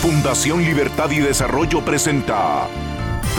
Fundación 0.00 0.62
Libertad 0.62 1.10
y 1.10 1.18
Desarrollo 1.18 1.84
presenta 1.84 2.66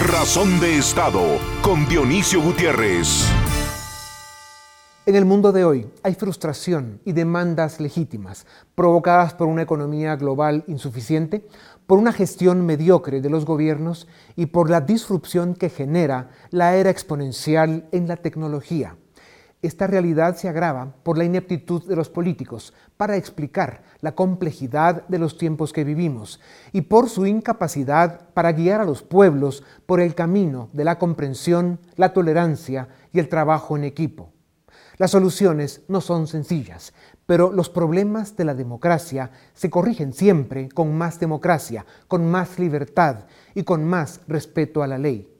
Razón 0.06 0.60
de 0.60 0.78
Estado 0.78 1.40
con 1.64 1.88
Dionisio 1.88 2.40
Gutiérrez. 2.40 3.28
En 5.08 5.16
el 5.16 5.26
mundo 5.26 5.52
de 5.54 5.66
hoy 5.66 5.90
hay 6.04 6.14
frustración 6.14 7.02
y 7.04 7.14
demandas 7.14 7.80
legítimas 7.80 8.46
provocadas 8.76 9.34
por 9.34 9.48
una 9.48 9.64
economía 9.64 10.16
global 10.18 10.64
insuficiente, 10.68 11.48
por 11.88 11.98
una 11.98 12.14
gestión 12.14 12.64
mediocre 12.64 13.22
de 13.22 13.32
los 13.32 13.44
gobiernos 13.44 14.08
y 14.36 14.46
por 14.46 14.70
la 14.70 14.82
disrupción 14.82 15.56
que 15.56 15.72
genera 15.72 16.30
la 16.52 16.76
era 16.76 16.92
exponencial 16.92 17.90
en 17.92 18.08
la 18.08 18.18
tecnología. 18.18 18.98
Esta 19.62 19.86
realidad 19.86 20.38
se 20.38 20.50
agrava 20.50 20.96
por 21.04 21.20
la 21.20 21.24
ineptitud 21.24 21.88
de 21.88 21.96
los 21.96 22.10
políticos 22.10 22.74
para 22.98 23.16
explicar 23.16 23.84
la 24.00 24.16
complejidad 24.16 25.08
de 25.08 25.20
los 25.20 25.38
tiempos 25.38 25.72
que 25.72 25.84
vivimos 25.84 26.40
y 26.72 26.82
por 26.82 27.10
su 27.10 27.28
incapacidad 27.28 28.30
para 28.34 28.54
guiar 28.54 28.82
a 28.82 28.86
los 28.86 29.04
pueblos 29.04 29.64
por 29.86 30.02
el 30.02 30.16
camino 30.16 30.70
de 30.74 30.84
la 30.84 30.98
comprensión, 30.98 31.80
la 31.96 32.12
tolerancia 32.12 32.88
y 33.14 33.20
el 33.20 33.30
trabajo 33.30 33.78
en 33.78 33.84
equipo. 33.84 34.34
Las 34.98 35.12
soluciones 35.12 35.82
no 35.88 36.02
son 36.02 36.26
sencillas, 36.26 36.94
pero 37.28 37.52
los 37.52 37.70
problemas 37.70 38.36
de 38.36 38.46
la 38.46 38.56
democracia 38.56 39.30
se 39.54 39.70
corrigen 39.70 40.14
siempre 40.14 40.70
con 40.70 40.98
más 40.98 41.20
democracia, 41.20 41.86
con 42.08 42.30
más 42.30 42.58
libertad 42.58 43.26
y 43.54 43.62
con 43.62 43.84
más 43.84 44.22
respeto 44.28 44.82
a 44.82 44.88
la 44.88 44.98
ley 44.98 45.31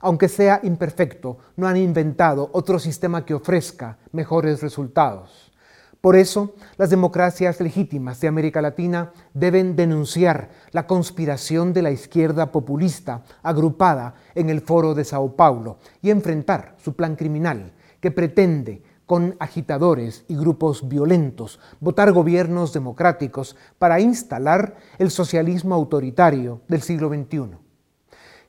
aunque 0.00 0.28
sea 0.28 0.60
imperfecto, 0.62 1.38
no 1.56 1.66
han 1.66 1.76
inventado 1.76 2.50
otro 2.52 2.78
sistema 2.78 3.24
que 3.24 3.34
ofrezca 3.34 3.98
mejores 4.12 4.62
resultados. 4.62 5.48
Por 6.00 6.14
eso, 6.14 6.54
las 6.76 6.90
democracias 6.90 7.60
legítimas 7.60 8.20
de 8.20 8.28
América 8.28 8.62
Latina 8.62 9.12
deben 9.34 9.74
denunciar 9.74 10.50
la 10.70 10.86
conspiración 10.86 11.72
de 11.72 11.82
la 11.82 11.90
izquierda 11.90 12.52
populista 12.52 13.24
agrupada 13.42 14.14
en 14.36 14.48
el 14.48 14.60
Foro 14.60 14.94
de 14.94 15.04
Sao 15.04 15.34
Paulo 15.34 15.78
y 16.00 16.10
enfrentar 16.10 16.76
su 16.78 16.94
plan 16.94 17.16
criminal 17.16 17.72
que 18.00 18.12
pretende, 18.12 18.82
con 19.06 19.36
agitadores 19.40 20.24
y 20.28 20.36
grupos 20.36 20.86
violentos, 20.86 21.58
votar 21.80 22.12
gobiernos 22.12 22.74
democráticos 22.74 23.56
para 23.78 24.00
instalar 24.00 24.76
el 24.98 25.10
socialismo 25.10 25.74
autoritario 25.74 26.60
del 26.68 26.82
siglo 26.82 27.08
XXI. 27.08 27.67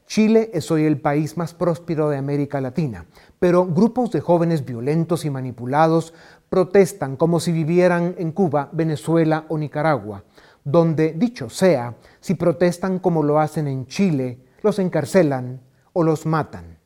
Chile 0.10 0.50
es 0.56 0.72
hoy 0.72 0.86
el 0.86 1.00
país 1.00 1.38
más 1.38 1.54
próspero 1.54 2.10
de 2.10 2.18
América 2.18 2.60
Latina, 2.60 3.06
pero 3.38 3.68
grupos 3.68 4.10
de 4.10 4.22
jóvenes 4.22 4.66
violentos 4.66 5.24
y 5.24 5.30
manipulados 5.30 6.16
protestan 6.50 7.16
como 7.16 7.40
si 7.40 7.52
vivieran 7.52 8.16
en 8.18 8.32
Cuba, 8.32 8.70
Venezuela 8.72 9.46
o 9.50 9.58
Nicaragua, 9.60 10.24
donde, 10.64 11.14
dicho 11.14 11.48
sea, 11.52 11.94
si 12.22 12.34
protestan 12.34 12.98
como 12.98 13.22
lo 13.22 13.40
hacen 13.40 13.68
en 13.68 13.86
Chile, 13.86 14.40
los 14.64 14.80
encarcelan 14.80 15.62
o 15.94 16.02
los 16.02 16.26
matan. 16.26 16.80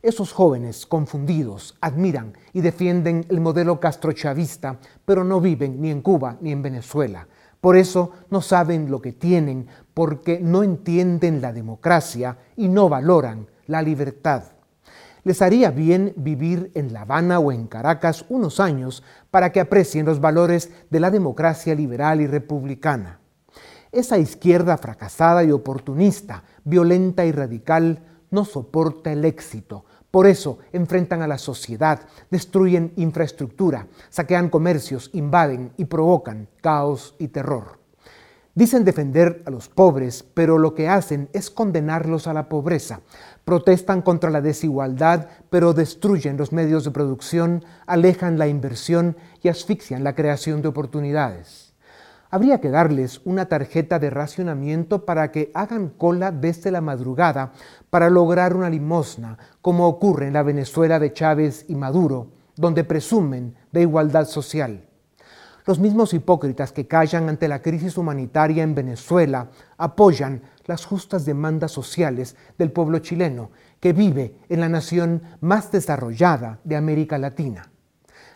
Esos 0.00 0.32
jóvenes 0.32 0.86
confundidos 0.86 1.76
admiran 1.82 2.32
y 2.54 2.62
defienden 2.62 3.26
el 3.28 3.42
modelo 3.42 3.80
castrochavista, 3.80 4.78
pero 5.04 5.24
no 5.24 5.42
viven 5.42 5.78
ni 5.82 5.90
en 5.90 6.00
Cuba 6.00 6.38
ni 6.40 6.52
en 6.52 6.62
Venezuela. 6.62 7.28
Por 7.62 7.76
eso 7.76 8.10
no 8.28 8.40
saben 8.40 8.90
lo 8.90 9.00
que 9.00 9.12
tienen, 9.12 9.68
porque 9.94 10.40
no 10.40 10.62
entienden 10.62 11.40
la 11.40 11.52
democracia 11.52 12.38
y 12.56 12.68
no 12.68 12.88
valoran 12.88 13.48
la 13.66 13.82
libertad. 13.82 14.44
Les 15.24 15.40
haría 15.40 15.70
bien 15.70 16.12
vivir 16.16 16.72
en 16.74 16.92
La 16.92 17.02
Habana 17.02 17.38
o 17.38 17.52
en 17.52 17.66
Caracas 17.66 18.24
unos 18.28 18.58
años 18.58 19.04
para 19.30 19.52
que 19.52 19.60
aprecien 19.60 20.04
los 20.04 20.20
valores 20.20 20.70
de 20.90 21.00
la 21.00 21.10
democracia 21.10 21.74
liberal 21.74 22.20
y 22.20 22.26
republicana. 22.26 23.20
Esa 23.92 24.18
izquierda 24.18 24.78
fracasada 24.78 25.44
y 25.44 25.52
oportunista, 25.52 26.42
violenta 26.64 27.24
y 27.24 27.32
radical, 27.32 28.02
no 28.30 28.44
soporta 28.44 29.12
el 29.12 29.24
éxito, 29.24 29.84
por 30.10 30.26
eso 30.26 30.58
enfrentan 30.72 31.22
a 31.22 31.26
la 31.26 31.38
sociedad, 31.38 32.00
destruyen 32.30 32.92
infraestructura, 32.96 33.86
saquean 34.10 34.50
comercios, 34.50 35.10
invaden 35.12 35.72
y 35.76 35.86
provocan 35.86 36.48
caos 36.60 37.14
y 37.18 37.28
terror. 37.28 37.81
Dicen 38.54 38.84
defender 38.84 39.42
a 39.46 39.50
los 39.50 39.70
pobres, 39.70 40.26
pero 40.34 40.58
lo 40.58 40.74
que 40.74 40.86
hacen 40.86 41.30
es 41.32 41.50
condenarlos 41.50 42.26
a 42.26 42.34
la 42.34 42.50
pobreza. 42.50 43.00
Protestan 43.46 44.02
contra 44.02 44.28
la 44.28 44.42
desigualdad, 44.42 45.28
pero 45.48 45.72
destruyen 45.72 46.36
los 46.36 46.52
medios 46.52 46.84
de 46.84 46.90
producción, 46.90 47.64
alejan 47.86 48.38
la 48.38 48.48
inversión 48.48 49.16
y 49.42 49.48
asfixian 49.48 50.04
la 50.04 50.14
creación 50.14 50.60
de 50.60 50.68
oportunidades. 50.68 51.72
Habría 52.30 52.60
que 52.60 52.68
darles 52.68 53.22
una 53.24 53.46
tarjeta 53.46 53.98
de 53.98 54.10
racionamiento 54.10 55.06
para 55.06 55.32
que 55.32 55.50
hagan 55.54 55.88
cola 55.88 56.30
desde 56.30 56.70
la 56.70 56.82
madrugada 56.82 57.52
para 57.88 58.10
lograr 58.10 58.54
una 58.54 58.68
limosna, 58.68 59.38
como 59.62 59.88
ocurre 59.88 60.26
en 60.26 60.34
la 60.34 60.42
Venezuela 60.42 60.98
de 60.98 61.14
Chávez 61.14 61.64
y 61.68 61.74
Maduro, 61.74 62.28
donde 62.56 62.84
presumen 62.84 63.54
de 63.70 63.80
igualdad 63.80 64.26
social. 64.26 64.91
Los 65.64 65.78
mismos 65.78 66.12
hipócritas 66.12 66.72
que 66.72 66.88
callan 66.88 67.28
ante 67.28 67.46
la 67.46 67.62
crisis 67.62 67.96
humanitaria 67.96 68.64
en 68.64 68.74
Venezuela 68.74 69.48
apoyan 69.78 70.42
las 70.66 70.84
justas 70.84 71.24
demandas 71.24 71.70
sociales 71.70 72.36
del 72.58 72.72
pueblo 72.72 72.98
chileno, 72.98 73.50
que 73.78 73.92
vive 73.92 74.34
en 74.48 74.60
la 74.60 74.68
nación 74.68 75.22
más 75.40 75.70
desarrollada 75.70 76.58
de 76.64 76.76
América 76.76 77.16
Latina. 77.16 77.70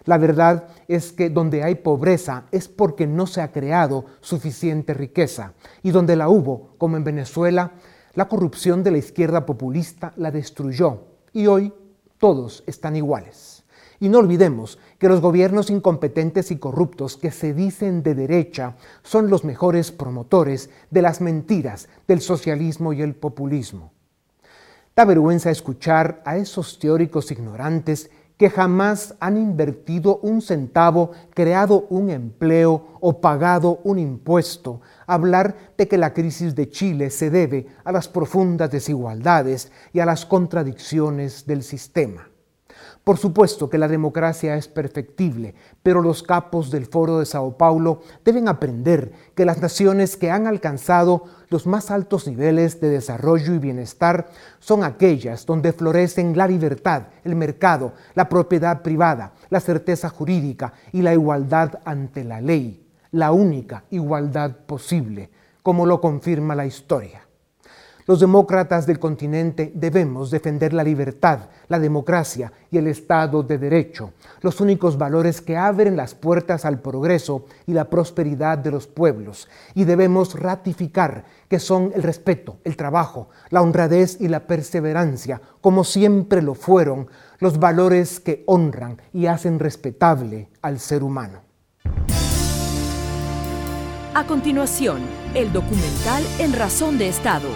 La 0.04 0.18
verdad 0.18 0.68
es 0.86 1.12
que 1.12 1.28
donde 1.28 1.64
hay 1.64 1.74
pobreza 1.74 2.44
es 2.52 2.68
porque 2.68 3.08
no 3.08 3.26
se 3.26 3.40
ha 3.40 3.50
creado 3.50 4.04
suficiente 4.20 4.94
riqueza 4.94 5.54
y 5.82 5.90
donde 5.90 6.14
la 6.14 6.28
hubo, 6.28 6.74
como 6.78 6.96
en 6.96 7.02
Venezuela, 7.02 7.72
la 8.14 8.28
corrupción 8.28 8.84
de 8.84 8.92
la 8.92 8.98
izquierda 8.98 9.44
populista 9.44 10.12
la 10.16 10.30
destruyó 10.30 11.02
y 11.32 11.48
hoy 11.48 11.72
todos 12.18 12.62
están 12.66 12.94
iguales. 12.94 13.55
Y 14.00 14.08
no 14.08 14.18
olvidemos 14.18 14.78
que 14.98 15.08
los 15.08 15.20
gobiernos 15.20 15.70
incompetentes 15.70 16.50
y 16.50 16.58
corruptos 16.58 17.16
que 17.16 17.30
se 17.30 17.54
dicen 17.54 18.02
de 18.02 18.14
derecha 18.14 18.76
son 19.02 19.30
los 19.30 19.44
mejores 19.44 19.92
promotores 19.92 20.70
de 20.90 21.02
las 21.02 21.20
mentiras 21.20 21.88
del 22.06 22.20
socialismo 22.20 22.92
y 22.92 23.02
el 23.02 23.14
populismo. 23.14 23.92
Da 24.94 25.04
vergüenza 25.04 25.50
escuchar 25.50 26.22
a 26.24 26.36
esos 26.36 26.78
teóricos 26.78 27.30
ignorantes 27.30 28.10
que 28.36 28.50
jamás 28.50 29.14
han 29.20 29.36
invertido 29.36 30.18
un 30.18 30.42
centavo, 30.42 31.12
creado 31.34 31.86
un 31.88 32.10
empleo 32.10 32.98
o 33.00 33.20
pagado 33.20 33.80
un 33.84 33.98
impuesto, 33.98 34.80
hablar 35.06 35.72
de 35.78 35.88
que 35.88 35.96
la 35.96 36.12
crisis 36.12 36.54
de 36.54 36.68
Chile 36.68 37.10
se 37.10 37.30
debe 37.30 37.66
a 37.84 37.92
las 37.92 38.08
profundas 38.08 38.70
desigualdades 38.70 39.72
y 39.92 40.00
a 40.00 40.06
las 40.06 40.26
contradicciones 40.26 41.46
del 41.46 41.62
sistema. 41.62 42.28
Por 43.06 43.18
supuesto 43.18 43.70
que 43.70 43.78
la 43.78 43.86
democracia 43.86 44.56
es 44.56 44.66
perfectible, 44.66 45.54
pero 45.84 46.02
los 46.02 46.24
capos 46.24 46.72
del 46.72 46.86
Foro 46.86 47.20
de 47.20 47.24
Sao 47.24 47.56
Paulo 47.56 48.00
deben 48.24 48.48
aprender 48.48 49.12
que 49.36 49.44
las 49.44 49.62
naciones 49.62 50.16
que 50.16 50.32
han 50.32 50.48
alcanzado 50.48 51.22
los 51.48 51.68
más 51.68 51.92
altos 51.92 52.26
niveles 52.26 52.80
de 52.80 52.88
desarrollo 52.88 53.54
y 53.54 53.60
bienestar 53.60 54.26
son 54.58 54.82
aquellas 54.82 55.46
donde 55.46 55.72
florecen 55.72 56.36
la 56.36 56.48
libertad, 56.48 57.04
el 57.22 57.36
mercado, 57.36 57.92
la 58.16 58.28
propiedad 58.28 58.82
privada, 58.82 59.34
la 59.50 59.60
certeza 59.60 60.08
jurídica 60.08 60.72
y 60.90 61.02
la 61.02 61.12
igualdad 61.12 61.78
ante 61.84 62.24
la 62.24 62.40
ley, 62.40 62.88
la 63.12 63.30
única 63.30 63.84
igualdad 63.90 64.50
posible, 64.66 65.30
como 65.62 65.86
lo 65.86 66.00
confirma 66.00 66.56
la 66.56 66.66
historia. 66.66 67.25
Los 68.06 68.20
demócratas 68.20 68.86
del 68.86 69.00
continente 69.00 69.72
debemos 69.74 70.30
defender 70.30 70.72
la 70.72 70.84
libertad, 70.84 71.40
la 71.66 71.80
democracia 71.80 72.52
y 72.70 72.78
el 72.78 72.86
Estado 72.86 73.42
de 73.42 73.58
Derecho, 73.58 74.12
los 74.42 74.60
únicos 74.60 74.96
valores 74.96 75.40
que 75.40 75.56
abren 75.56 75.96
las 75.96 76.14
puertas 76.14 76.64
al 76.64 76.78
progreso 76.80 77.46
y 77.66 77.72
la 77.72 77.90
prosperidad 77.90 78.58
de 78.58 78.70
los 78.70 78.86
pueblos. 78.86 79.48
Y 79.74 79.82
debemos 79.82 80.38
ratificar 80.38 81.24
que 81.48 81.58
son 81.58 81.90
el 81.96 82.04
respeto, 82.04 82.58
el 82.62 82.76
trabajo, 82.76 83.28
la 83.50 83.60
honradez 83.60 84.20
y 84.20 84.28
la 84.28 84.46
perseverancia, 84.46 85.40
como 85.60 85.82
siempre 85.82 86.42
lo 86.42 86.54
fueron, 86.54 87.08
los 87.40 87.58
valores 87.58 88.20
que 88.20 88.44
honran 88.46 89.02
y 89.12 89.26
hacen 89.26 89.58
respetable 89.58 90.48
al 90.62 90.78
ser 90.78 91.02
humano. 91.02 91.40
A 94.14 94.24
continuación, 94.28 95.00
el 95.34 95.52
documental 95.52 96.22
En 96.38 96.52
Razón 96.52 96.98
de 96.98 97.08
Estado 97.08 97.48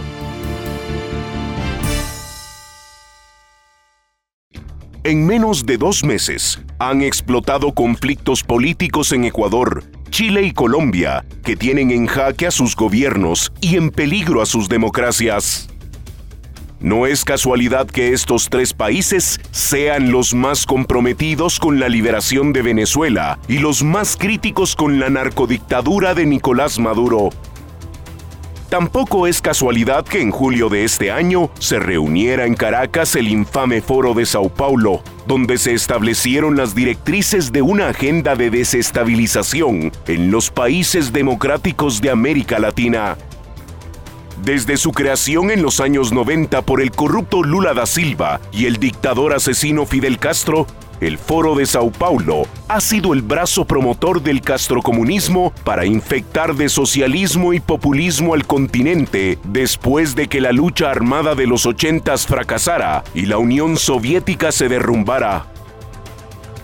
En 5.02 5.24
menos 5.24 5.64
de 5.64 5.78
dos 5.78 6.04
meses 6.04 6.60
han 6.78 7.00
explotado 7.00 7.72
conflictos 7.72 8.42
políticos 8.42 9.12
en 9.12 9.24
Ecuador, 9.24 9.82
Chile 10.10 10.42
y 10.42 10.52
Colombia 10.52 11.24
que 11.42 11.56
tienen 11.56 11.90
en 11.90 12.06
jaque 12.06 12.46
a 12.46 12.50
sus 12.50 12.76
gobiernos 12.76 13.50
y 13.62 13.76
en 13.76 13.88
peligro 13.88 14.42
a 14.42 14.46
sus 14.46 14.68
democracias. 14.68 15.70
No 16.80 17.06
es 17.06 17.24
casualidad 17.24 17.86
que 17.86 18.12
estos 18.12 18.50
tres 18.50 18.74
países 18.74 19.40
sean 19.52 20.12
los 20.12 20.34
más 20.34 20.66
comprometidos 20.66 21.58
con 21.58 21.80
la 21.80 21.88
liberación 21.88 22.52
de 22.52 22.60
Venezuela 22.60 23.38
y 23.48 23.56
los 23.56 23.82
más 23.82 24.18
críticos 24.18 24.76
con 24.76 25.00
la 25.00 25.08
narcodictadura 25.08 26.12
de 26.12 26.26
Nicolás 26.26 26.78
Maduro. 26.78 27.30
Tampoco 28.70 29.26
es 29.26 29.42
casualidad 29.42 30.04
que 30.04 30.22
en 30.22 30.30
julio 30.30 30.68
de 30.68 30.84
este 30.84 31.10
año 31.10 31.50
se 31.58 31.80
reuniera 31.80 32.46
en 32.46 32.54
Caracas 32.54 33.16
el 33.16 33.26
infame 33.26 33.82
Foro 33.82 34.14
de 34.14 34.24
Sao 34.24 34.48
Paulo, 34.48 35.02
donde 35.26 35.58
se 35.58 35.74
establecieron 35.74 36.56
las 36.56 36.72
directrices 36.72 37.50
de 37.50 37.62
una 37.62 37.88
agenda 37.88 38.36
de 38.36 38.48
desestabilización 38.48 39.90
en 40.06 40.30
los 40.30 40.52
países 40.52 41.12
democráticos 41.12 42.00
de 42.00 42.10
América 42.10 42.60
Latina. 42.60 43.18
Desde 44.44 44.76
su 44.76 44.92
creación 44.92 45.50
en 45.50 45.62
los 45.62 45.80
años 45.80 46.12
90 46.12 46.62
por 46.62 46.80
el 46.80 46.92
corrupto 46.92 47.42
Lula 47.42 47.74
da 47.74 47.86
Silva 47.86 48.40
y 48.52 48.66
el 48.66 48.76
dictador 48.76 49.34
asesino 49.34 49.84
Fidel 49.84 50.20
Castro, 50.20 50.68
el 51.00 51.18
Foro 51.18 51.54
de 51.54 51.66
Sao 51.66 51.90
Paulo 51.90 52.42
ha 52.68 52.80
sido 52.80 53.14
el 53.14 53.22
brazo 53.22 53.64
promotor 53.64 54.22
del 54.22 54.40
castrocomunismo 54.42 55.52
para 55.64 55.86
infectar 55.86 56.54
de 56.54 56.68
socialismo 56.68 57.52
y 57.52 57.60
populismo 57.60 58.34
al 58.34 58.46
continente 58.46 59.38
después 59.44 60.14
de 60.14 60.28
que 60.28 60.40
la 60.40 60.52
lucha 60.52 60.90
armada 60.90 61.34
de 61.34 61.46
los 61.46 61.66
ochentas 61.66 62.26
fracasara 62.26 63.02
y 63.14 63.26
la 63.26 63.38
Unión 63.38 63.76
Soviética 63.76 64.52
se 64.52 64.68
derrumbara. 64.68 65.46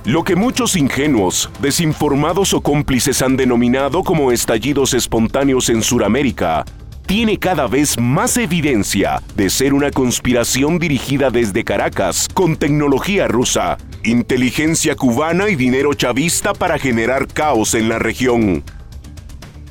Lo 0.04 0.22
que 0.22 0.36
muchos 0.36 0.76
ingenuos, 0.76 1.50
desinformados 1.60 2.54
o 2.54 2.60
cómplices 2.60 3.22
han 3.22 3.36
denominado 3.36 4.04
como 4.04 4.30
estallidos 4.30 4.94
espontáneos 4.94 5.68
en 5.68 5.82
Sudamérica 5.82 6.64
tiene 7.06 7.38
cada 7.38 7.68
vez 7.68 7.98
más 7.98 8.36
evidencia 8.36 9.22
de 9.36 9.48
ser 9.48 9.74
una 9.74 9.90
conspiración 9.90 10.80
dirigida 10.80 11.30
desde 11.30 11.62
Caracas 11.62 12.28
con 12.34 12.56
tecnología 12.56 13.28
rusa, 13.28 13.78
inteligencia 14.02 14.96
cubana 14.96 15.48
y 15.48 15.54
dinero 15.54 15.94
chavista 15.94 16.52
para 16.52 16.78
generar 16.78 17.28
caos 17.28 17.74
en 17.74 17.88
la 17.88 18.00
región. 18.00 18.64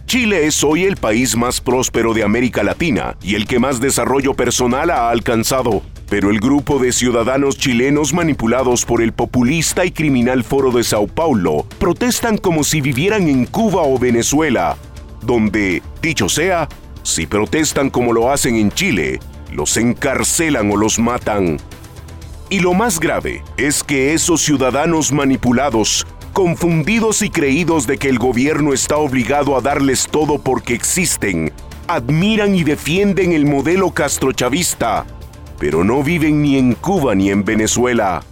Chile 0.06 0.46
es 0.46 0.64
hoy 0.64 0.86
el 0.86 0.96
país 0.96 1.36
más 1.36 1.60
próspero 1.60 2.14
de 2.14 2.24
América 2.24 2.64
Latina 2.64 3.18
y 3.22 3.36
el 3.36 3.48
que 3.48 3.60
más 3.60 3.82
desarrollo 3.82 4.34
personal 4.34 4.90
ha 4.90 5.10
alcanzado. 5.10 5.82
Pero 6.10 6.30
el 6.30 6.40
grupo 6.40 6.80
de 6.80 6.94
ciudadanos 6.94 7.58
chilenos 7.58 8.14
manipulados 8.14 8.86
por 8.86 9.02
el 9.02 9.12
populista 9.12 9.84
y 9.84 9.92
criminal 9.92 10.44
Foro 10.44 10.72
de 10.72 10.84
Sao 10.84 11.08
Paulo 11.08 11.66
protestan 11.80 12.38
como 12.38 12.64
si 12.64 12.80
vivieran 12.80 13.28
en 13.28 13.46
Cuba 13.46 13.82
o 13.82 13.98
Venezuela, 13.98 14.78
donde, 15.24 15.82
dicho 16.04 16.30
sea, 16.30 16.70
si 17.06 17.28
protestan 17.28 17.92
como 17.92 18.12
lo 18.14 18.32
hacen 18.32 18.56
en 18.56 18.72
Chile, 18.72 19.20
los 19.54 19.78
encarcelan 19.78 20.72
o 20.72 20.76
los 20.76 20.98
matan. 20.98 21.58
Y 22.50 22.60
lo 22.60 22.74
más 22.74 23.00
grave 23.00 23.44
es 23.58 23.84
que 23.84 24.14
esos 24.14 24.42
ciudadanos 24.42 25.12
manipulados, 25.12 26.06
confundidos 26.34 27.22
y 27.22 27.30
creídos 27.30 27.86
de 27.86 28.00
que 28.00 28.10
el 28.10 28.18
gobierno 28.18 28.74
está 28.74 28.98
obligado 28.98 29.56
a 29.56 29.62
darles 29.62 30.08
todo 30.10 30.40
porque 30.40 30.74
existen, 30.74 31.54
admiran 31.88 32.56
y 32.56 32.64
defienden 32.64 33.34
el 33.34 33.46
modelo 33.46 33.92
castrochavista, 33.92 35.06
pero 35.60 35.84
no 35.84 36.02
viven 36.02 36.42
ni 36.42 36.58
en 36.58 36.74
Cuba 36.74 37.14
ni 37.14 37.30
en 37.30 37.46
Venezuela. 37.46 38.24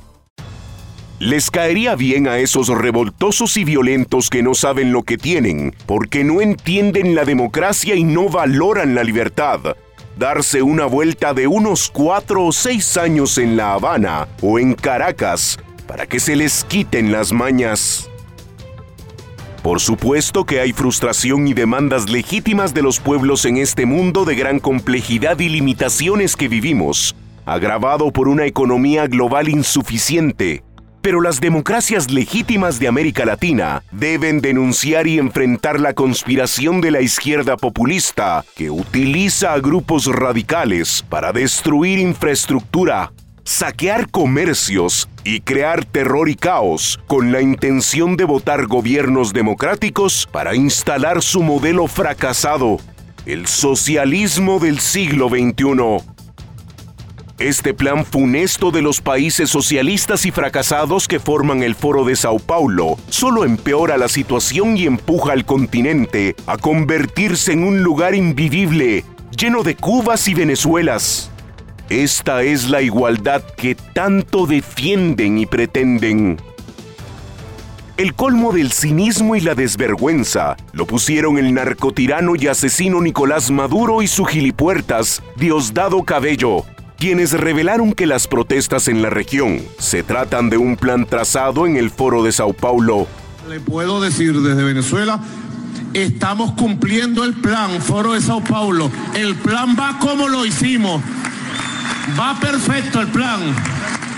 Les 1.23 1.49
caería 1.49 1.95
bien 1.95 2.27
a 2.27 2.39
esos 2.39 2.67
revoltosos 2.67 3.55
y 3.55 3.63
violentos 3.63 4.29
que 4.29 4.43
no 4.43 4.53
saben 4.53 4.91
lo 4.91 5.03
que 5.03 5.17
tienen, 5.17 5.73
porque 5.85 6.21
no 6.25 6.41
entienden 6.41 7.15
la 7.15 7.23
democracia 7.23 7.95
y 7.95 8.03
no 8.03 8.27
valoran 8.27 8.93
la 8.93 9.05
libertad. 9.05 9.77
Darse 10.19 10.61
una 10.61 10.85
vuelta 10.85 11.33
de 11.33 11.47
unos 11.47 11.89
cuatro 11.89 12.43
o 12.43 12.51
seis 12.51 12.97
años 12.97 13.37
en 13.37 13.55
La 13.55 13.71
Habana 13.71 14.27
o 14.41 14.59
en 14.59 14.73
Caracas 14.73 15.57
para 15.87 16.05
que 16.07 16.19
se 16.19 16.35
les 16.35 16.65
quiten 16.65 17.13
las 17.13 17.31
mañas. 17.31 18.09
Por 19.61 19.79
supuesto 19.79 20.43
que 20.43 20.59
hay 20.59 20.73
frustración 20.73 21.47
y 21.47 21.53
demandas 21.53 22.09
legítimas 22.09 22.73
de 22.73 22.81
los 22.81 22.99
pueblos 22.99 23.45
en 23.45 23.55
este 23.55 23.85
mundo 23.85 24.25
de 24.25 24.35
gran 24.35 24.59
complejidad 24.59 25.39
y 25.39 25.47
limitaciones 25.47 26.35
que 26.35 26.49
vivimos, 26.49 27.15
agravado 27.45 28.11
por 28.11 28.27
una 28.27 28.45
economía 28.45 29.07
global 29.07 29.47
insuficiente, 29.47 30.63
pero 31.03 31.19
las 31.19 31.41
democracias 31.41 32.09
legítimas 32.09 32.79
de 32.79 32.87
América 32.87 33.25
Latina 33.25 33.83
deben 33.91 34.39
denunciar 34.39 35.05
y 35.05 35.19
enfrentar 35.19 35.77
la 35.81 35.93
conspiración 35.93 36.79
de 36.79 36.91
la 36.91 37.01
izquierda 37.01 37.57
populista 37.57 38.45
que 38.55 38.71
utiliza 38.71 39.51
a 39.51 39.59
grupos 39.59 40.05
radicales 40.05 41.03
para 41.09 41.33
destruir 41.33 41.99
infraestructura, 41.99 43.11
saquear 43.43 44.09
comercios 44.09 45.09
y 45.25 45.41
crear 45.41 45.83
terror 45.83 46.29
y 46.29 46.35
caos 46.35 46.97
con 47.05 47.33
la 47.33 47.41
intención 47.41 48.15
de 48.15 48.23
votar 48.23 48.65
gobiernos 48.67 49.33
democráticos 49.33 50.25
para 50.31 50.55
instalar 50.55 51.21
su 51.21 51.43
modelo 51.43 51.87
fracasado, 51.87 52.77
el 53.25 53.47
socialismo 53.47 54.57
del 54.57 54.79
siglo 54.79 55.27
XXI. 55.27 56.12
Este 57.39 57.73
plan 57.73 58.05
funesto 58.05 58.69
de 58.69 58.83
los 58.83 59.01
países 59.01 59.49
socialistas 59.49 60.25
y 60.27 60.31
fracasados 60.31 61.07
que 61.07 61.19
forman 61.19 61.63
el 61.63 61.73
Foro 61.73 62.05
de 62.05 62.15
Sao 62.15 62.37
Paulo 62.37 62.97
solo 63.09 63.43
empeora 63.43 63.97
la 63.97 64.07
situación 64.07 64.77
y 64.77 64.85
empuja 64.85 65.33
al 65.33 65.43
continente 65.43 66.35
a 66.45 66.57
convertirse 66.57 67.53
en 67.53 67.63
un 67.63 67.81
lugar 67.81 68.13
invivible, 68.13 69.03
lleno 69.35 69.63
de 69.63 69.75
Cubas 69.75 70.27
y 70.27 70.35
Venezuelas. 70.35 71.31
Esta 71.89 72.43
es 72.43 72.69
la 72.69 72.83
igualdad 72.83 73.43
que 73.57 73.73
tanto 73.75 74.45
defienden 74.45 75.39
y 75.39 75.47
pretenden. 75.47 76.37
El 77.97 78.13
colmo 78.15 78.51
del 78.51 78.71
cinismo 78.71 79.35
y 79.35 79.41
la 79.41 79.55
desvergüenza 79.55 80.55
lo 80.71 80.85
pusieron 80.85 81.37
el 81.37 81.53
narcotirano 81.53 82.35
y 82.35 82.47
asesino 82.47 83.01
Nicolás 83.01 83.51
Maduro 83.51 84.01
y 84.01 84.07
su 84.07 84.25
gilipuertas 84.25 85.21
Diosdado 85.35 86.03
Cabello, 86.03 86.65
quienes 87.03 87.33
revelaron 87.33 87.91
que 87.91 88.07
las 88.07 88.29
protestas 88.29 88.87
en 88.87 89.01
la 89.01 89.09
región 89.09 89.59
se 89.77 90.03
tratan 90.03 90.49
de 90.49 90.55
un 90.55 90.77
plan 90.77 91.05
trazado 91.05 91.67
en 91.67 91.75
el 91.75 91.91
foro 91.91 92.23
de 92.23 92.31
Sao 92.31 92.53
Paulo. 92.53 93.09
Le 93.49 93.59
puedo 93.59 93.99
decir 93.99 94.39
desde 94.39 94.63
Venezuela, 94.63 95.19
estamos 95.93 96.53
cumpliendo 96.53 97.25
el 97.25 97.33
plan, 97.33 97.81
foro 97.81 98.13
de 98.13 98.21
Sao 98.21 98.41
Paulo. 98.41 98.89
El 99.15 99.35
plan 99.35 99.75
va 99.77 99.99
como 99.99 100.29
lo 100.29 100.45
hicimos. 100.45 101.01
Va 102.17 102.39
perfecto 102.39 103.01
el 103.01 103.07
plan. 103.07 103.53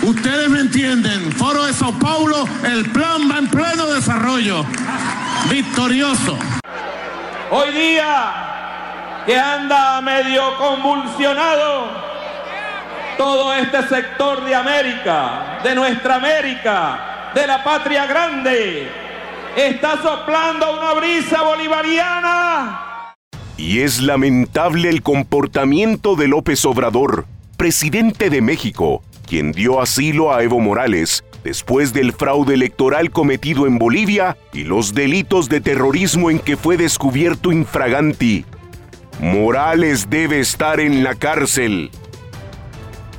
Ustedes 0.03 0.47
me 0.47 0.59
entienden, 0.59 1.31
foro 1.31 1.65
de 1.65 1.73
Sao 1.73 1.91
Paulo, 1.93 2.47
el 2.71 2.87
plan 2.91 3.31
va 3.31 3.39
en 3.39 3.47
pleno 3.47 3.87
desarrollo. 3.95 4.63
Victorioso. 5.49 6.37
Hoy 7.49 7.71
día 7.73 9.23
que 9.25 9.39
anda 9.39 10.01
medio 10.01 10.55
convulsionado 10.59 12.14
todo 13.17 13.53
este 13.53 13.87
sector 13.87 14.43
de 14.43 14.55
América, 14.55 15.59
de 15.63 15.75
nuestra 15.75 16.15
América, 16.15 17.31
de 17.33 17.47
la 17.47 17.63
patria 17.63 18.05
grande, 18.05 18.87
está 19.55 20.01
soplando 20.01 20.77
una 20.77 20.93
brisa 20.93 21.41
bolivariana. 21.41 23.13
Y 23.57 23.81
es 23.81 24.01
lamentable 24.01 24.89
el 24.89 25.01
comportamiento 25.01 26.15
de 26.15 26.27
López 26.27 26.65
Obrador, 26.65 27.25
presidente 27.57 28.29
de 28.29 28.41
México, 28.41 29.01
quien 29.27 29.51
dio 29.51 29.81
asilo 29.81 30.33
a 30.33 30.43
Evo 30.43 30.59
Morales 30.59 31.23
después 31.45 31.93
del 31.93 32.11
fraude 32.11 32.55
electoral 32.55 33.11
cometido 33.11 33.67
en 33.67 33.77
Bolivia 33.77 34.35
y 34.51 34.63
los 34.63 34.95
delitos 34.95 35.47
de 35.47 35.61
terrorismo 35.61 36.31
en 36.31 36.39
que 36.39 36.57
fue 36.57 36.75
descubierto 36.75 37.51
infraganti. 37.51 38.45
Morales 39.19 40.09
debe 40.09 40.39
estar 40.39 40.79
en 40.79 41.03
la 41.03 41.13
cárcel. 41.13 41.91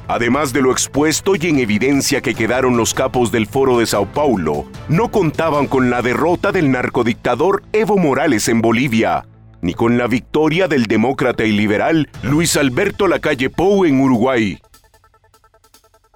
Además 0.09 0.53
de 0.53 0.63
lo 0.63 0.71
expuesto 0.71 1.35
y 1.35 1.47
en 1.49 1.59
evidencia 1.59 2.21
que 2.21 2.35
quedaron 2.35 2.77
los 2.77 2.95
capos 2.95 3.33
del 3.33 3.47
Foro 3.47 3.79
de 3.79 3.87
Sao 3.87 4.07
Paulo, 4.07 4.67
no 4.89 5.11
contaban 5.11 5.67
con 5.67 5.91
la 5.91 6.01
derrota 6.01 6.53
del 6.53 6.71
narcodictador 6.71 7.65
Evo 7.73 7.99
Morales 7.99 8.49
en 8.49 8.61
Bolivia, 8.61 9.27
ni 9.63 9.75
con 9.75 9.99
la 9.99 10.07
victoria 10.07 10.69
del 10.69 10.87
demócrata 10.87 11.45
y 11.45 11.53
liberal 11.53 12.09
Luis 12.23 12.57
Alberto 12.57 13.09
Lacalle 13.09 13.51
Pou 13.51 13.85
en 13.85 14.01
Uruguay. 14.01 14.61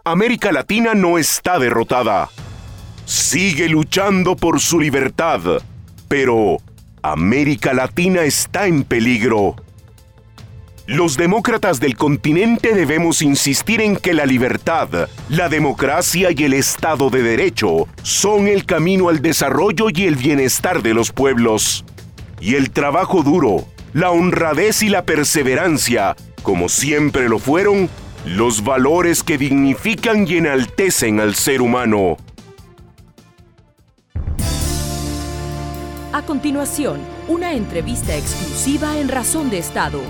América 0.04 0.52
Latina 0.52 0.94
no 0.94 1.18
está 1.18 1.58
derrotada. 1.58 2.30
Sigue 3.06 3.68
luchando 3.68 4.36
por 4.36 4.60
su 4.60 4.78
libertad, 4.78 5.40
pero 6.06 6.58
América 7.02 7.74
Latina 7.74 8.22
está 8.22 8.66
en 8.68 8.84
peligro. 8.84 9.56
Los 10.90 11.16
demócratas 11.16 11.78
del 11.78 11.96
continente 11.96 12.74
debemos 12.74 13.22
insistir 13.22 13.80
en 13.80 13.94
que 13.94 14.12
la 14.12 14.26
libertad, 14.26 15.08
la 15.28 15.48
democracia 15.48 16.30
y 16.36 16.42
el 16.42 16.52
Estado 16.52 17.10
de 17.10 17.22
Derecho 17.22 17.86
son 18.02 18.48
el 18.48 18.66
camino 18.66 19.08
al 19.08 19.22
desarrollo 19.22 19.86
y 19.94 20.08
el 20.08 20.16
bienestar 20.16 20.82
de 20.82 20.92
los 20.92 21.12
pueblos. 21.12 21.84
Y 22.40 22.56
el 22.56 22.72
trabajo 22.72 23.22
duro, 23.22 23.66
la 23.92 24.10
honradez 24.10 24.82
y 24.82 24.88
la 24.88 25.04
perseverancia, 25.04 26.16
como 26.42 26.68
siempre 26.68 27.28
lo 27.28 27.38
fueron, 27.38 27.88
los 28.24 28.64
valores 28.64 29.22
que 29.22 29.38
dignifican 29.38 30.26
y 30.26 30.38
enaltecen 30.38 31.20
al 31.20 31.36
ser 31.36 31.62
humano. 31.62 32.16
A 36.12 36.22
continuación, 36.22 36.98
una 37.28 37.52
entrevista 37.52 38.16
exclusiva 38.16 38.98
en 38.98 39.08
Razón 39.08 39.50
de 39.50 39.58
Estado 39.58 40.00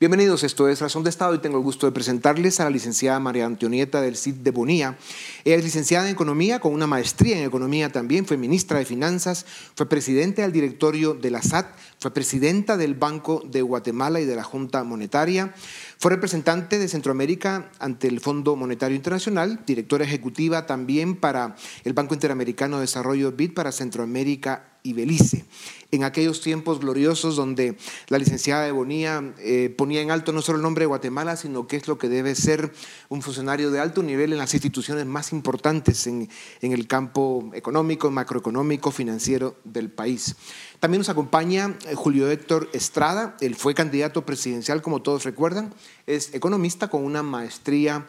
Bienvenidos, 0.00 0.44
esto 0.44 0.66
es 0.66 0.80
Razón 0.80 1.04
de 1.04 1.10
Estado 1.10 1.34
y 1.34 1.40
tengo 1.40 1.58
el 1.58 1.62
gusto 1.62 1.84
de 1.84 1.92
presentarles 1.92 2.58
a 2.58 2.64
la 2.64 2.70
licenciada 2.70 3.20
María 3.20 3.44
Antonieta 3.44 4.00
del 4.00 4.16
CID 4.16 4.36
de 4.36 4.50
Bonía. 4.50 4.96
Ella 5.44 5.56
es 5.56 5.62
licenciada 5.62 6.06
en 6.06 6.12
Economía 6.14 6.58
con 6.58 6.72
una 6.72 6.86
maestría 6.86 7.36
en 7.36 7.44
Economía 7.44 7.92
también, 7.92 8.24
fue 8.24 8.38
ministra 8.38 8.78
de 8.78 8.86
Finanzas, 8.86 9.44
fue 9.74 9.90
presidente 9.90 10.40
del 10.40 10.52
directorio 10.52 11.12
de 11.12 11.30
la 11.30 11.42
SAT, 11.42 11.76
fue 12.00 12.10
presidenta 12.12 12.78
del 12.78 12.94
Banco 12.94 13.42
de 13.46 13.60
Guatemala 13.60 14.20
y 14.20 14.24
de 14.24 14.34
la 14.34 14.42
Junta 14.42 14.82
Monetaria, 14.84 15.54
fue 15.98 16.10
representante 16.10 16.78
de 16.78 16.88
Centroamérica 16.88 17.70
ante 17.78 18.08
el 18.08 18.20
Fondo 18.20 18.56
Monetario 18.56 18.96
Internacional, 18.96 19.60
directora 19.66 20.04
ejecutiva 20.04 20.64
también 20.64 21.14
para 21.14 21.56
el 21.84 21.92
Banco 21.92 22.14
Interamericano 22.14 22.76
de 22.76 22.82
Desarrollo 22.82 23.32
BID 23.32 23.52
para 23.52 23.70
Centroamérica 23.70 24.70
y 24.82 24.94
Belice. 24.94 25.44
En 25.90 26.04
aquellos 26.04 26.40
tiempos 26.40 26.80
gloriosos 26.80 27.36
donde 27.36 27.76
la 28.08 28.18
licenciada 28.18 28.64
de 28.64 28.72
Bonía 28.72 29.34
eh, 29.38 29.74
ponía 29.76 30.00
en 30.00 30.10
alto 30.10 30.32
no 30.32 30.40
solo 30.40 30.56
el 30.56 30.62
nombre 30.62 30.84
de 30.84 30.86
Guatemala, 30.86 31.36
sino 31.36 31.66
que 31.66 31.76
es 31.76 31.88
lo 31.88 31.98
que 31.98 32.08
debe 32.08 32.34
ser 32.34 32.72
un 33.08 33.22
funcionario 33.22 33.70
de 33.70 33.80
alto 33.80 34.02
nivel 34.02 34.32
en 34.32 34.38
las 34.38 34.54
instituciones 34.54 35.04
más 35.04 35.32
importantes 35.32 36.06
en, 36.06 36.28
en 36.62 36.72
el 36.72 36.86
campo 36.86 37.50
económico, 37.54 38.10
macroeconómico, 38.10 38.90
financiero 38.90 39.56
del 39.64 39.90
país. 39.90 40.36
También 40.80 41.00
nos 41.00 41.10
acompaña 41.10 41.76
eh, 41.86 41.94
Julio 41.94 42.30
Héctor 42.30 42.70
Estrada, 42.72 43.36
él 43.42 43.54
fue 43.54 43.74
candidato 43.74 44.24
presidencial, 44.24 44.80
como 44.80 45.02
todos 45.02 45.24
recuerdan, 45.24 45.74
es 46.06 46.32
economista 46.32 46.88
con 46.88 47.04
una 47.04 47.22
maestría 47.22 48.06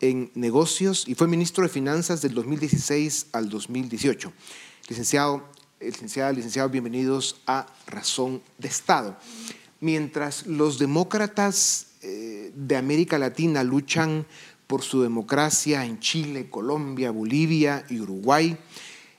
en 0.00 0.30
negocios 0.34 1.06
y 1.06 1.16
fue 1.16 1.28
ministro 1.28 1.64
de 1.64 1.68
Finanzas 1.68 2.22
del 2.22 2.32
2016 2.32 3.26
al 3.32 3.50
2018. 3.50 4.32
Licenciado, 4.88 5.44
licenciada, 5.78 6.32
licenciados, 6.32 6.72
bienvenidos 6.72 7.42
a 7.46 7.66
Razón 7.86 8.40
de 8.56 8.68
Estado. 8.68 9.18
Mientras 9.80 10.46
los 10.46 10.78
demócratas 10.78 11.88
eh, 12.00 12.52
de 12.54 12.76
América 12.76 13.18
Latina 13.18 13.62
luchan 13.62 14.26
por 14.66 14.80
su 14.80 15.02
democracia 15.02 15.84
en 15.84 16.00
Chile, 16.00 16.48
Colombia, 16.48 17.10
Bolivia 17.10 17.84
y 17.90 18.00
Uruguay, 18.00 18.56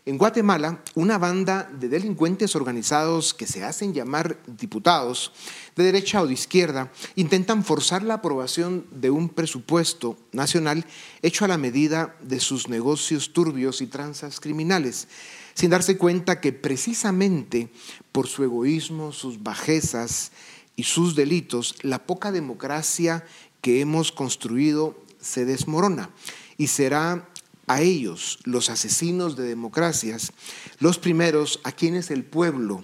en 0.06 0.18
Guatemala, 0.18 0.84
una 0.94 1.18
banda 1.18 1.70
de 1.80 1.90
delincuentes 1.90 2.56
organizados 2.56 3.34
que 3.34 3.48
se 3.48 3.64
hacen 3.64 3.94
llamar 3.94 4.38
diputados, 4.46 5.32
de 5.76 5.84
derecha 5.84 6.22
o 6.22 6.28
de 6.28 6.34
izquierda, 6.34 6.92
intentan 7.16 7.64
forzar 7.64 8.04
la 8.04 8.16
aprobación 8.16 8.86
de 8.92 9.10
un 9.10 9.30
presupuesto 9.30 10.18
nacional 10.32 10.86
hecho 11.24 11.44
a 11.44 11.48
la 11.48 11.58
medida 11.58 12.16
de 12.22 12.40
sus 12.40 12.70
negocios 12.70 13.34
turbios 13.34 13.82
y 13.82 13.88
tranzas 13.88 14.40
criminales 14.40 15.08
sin 15.56 15.70
darse 15.70 15.98
cuenta 15.98 16.42
que 16.42 16.54
precisamente 16.54 17.70
por 18.12 18.28
su 18.28 18.44
egoísmo, 18.44 19.12
sus 19.14 19.42
bajezas 19.42 20.32
y 20.76 20.84
sus 20.84 21.16
delitos, 21.16 21.76
la 21.82 22.06
poca 22.06 22.32
democracia 22.32 23.26
que 23.62 23.80
hemos 23.80 24.12
construido 24.12 25.02
se 25.20 25.46
desmorona 25.46 26.12
y 26.58 26.68
será 26.68 27.30
a 27.68 27.82
ellos, 27.82 28.40
los 28.44 28.70
asesinos 28.70 29.36
de 29.36 29.44
democracias, 29.44 30.32
los 30.80 31.00
primeros 31.00 31.60
a 31.64 31.72
quienes 31.72 32.12
el 32.12 32.24
pueblo, 32.24 32.84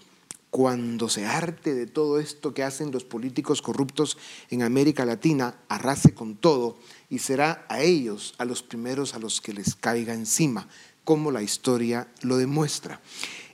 cuando 0.50 1.08
se 1.08 1.26
arte 1.26 1.74
de 1.74 1.88
todo 1.88 2.20
esto 2.20 2.54
que 2.54 2.64
hacen 2.64 2.92
los 2.92 3.06
políticos 3.06 3.62
corruptos 3.62 4.18
en 4.50 4.64
América 4.64 5.06
Latina, 5.06 5.56
arrase 5.70 6.14
con 6.14 6.36
todo 6.36 6.78
y 7.10 7.20
será 7.20 7.66
a 7.70 7.82
ellos, 7.82 8.36
a 8.38 8.46
los 8.46 8.62
primeros 8.62 9.14
a 9.14 9.20
los 9.20 9.40
que 9.40 9.54
les 9.54 9.76
caiga 9.76 10.14
encima, 10.14 10.68
como 11.06 11.32
la 11.32 11.42
historia 11.42 12.08
lo 12.22 12.38
demuestra. 12.38 13.02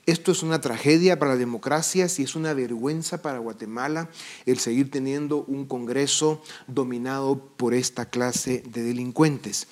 Esto 0.06 0.32
es 0.32 0.42
una 0.42 0.60
tragedia 0.60 1.18
para 1.18 1.32
la 1.32 1.38
democracia, 1.38 2.06
y 2.16 2.22
es 2.22 2.34
una 2.34 2.54
vergüenza 2.54 3.20
para 3.20 3.40
Guatemala 3.40 4.08
el 4.46 4.58
seguir 4.58 4.90
teniendo 4.90 5.44
un 5.44 5.66
Congreso 5.66 6.42
dominado 6.66 7.38
por 7.38 7.74
esta 7.74 8.08
clase 8.08 8.62
de 8.66 8.82
delincuentes. 8.82 9.68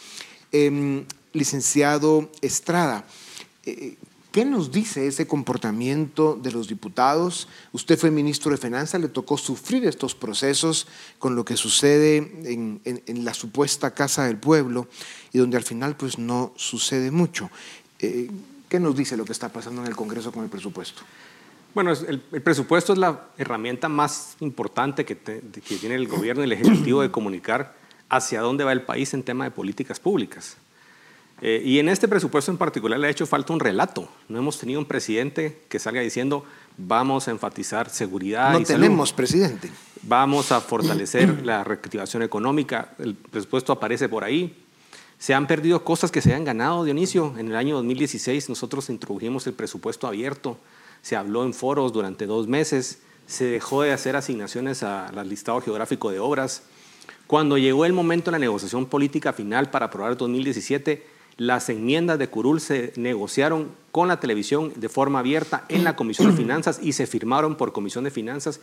Em, 0.52 1.06
licenciado 1.36 2.30
Estrada, 2.40 3.06
eh, 3.64 3.96
¿Qué 4.36 4.44
nos 4.44 4.70
dice 4.70 5.06
ese 5.06 5.26
comportamiento 5.26 6.38
de 6.42 6.52
los 6.52 6.68
diputados? 6.68 7.48
Usted 7.72 7.98
fue 7.98 8.10
ministro 8.10 8.50
de 8.50 8.58
Finanzas, 8.58 9.00
le 9.00 9.08
tocó 9.08 9.38
sufrir 9.38 9.86
estos 9.86 10.14
procesos 10.14 10.86
con 11.18 11.34
lo 11.34 11.42
que 11.46 11.56
sucede 11.56 12.18
en, 12.44 13.24
la 13.24 13.32
supuesta 13.32 13.94
Casa 13.94 14.26
del 14.26 14.36
Pueblo 14.36 14.88
y 15.32 15.38
donde 15.38 15.56
al 15.56 15.62
final 15.62 15.96
pues 15.96 16.18
no 16.18 16.52
sucede 16.54 17.10
mucho. 17.10 17.48
Eh, 17.98 18.30
¿Qué 18.68 18.78
nos 18.78 18.94
dice 18.94 19.16
lo 19.16 19.24
que 19.24 19.32
está 19.32 19.48
pasando 19.48 19.80
en 19.80 19.88
el 19.88 19.96
Congreso 19.96 20.30
con 20.30 20.44
el 20.44 20.50
presupuesto? 20.50 21.00
Bueno, 21.72 21.92
el, 21.92 22.20
presupuesto 22.20 22.92
es 22.92 22.98
la 22.98 23.28
herramienta 23.38 23.88
más 23.88 24.36
importante 24.40 25.06
que, 25.06 25.16
que 25.16 25.76
tiene 25.78 25.94
el 25.94 26.08
gobierno 26.08 26.42
y 26.42 26.44
el 26.44 26.52
Ejecutivo 26.52 27.00
de 27.00 27.10
comunicar 27.10 27.74
hacia 28.10 28.42
dónde 28.42 28.64
va 28.64 28.72
el 28.72 28.82
país 28.82 29.14
en 29.14 29.22
tema 29.22 29.44
de 29.44 29.50
políticas 29.50 29.98
públicas. 29.98 30.58
Eh, 31.42 31.62
y 31.64 31.78
en 31.78 31.88
este 31.88 32.08
presupuesto 32.08 32.50
en 32.50 32.56
particular 32.56 32.98
le 32.98 33.08
ha 33.08 33.10
hecho 33.10 33.26
falta 33.26 33.52
un 33.52 33.60
relato. 33.60 34.08
No 34.28 34.38
hemos 34.38 34.58
tenido 34.58 34.80
un 34.80 34.86
presidente 34.86 35.62
que 35.68 35.78
salga 35.78 36.00
diciendo 36.00 36.44
vamos 36.78 37.28
a 37.28 37.30
enfatizar 37.30 37.90
seguridad. 37.90 38.52
No 38.52 38.62
tenemos 38.62 39.12
presidente. 39.12 39.70
Vamos 40.02 40.52
a 40.52 40.60
fortalecer 40.60 41.42
la 41.44 41.64
reactivación 41.64 42.22
económica. 42.22 42.92
El 42.98 43.14
presupuesto 43.14 43.72
aparece 43.72 44.08
por 44.08 44.24
ahí. 44.24 44.62
Se 45.18 45.34
han 45.34 45.46
perdido 45.46 45.84
cosas 45.84 46.10
que 46.10 46.20
se 46.20 46.34
han 46.34 46.44
ganado, 46.44 46.84
Dionisio. 46.84 47.34
En 47.38 47.48
el 47.48 47.56
año 47.56 47.76
2016 47.76 48.48
nosotros 48.48 48.88
introdujimos 48.90 49.46
el 49.46 49.54
presupuesto 49.54 50.06
abierto. 50.06 50.58
Se 51.02 51.16
habló 51.16 51.44
en 51.44 51.54
foros 51.54 51.92
durante 51.92 52.26
dos 52.26 52.48
meses. 52.48 53.00
Se 53.26 53.44
dejó 53.44 53.82
de 53.82 53.92
hacer 53.92 54.16
asignaciones 54.16 54.82
al 54.82 55.28
listado 55.28 55.60
geográfico 55.60 56.10
de 56.10 56.18
obras. 56.18 56.62
Cuando 57.26 57.58
llegó 57.58 57.84
el 57.84 57.92
momento 57.92 58.30
de 58.30 58.32
la 58.32 58.38
negociación 58.38 58.86
política 58.86 59.32
final 59.32 59.70
para 59.70 59.86
aprobar 59.86 60.12
el 60.12 60.18
2017, 60.18 61.15
las 61.36 61.68
enmiendas 61.68 62.18
de 62.18 62.28
Curul 62.28 62.60
se 62.60 62.92
negociaron 62.96 63.70
con 63.92 64.08
la 64.08 64.20
televisión 64.20 64.72
de 64.76 64.88
forma 64.88 65.18
abierta 65.18 65.64
en 65.68 65.84
la 65.84 65.96
Comisión 65.96 66.30
de 66.30 66.36
Finanzas 66.42 66.80
y 66.82 66.92
se 66.92 67.06
firmaron 67.06 67.56
por 67.56 67.72
Comisión 67.72 68.04
de 68.04 68.10
Finanzas 68.10 68.60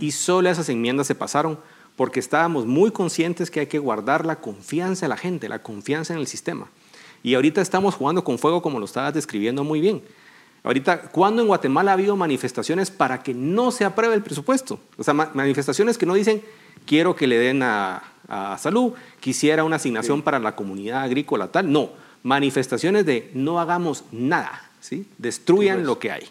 y 0.00 0.12
solo 0.12 0.48
esas 0.48 0.68
enmiendas 0.68 1.06
se 1.06 1.14
pasaron 1.14 1.58
porque 1.96 2.20
estábamos 2.20 2.66
muy 2.66 2.90
conscientes 2.90 3.50
que 3.50 3.60
hay 3.60 3.66
que 3.66 3.78
guardar 3.78 4.26
la 4.26 4.36
confianza 4.36 5.06
de 5.06 5.10
la 5.10 5.16
gente, 5.16 5.48
la 5.48 5.62
confianza 5.62 6.12
en 6.12 6.20
el 6.20 6.26
sistema. 6.26 6.68
Y 7.22 7.34
ahorita 7.34 7.60
estamos 7.60 7.94
jugando 7.94 8.24
con 8.24 8.38
fuego 8.38 8.62
como 8.62 8.78
lo 8.78 8.84
estabas 8.84 9.14
describiendo 9.14 9.64
muy 9.64 9.80
bien. 9.80 10.02
Ahorita, 10.64 11.02
¿cuándo 11.02 11.42
en 11.42 11.48
Guatemala 11.48 11.90
ha 11.90 11.94
habido 11.94 12.16
manifestaciones 12.16 12.90
para 12.90 13.22
que 13.22 13.34
no 13.34 13.70
se 13.70 13.84
apruebe 13.84 14.14
el 14.14 14.22
presupuesto? 14.22 14.80
O 14.96 15.04
sea, 15.04 15.12
manifestaciones 15.12 15.98
que 15.98 16.06
no 16.06 16.14
dicen, 16.14 16.42
quiero 16.86 17.14
que 17.14 17.26
le 17.26 17.38
den 17.38 17.62
a, 17.62 18.02
salud, 18.58 18.94
quisiera 19.20 19.62
una 19.64 19.76
asignación 19.76 20.22
para 20.22 20.38
la 20.38 20.56
comunidad 20.56 21.02
agrícola, 21.02 21.48
tal. 21.48 21.70
No, 21.70 21.90
manifestaciones 22.24 23.06
de 23.06 23.30
no 23.34 23.60
hagamos 23.60 24.04
nada, 24.10 24.70
¿sí? 24.80 25.06
destruyan 25.18 25.86
lo 25.86 26.00
que 26.00 26.10
hay. 26.10 26.24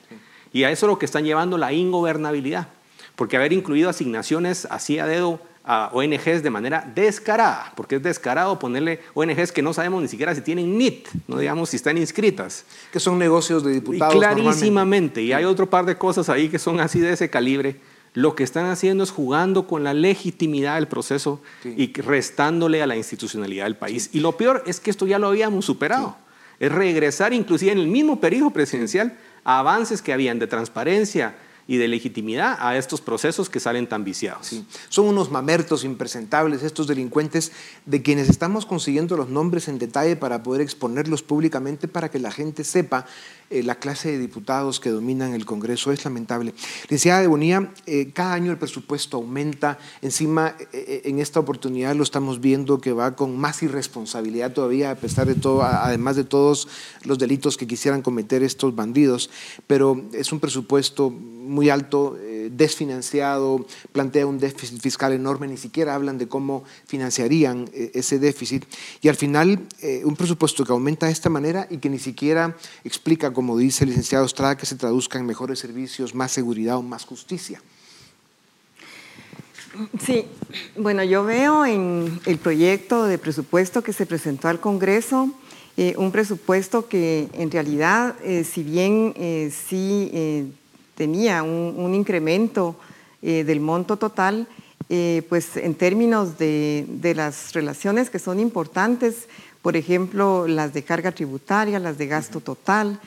Y 0.51 0.65
a 0.65 0.71
eso 0.71 0.87
es 0.87 0.89
lo 0.89 0.99
que 0.99 1.05
están 1.05 1.23
llevando 1.23 1.57
la 1.57 1.71
ingobernabilidad, 1.71 2.67
porque 3.15 3.37
haber 3.37 3.53
incluido 3.53 3.89
asignaciones 3.89 4.67
así 4.69 4.99
a 4.99 5.07
dedo 5.07 5.39
a 5.63 5.91
ONGs 5.93 6.43
de 6.43 6.49
manera 6.49 6.91
descarada, 6.93 7.71
porque 7.75 7.95
es 7.95 8.03
descarado 8.03 8.59
ponerle 8.59 8.99
ONGs 9.13 9.53
que 9.53 9.61
no 9.61 9.73
sabemos 9.73 10.01
ni 10.01 10.09
siquiera 10.09 10.35
si 10.35 10.41
tienen 10.41 10.77
NIT, 10.77 11.07
no 11.27 11.37
digamos 11.37 11.69
si 11.69 11.77
están 11.77 11.97
inscritas. 11.97 12.65
Que 12.91 12.99
son 12.99 13.17
negocios 13.17 13.63
de 13.63 13.71
diputados. 13.71 14.13
Y 14.13 14.17
clarísimamente, 14.17 15.21
y 15.21 15.31
hay 15.31 15.45
otro 15.45 15.69
par 15.69 15.85
de 15.85 15.97
cosas 15.97 16.27
ahí 16.27 16.49
que 16.49 16.59
son 16.59 16.81
así 16.81 16.99
de 16.99 17.13
ese 17.13 17.29
calibre 17.29 17.77
lo 18.13 18.35
que 18.35 18.43
están 18.43 18.65
haciendo 18.67 19.03
es 19.03 19.11
jugando 19.11 19.67
con 19.67 19.83
la 19.83 19.93
legitimidad 19.93 20.75
del 20.75 20.87
proceso 20.87 21.41
y 21.63 21.93
restándole 21.93 22.81
a 22.81 22.87
la 22.87 22.95
institucionalidad 22.95 23.65
del 23.65 23.75
país. 23.75 24.09
Y 24.13 24.19
lo 24.19 24.37
peor 24.37 24.63
es 24.67 24.79
que 24.79 24.91
esto 24.91 25.07
ya 25.07 25.19
lo 25.19 25.27
habíamos 25.27 25.65
superado. 25.65 26.15
Es 26.59 26.71
regresar 26.71 27.33
inclusive 27.33 27.71
en 27.71 27.79
el 27.79 27.87
mismo 27.87 28.19
periodo 28.19 28.51
presidencial 28.51 29.17
a 29.43 29.59
avances 29.59 30.01
que 30.01 30.13
habían 30.13 30.39
de 30.39 30.47
transparencia, 30.47 31.35
y 31.67 31.77
de 31.77 31.87
legitimidad 31.87 32.57
a 32.59 32.77
estos 32.77 33.01
procesos 33.01 33.49
que 33.49 33.59
salen 33.59 33.87
tan 33.87 34.03
viciados. 34.03 34.61
Son 34.89 35.07
unos 35.07 35.31
mamertos 35.31 35.83
impresentables 35.83 36.63
estos 36.63 36.87
delincuentes 36.87 37.51
de 37.85 38.01
quienes 38.01 38.29
estamos 38.29 38.65
consiguiendo 38.65 39.15
los 39.15 39.29
nombres 39.29 39.67
en 39.67 39.79
detalle 39.79 40.15
para 40.15 40.43
poder 40.43 40.61
exponerlos 40.61 41.23
públicamente 41.23 41.87
para 41.87 42.09
que 42.09 42.19
la 42.19 42.31
gente 42.31 42.63
sepa 42.63 43.05
eh, 43.53 43.61
la 43.61 43.75
clase 43.75 44.11
de 44.11 44.17
diputados 44.17 44.79
que 44.79 44.89
dominan 44.89 45.33
el 45.33 45.45
Congreso. 45.45 45.91
Es 45.91 46.03
lamentable. 46.03 46.55
Licenciada 46.83 47.21
de 47.21 47.27
Bonía, 47.27 47.71
eh, 47.85 48.11
cada 48.11 48.33
año 48.33 48.51
el 48.51 48.57
presupuesto 48.57 49.17
aumenta. 49.17 49.77
Encima, 50.01 50.55
eh, 50.71 51.03
en 51.05 51.19
esta 51.19 51.39
oportunidad 51.39 51.95
lo 51.95 52.01
estamos 52.01 52.41
viendo 52.41 52.81
que 52.81 52.93
va 52.93 53.15
con 53.15 53.37
más 53.37 53.61
irresponsabilidad 53.61 54.53
todavía, 54.53 54.89
a 54.89 54.95
pesar 54.95 55.27
de 55.27 55.35
todo, 55.35 55.61
además 55.61 56.15
de 56.15 56.23
todos 56.23 56.67
los 57.03 57.19
delitos 57.19 57.55
que 57.55 57.67
quisieran 57.67 58.01
cometer 58.01 58.41
estos 58.41 58.75
bandidos. 58.75 59.29
Pero 59.67 60.03
es 60.13 60.31
un 60.31 60.39
presupuesto 60.39 61.11
muy 61.11 61.69
alto, 61.69 62.17
desfinanciado, 62.57 63.65
plantea 63.91 64.25
un 64.25 64.39
déficit 64.39 64.81
fiscal 64.81 65.13
enorme, 65.13 65.47
ni 65.47 65.57
siquiera 65.57 65.95
hablan 65.95 66.17
de 66.17 66.27
cómo 66.27 66.63
financiarían 66.87 67.69
eh, 67.73 67.91
ese 67.93 68.19
déficit. 68.19 68.65
Y 69.01 69.09
al 69.09 69.15
final, 69.15 69.59
eh, 69.81 70.01
un 70.05 70.15
presupuesto 70.15 70.63
que 70.63 70.71
aumenta 70.71 71.07
de 71.07 71.11
esta 71.11 71.29
manera 71.29 71.67
y 71.69 71.77
que 71.77 71.89
ni 71.89 71.99
siquiera 71.99 72.55
explica, 72.83 73.33
como 73.33 73.57
dice 73.57 73.83
el 73.83 73.89
licenciado 73.89 74.25
Estrada, 74.25 74.57
que 74.57 74.65
se 74.65 74.75
traduzca 74.75 75.19
en 75.19 75.25
mejores 75.25 75.59
servicios, 75.59 76.15
más 76.15 76.31
seguridad 76.31 76.77
o 76.77 76.81
más 76.81 77.05
justicia. 77.05 77.61
Sí, 80.05 80.25
bueno, 80.77 81.03
yo 81.03 81.23
veo 81.23 81.65
en 81.65 82.19
el 82.27 82.37
proyecto 82.37 83.05
de 83.05 83.17
presupuesto 83.17 83.81
que 83.81 83.91
se 83.91 84.05
presentó 84.05 84.47
al 84.47 84.59
Congreso 84.59 85.31
eh, 85.77 85.95
un 85.97 86.11
presupuesto 86.11 86.87
que 86.87 87.27
en 87.33 87.49
realidad, 87.49 88.15
si 88.43 88.61
bien 88.61 89.15
sí 89.49 90.53
tenía 90.95 91.43
un, 91.43 91.93
incremento 91.93 92.75
del 93.21 93.59
monto 93.59 93.97
total, 93.97 94.47
pues 95.29 95.55
en 95.55 95.75
términos 95.75 96.37
de, 96.37 96.85
de, 96.87 97.15
las 97.15 97.53
relaciones 97.53 98.09
que 98.09 98.19
son 98.19 98.39
importantes, 98.39 99.27
por 99.61 99.77
ejemplo, 99.77 100.45
las 100.47 100.73
de 100.73 100.83
carga 100.83 101.11
tributaria, 101.11 101.79
las 101.79 101.97
de 101.97 102.07
gasto 102.07 102.41
total, 102.41 102.99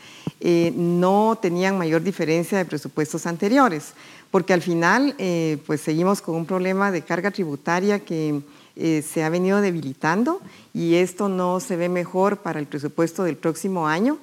no 0.74 1.38
tenían 1.40 1.76
mayor 1.76 2.02
diferencia 2.02 2.56
de 2.56 2.64
presupuestos 2.64 3.26
anteriores 3.26 3.92
porque 4.30 4.52
al 4.52 4.62
final 4.62 5.14
eh, 5.18 5.58
pues 5.66 5.80
seguimos 5.80 6.20
con 6.20 6.34
un 6.34 6.46
problema 6.46 6.90
de 6.90 7.02
carga 7.02 7.30
tributaria 7.30 8.00
que 8.00 8.40
eh, 8.76 9.02
se 9.02 9.24
ha 9.24 9.30
venido 9.30 9.60
debilitando 9.60 10.40
y 10.74 10.96
esto 10.96 11.28
no 11.28 11.60
se 11.60 11.76
ve 11.76 11.88
mejor 11.88 12.38
para 12.38 12.60
el 12.60 12.66
presupuesto 12.66 13.24
del 13.24 13.36
próximo 13.36 13.88
año, 13.88 14.18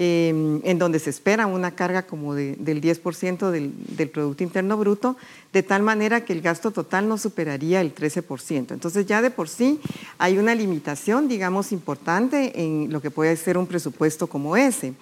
em, 0.00 0.60
en 0.62 0.78
donde 0.78 1.00
se 1.00 1.10
espera 1.10 1.48
una 1.48 1.72
carga 1.74 2.06
como 2.06 2.34
del 2.34 2.56
10% 2.80 3.50
del, 3.50 3.74
del, 3.96 4.08
Producto 4.08 4.44
Interno 4.44 4.76
Bruto, 4.76 5.16
de 5.52 5.64
tal 5.64 5.82
manera 5.82 6.24
que 6.24 6.32
el 6.32 6.40
gasto 6.40 6.70
total 6.70 7.08
no 7.08 7.18
superaría 7.18 7.80
el 7.80 7.92
13%. 7.92 8.72
Entonces 8.72 9.06
ya 9.06 9.20
de 9.20 9.32
por 9.32 9.48
sí 9.48 9.80
hay 10.16 10.38
una 10.38 10.54
limitación, 10.54 11.26
digamos, 11.26 11.72
importante 11.72 12.62
en 12.62 12.92
lo 12.92 13.02
que 13.02 13.10
puede 13.10 13.36
ser 13.36 13.58
un 13.58 13.66
presupuesto 13.66 14.28
como 14.28 14.56
ese. 14.56 14.94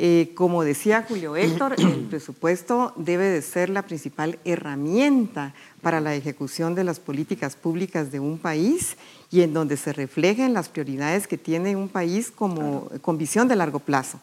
Eh, 0.00 0.30
como 0.36 0.62
decía 0.62 1.04
Julio 1.08 1.34
Héctor, 1.34 1.74
el 1.76 2.04
presupuesto 2.10 2.92
debe 2.94 3.24
de 3.24 3.42
ser 3.42 3.68
la 3.68 3.82
principal 3.82 4.38
herramienta 4.44 5.54
para 5.82 6.00
la 6.00 6.14
ejecución 6.14 6.76
de 6.76 6.84
las 6.84 7.00
políticas 7.00 7.56
públicas 7.56 8.12
de 8.12 8.20
un 8.20 8.38
país 8.38 8.96
y 9.30 9.42
en 9.42 9.52
donde 9.52 9.76
se 9.76 9.92
reflejen 9.92 10.54
las 10.54 10.68
prioridades 10.68 11.26
que 11.26 11.38
tiene 11.38 11.76
un 11.76 11.88
país 11.88 12.30
como, 12.30 12.88
con 13.02 13.18
visión 13.18 13.48
de 13.48 13.56
largo 13.56 13.78
plazo. 13.78 14.20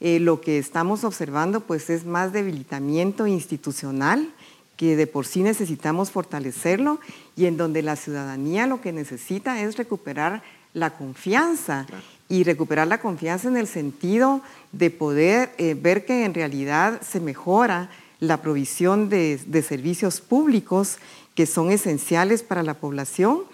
Eh, 0.00 0.20
lo 0.20 0.40
que 0.40 0.58
estamos 0.58 1.04
observando 1.04 1.60
pues 1.60 1.88
es 1.90 2.04
más 2.04 2.32
debilitamiento 2.32 3.26
institucional 3.26 4.28
que 4.76 4.94
de 4.94 5.06
por 5.06 5.26
sí 5.26 5.42
necesitamos 5.42 6.10
fortalecerlo 6.10 7.00
y 7.34 7.46
en 7.46 7.56
donde 7.56 7.82
la 7.82 7.96
ciudadanía 7.96 8.66
lo 8.66 8.80
que 8.80 8.92
necesita 8.92 9.62
es 9.62 9.76
recuperar 9.76 10.42
la 10.74 10.90
confianza 10.90 11.86
y 12.28 12.44
recuperar 12.44 12.86
la 12.86 13.00
confianza 13.00 13.48
en 13.48 13.56
el 13.56 13.66
sentido 13.66 14.42
de 14.72 14.90
poder 14.90 15.54
eh, 15.56 15.74
ver 15.74 16.04
que 16.04 16.24
en 16.24 16.34
realidad 16.34 17.00
se 17.00 17.20
mejora 17.20 17.88
la 18.20 18.42
provisión 18.42 19.08
de, 19.08 19.38
servicios 19.66 20.20
públicos 20.20 20.98
que 21.34 21.46
son 21.46 21.70
esenciales 21.70 22.42
para 22.42 22.62
la 22.62 22.74
población 22.74 23.44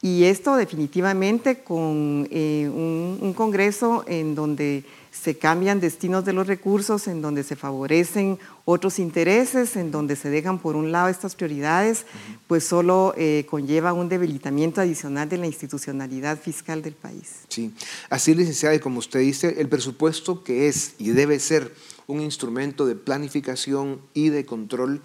y 0.00 0.24
esto 0.24 0.56
definitivamente 0.56 1.58
con 1.62 2.28
eh, 2.30 2.70
un, 2.72 3.32
Congreso 3.34 4.04
en 4.06 4.34
donde 4.34 4.84
se 5.12 5.36
cambian 5.36 5.80
destinos 5.80 6.24
de 6.24 6.32
los 6.32 6.46
recursos, 6.46 7.08
en 7.08 7.20
donde 7.20 7.42
se 7.42 7.56
favorecen 7.56 8.38
otros 8.64 8.98
intereses, 8.98 9.76
en 9.76 9.90
donde 9.90 10.16
se 10.16 10.30
dejan 10.30 10.58
por 10.58 10.76
un 10.76 10.92
lado 10.92 11.08
estas 11.08 11.34
prioridades, 11.34 12.04
pues 12.46 12.64
solo 12.64 13.14
eh, 13.16 13.44
conlleva 13.48 13.92
un 13.92 14.08
debilitamiento 14.08 14.80
adicional 14.80 15.28
de 15.28 15.38
la 15.38 15.46
institucionalidad 15.46 16.40
fiscal 16.40 16.82
del 16.82 16.94
país. 16.94 17.40
Sí, 17.48 17.72
así 18.08 18.34
licenciada, 18.34 18.74
y 18.74 18.80
como 18.80 18.98
usted 19.00 19.20
dice, 19.20 19.56
el 19.58 19.68
presupuesto 19.68 20.44
que 20.44 20.68
es 20.68 20.94
y 20.98 21.10
debe 21.10 21.40
ser 21.40 21.74
un 22.06 22.20
instrumento 22.20 22.86
de 22.86 22.94
planificación 22.94 24.00
y 24.14 24.30
de 24.30 24.46
control, 24.46 25.02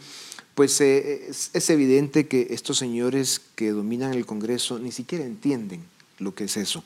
pues 0.56 0.80
eh, 0.82 1.30
es 1.30 1.70
evidente 1.70 2.28
que 2.28 2.48
estos 2.52 2.78
señores 2.78 3.42
que 3.56 3.72
dominan 3.72 4.14
el 4.14 4.26
Congreso 4.26 4.80
ni 4.80 4.92
siquiera 4.92 5.26
entienden 5.26 5.84
lo 6.20 6.36
que 6.36 6.46
es 6.46 6.58
eso. 6.58 6.84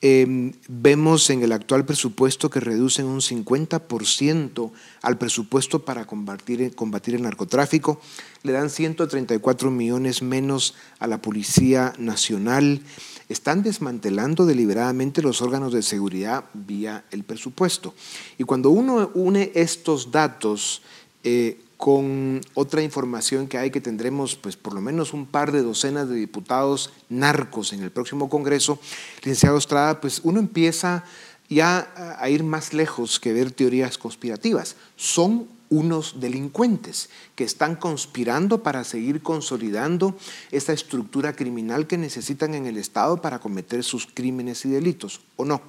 Em, 0.00 0.52
vemos 0.68 1.28
en 1.28 1.42
el 1.42 1.50
actual 1.50 1.84
presupuesto 1.84 2.50
que 2.50 2.60
reducen 2.60 3.06
un 3.06 3.20
50% 3.20 4.70
al 5.02 5.18
presupuesto 5.18 5.84
para 5.84 6.06
combatir, 6.06 6.62
el 6.62 7.22
narcotráfico, 7.22 8.00
le 8.44 8.52
dan 8.52 8.70
134 8.70 9.72
millones 9.72 10.22
menos 10.22 10.76
a 11.00 11.08
la 11.08 11.20
Policía 11.20 11.94
Nacional, 11.98 12.80
están 13.28 13.64
desmantelando 13.64 14.46
deliberadamente 14.46 15.20
los 15.20 15.42
órganos 15.42 15.72
de 15.72 15.82
seguridad 15.82 16.44
vía 16.54 17.04
el 17.10 17.24
presupuesto. 17.24 17.92
Y 18.38 18.44
cuando 18.44 18.70
uno 18.70 19.10
une 19.14 19.50
estos 19.54 20.12
datos, 20.12 20.80
eh, 21.24 21.58
con 21.78 22.40
otra 22.54 22.82
información 22.82 23.46
que 23.46 23.56
hay 23.56 23.70
que 23.70 23.80
tendremos 23.80 24.34
pues 24.34 24.56
por 24.56 24.74
lo 24.74 24.80
menos 24.80 25.14
un 25.14 25.26
par 25.26 25.52
de 25.52 25.62
docenas 25.62 26.08
de 26.08 26.16
diputados 26.16 26.92
narcos 27.08 27.72
en 27.72 27.84
el 27.84 27.92
próximo 27.92 28.28
Congreso, 28.28 28.80
licenciado 29.18 29.56
Estrada, 29.56 30.00
pues 30.00 30.20
uno 30.24 30.40
empieza 30.40 31.04
ya 31.48 32.16
a 32.18 32.28
ir 32.28 32.42
más 32.42 32.74
lejos 32.74 33.20
que 33.20 33.32
ver 33.32 33.52
teorías 33.52 33.96
conspirativas. 33.96 34.74
Son 34.96 35.46
unos 35.70 36.18
delincuentes 36.18 37.10
que 37.36 37.44
están 37.44 37.76
conspirando 37.76 38.62
para 38.64 38.82
seguir 38.82 39.22
consolidando 39.22 40.16
esta 40.50 40.72
estructura 40.72 41.34
criminal 41.34 41.86
que 41.86 41.96
necesitan 41.96 42.54
en 42.54 42.66
el 42.66 42.76
Estado 42.76 43.22
para 43.22 43.38
cometer 43.38 43.84
sus 43.84 44.06
crímenes 44.12 44.64
y 44.64 44.70
delitos, 44.70 45.20
¿o 45.36 45.44
no? 45.44 45.62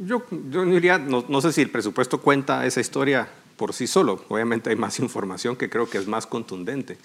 Yo, 0.00 0.24
yo 0.50 0.64
diría, 0.64 0.96
no, 0.96 1.26
no 1.28 1.40
sé 1.42 1.52
si 1.52 1.60
el 1.60 1.70
presupuesto 1.70 2.22
cuenta 2.22 2.64
esa 2.64 2.80
historia 2.80 3.28
por 3.58 3.74
sí 3.74 3.86
solo. 3.86 4.24
Obviamente 4.28 4.70
hay 4.70 4.76
más 4.76 4.98
información 5.00 5.56
que 5.56 5.68
creo 5.68 5.90
que 5.90 5.98
es 5.98 6.06
más 6.06 6.26
contundente. 6.26 6.96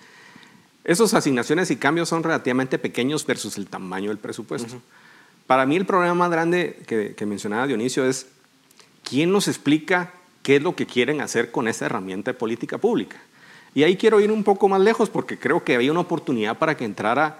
Esas 0.85 1.13
asignaciones 1.13 1.71
y 1.71 1.75
cambios 1.75 2.07
son 2.07 2.23
relativamente 2.23 2.79
pequeños 2.79 3.25
versus 3.25 3.57
el 3.57 3.67
tamaño 3.67 4.09
del 4.09 4.17
presupuesto. 4.17 4.81
Para 5.47 5.65
mí 5.65 5.75
el 5.75 5.85
problema 5.85 6.13
más 6.13 6.31
grande 6.31 6.81
que, 6.87 7.15
que, 7.15 7.25
mencionaba 7.25 7.67
Dionisio 7.67 8.05
es 8.05 8.27
quién 9.03 9.31
nos 9.31 9.47
explica 9.49 10.13
qué 10.41 10.57
es 10.57 10.61
lo 10.61 10.75
que 10.75 10.85
quieren 10.85 11.21
hacer 11.21 11.51
con 11.51 11.67
esta 11.67 11.85
herramienta 11.85 12.31
de 12.31 12.37
política 12.37 12.77
pública. 12.77 13.17
Y 13.75 13.83
ahí 13.83 13.97
quiero 13.97 14.19
ir 14.19 14.31
un 14.31 14.43
poco 14.43 14.69
más 14.69 14.81
lejos 14.81 15.09
porque 15.09 15.39
creo 15.39 15.63
que 15.63 15.75
había 15.75 15.91
una 15.91 16.01
oportunidad 16.01 16.57
para 16.57 16.75
que 16.77 16.85
entrara 16.85 17.39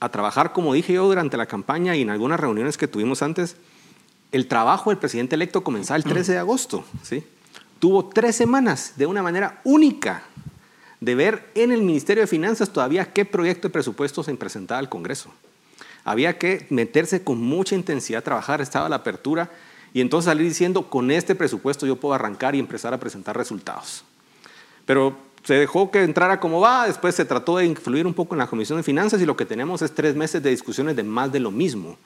a 0.00 0.08
trabajar, 0.08 0.52
como 0.52 0.74
dije 0.74 0.94
yo 0.94 1.06
durante 1.06 1.36
la 1.36 1.46
campaña 1.46 1.94
y 1.96 2.02
en 2.02 2.10
algunas 2.10 2.40
reuniones 2.40 2.76
que 2.76 2.88
tuvimos 2.88 3.22
antes, 3.22 3.56
el 4.32 4.46
trabajo 4.46 4.90
del 4.90 4.98
presidente 4.98 5.34
electo 5.34 5.62
comenzaba 5.62 5.96
el 5.96 6.04
13 6.04 6.32
de 6.32 6.38
agosto, 6.38 6.84
¿sí? 7.02 7.24
Tuvo 7.78 8.06
tres 8.06 8.36
semanas 8.36 8.94
de 8.96 9.06
una 9.06 9.22
manera 9.22 9.60
única 9.64 10.22
de 11.00 11.14
ver 11.14 11.50
en 11.54 11.70
el 11.72 11.82
Ministerio 11.82 12.22
de 12.22 12.26
Finanzas 12.26 12.70
todavía 12.70 13.12
qué 13.12 13.24
proyecto 13.24 13.68
de 13.68 13.72
presupuesto 13.72 14.22
se 14.22 14.34
presentaba 14.34 14.78
al 14.78 14.88
Congreso. 14.88 15.30
Había 16.04 16.38
que 16.38 16.66
meterse 16.70 17.22
con 17.22 17.40
mucha 17.40 17.74
intensidad 17.74 18.20
a 18.20 18.24
trabajar, 18.24 18.60
estaba 18.60 18.88
la 18.88 18.96
apertura 18.96 19.50
y 19.92 20.00
entonces 20.00 20.26
salir 20.26 20.46
diciendo, 20.46 20.90
con 20.90 21.10
este 21.10 21.34
presupuesto 21.34 21.86
yo 21.86 21.96
puedo 21.96 22.14
arrancar 22.14 22.54
y 22.54 22.58
empezar 22.58 22.92
a 22.94 22.98
presentar 22.98 23.36
resultados. 23.36 24.04
Pero 24.86 25.16
se 25.44 25.54
dejó 25.54 25.90
que 25.90 26.02
entrara 26.02 26.40
como 26.40 26.60
va, 26.60 26.86
después 26.86 27.14
se 27.14 27.24
trató 27.24 27.58
de 27.58 27.66
influir 27.66 28.06
un 28.06 28.14
poco 28.14 28.34
en 28.34 28.40
la 28.40 28.46
Comisión 28.46 28.78
de 28.78 28.82
Finanzas 28.82 29.20
y 29.20 29.26
lo 29.26 29.36
que 29.36 29.44
tenemos 29.44 29.82
es 29.82 29.94
tres 29.94 30.16
meses 30.16 30.42
de 30.42 30.50
discusiones 30.50 30.96
de 30.96 31.04
más 31.04 31.30
de 31.30 31.40
lo 31.40 31.50
mismo 31.50 31.96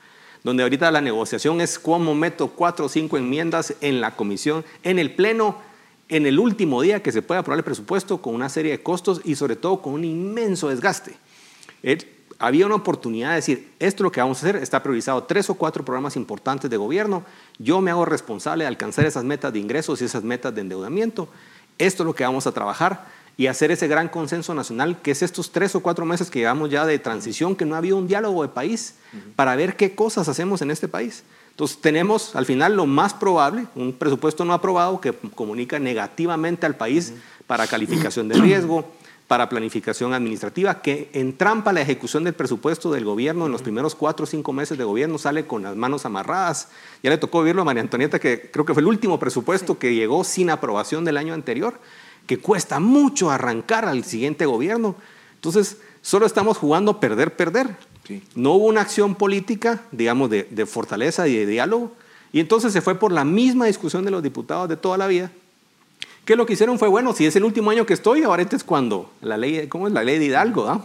donde 0.45 0.63
ahorita 0.63 0.91
la 0.91 1.01
negociación 1.01 1.61
es 1.61 1.79
cómo 1.79 2.15
meto 2.15 2.49
cuatro 2.49 2.87
o 2.87 2.89
cinco 2.89 3.17
enmiendas 3.17 3.75
en 3.81 4.01
la 4.01 4.17
comisión, 4.17 4.65
en 4.83 4.99
el 4.99 5.15
pleno, 5.15 5.57
en 6.09 6.27
el 6.27 6.39
último 6.39 6.83
día 6.83 7.03
que 7.03 7.13
se 7.13 7.23
pueda 7.23 7.41
aprobar 7.41 7.59
el 7.59 7.65
presupuesto 7.65 8.21
con 8.21 8.35
una 8.35 8.49
serie 8.49 8.73
de 8.73 8.83
costos 8.83 9.21
y 9.25 9.37
sobre 9.37 9.57
todo 9.57 9.81
con 9.81 9.95
un 9.95 10.05
inmenso 10.05 10.69
desgaste. 10.69 11.15
había 12.39 12.67
una 12.67 12.75
oportunidad 12.75 13.31
de 13.31 13.37
decir, 13.37 13.73
esto 13.79 14.03
es 14.03 14.05
lo 14.05 14.13
que 14.13 14.21
vamos 14.21 14.39
a 14.39 14.47
hacer, 14.47 14.57
está 14.57 14.83
priorizado 14.83 15.23
tres 15.25 15.49
o 15.49 15.55
cuatro 15.55 15.85
programas 15.85 16.17
importantes 16.17 16.69
de 16.69 16.77
gobierno, 16.77 17.25
yo 17.59 17.81
me 17.81 17.93
hago 17.93 18.05
responsable 18.05 18.65
de 18.65 18.69
alcanzar 18.69 19.07
esas 19.07 19.25
metas 19.25 19.53
de 19.53 19.61
ingresos 19.61 20.03
y 20.03 20.07
esas 20.07 20.25
metas 20.25 20.53
de 20.55 20.63
endeudamiento, 20.63 21.29
esto 21.79 22.03
es 22.03 22.07
lo 22.07 22.15
que 22.15 22.25
vamos 22.25 22.47
a 22.47 22.53
trabajar 22.53 23.22
y 23.37 23.47
hacer 23.47 23.71
ese 23.71 23.89
gran 23.89 24.09
consenso 24.09 24.55
nacional, 24.55 25.01
que 25.01 25.11
es 25.11 25.23
estos 25.23 25.53
tres 25.53 25.75
o 25.75 25.81
cuatro 25.81 26.05
meses 26.05 26.31
que 26.31 26.41
llevamos 26.41 26.71
ya 26.71 26.85
de 26.85 26.99
transición, 26.99 27.57
que 27.57 27.65
no 27.65 27.75
ha 27.75 27.79
habido 27.79 27.97
un 27.97 28.07
diálogo 28.07 28.43
de 28.43 28.49
país 28.49 28.97
para 29.37 29.57
ver 29.57 29.77
qué 29.77 29.95
cosas 29.95 30.29
hacemos 30.29 30.63
en 30.63 30.71
este 30.71 30.89
país. 30.89 31.25
Entonces 31.51 31.81
tenemos 31.81 32.35
al 32.35 32.47
final 32.47 32.77
lo 32.77 32.87
más 32.87 33.15
probable, 33.15 33.67
un 33.75 33.93
presupuesto 33.93 34.45
no 34.45 34.55
aprobado 34.55 35.01
que 35.01 35.13
comunica 35.35 35.79
negativamente 35.79 36.67
al 36.67 36.77
país 36.77 37.15
para 37.47 37.67
calificación 37.67 38.29
de 38.29 38.37
riesgo, 38.37 38.87
para 39.29 39.49
planificación 39.49 40.13
administrativa, 40.13 40.83
que 40.83 41.09
entrampa 41.15 41.73
la 41.73 41.81
ejecución 41.81 42.25
del 42.25 42.35
presupuesto 42.35 42.91
del 42.93 43.05
gobierno 43.05 43.47
en 43.47 43.53
los 43.53 43.63
primeros 43.63 43.95
cuatro 43.95 44.25
o 44.25 44.27
cinco 44.27 44.53
meses 44.53 44.77
de 44.77 44.85
gobierno, 44.85 45.17
sale 45.17 45.47
con 45.47 45.63
las 45.63 45.75
manos 45.75 46.05
amarradas. 46.05 46.69
Ya 47.03 47.09
le 47.09 47.17
tocó 47.17 47.43
verlo 47.43 47.63
a 47.63 47.65
María 47.65 47.81
Antonieta, 47.81 48.19
que 48.19 48.51
creo 48.51 48.67
que 48.67 48.75
fue 48.75 48.83
el 48.83 48.89
último 48.89 49.19
presupuesto 49.19 49.79
que 49.79 49.95
llegó 49.95 50.23
sin 50.25 50.51
aprobación 50.51 51.07
del 51.07 51.17
año 51.17 51.33
anterior 51.33 51.81
que 52.27 52.39
cuesta 52.39 52.81
mucho 52.81 53.31
arrancar 53.31 53.85
al 53.85 54.05
siguiente 54.05 54.47
gobierno. 54.47 54.95
Entonces, 55.35 55.79
solo 56.03 56.27
estamos 56.27 56.59
jugando 56.59 57.01
perder, 57.01 57.37
perder. 57.37 57.77
No 58.35 58.53
hubo 58.53 58.67
una 58.67 58.83
acción 58.83 59.15
política, 59.15 59.83
digamos, 59.93 60.31
de, 60.31 60.45
de, 60.51 60.67
fortaleza 60.67 61.29
y 61.29 61.37
de 61.37 61.47
diálogo. 61.47 61.93
Y 62.33 62.41
entonces 62.41 62.73
se 62.73 62.81
fue 62.81 62.99
por 62.99 63.13
la 63.13 63.25
misma 63.25 63.67
discusión 63.67 64.05
de 64.05 64.11
los 64.11 64.23
diputados 64.23 64.69
de 64.69 64.77
toda 64.77 64.97
la 64.97 65.07
vida, 65.07 65.31
Que 66.25 66.37
lo 66.37 66.47
que 66.47 66.53
hicieron 66.53 66.79
fue, 66.79 66.89
bueno, 66.89 67.13
si 67.13 67.27
es 67.27 67.35
el 67.37 67.45
último 67.45 67.71
año 67.71 67.85
que 67.85 67.95
estoy, 67.95 68.23
ahora 68.23 68.43
este 68.43 68.57
es 68.57 68.65
cuando 68.65 69.11
la 69.21 69.37
ley, 69.37 69.67
¿cómo 69.67 69.89
es 69.89 69.93
la 69.93 70.05
ley 70.05 70.19
de 70.19 70.27
Hidalgo? 70.27 70.69
¿ah? 70.69 70.85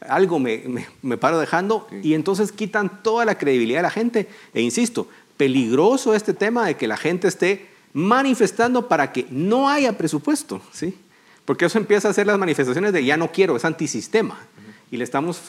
Algo 0.00 0.38
me, 0.38 0.86
me, 1.02 1.16
paro 1.16 1.38
dejando 1.40 1.88
y 2.02 2.14
entonces 2.14 2.52
quitan 2.52 3.02
toda 3.02 3.24
la 3.24 3.36
credibilidad 3.36 3.80
de 3.80 3.82
la 3.82 3.90
gente. 3.90 4.28
E 4.54 4.62
insisto, 4.62 5.08
peligroso 5.36 6.14
este 6.14 6.32
tema 6.32 6.66
de 6.66 6.76
que 6.76 6.86
la 6.86 6.96
gente 6.96 7.26
esté 7.26 7.66
manifestando 7.98 8.86
para 8.86 9.12
que 9.12 9.26
no 9.28 9.68
haya 9.68 9.98
presupuesto, 9.98 10.62
¿sí? 10.72 10.96
Porque 11.44 11.64
eso 11.64 11.78
empieza 11.78 12.06
a 12.06 12.10
hacer 12.12 12.28
las 12.28 12.38
manifestaciones 12.38 12.92
de 12.92 13.04
ya 13.04 13.16
no 13.16 13.32
quiero, 13.32 13.56
es 13.56 13.64
antisistema. 13.64 14.38
Y 14.92 14.98
le 14.98 15.04
estamos 15.04 15.40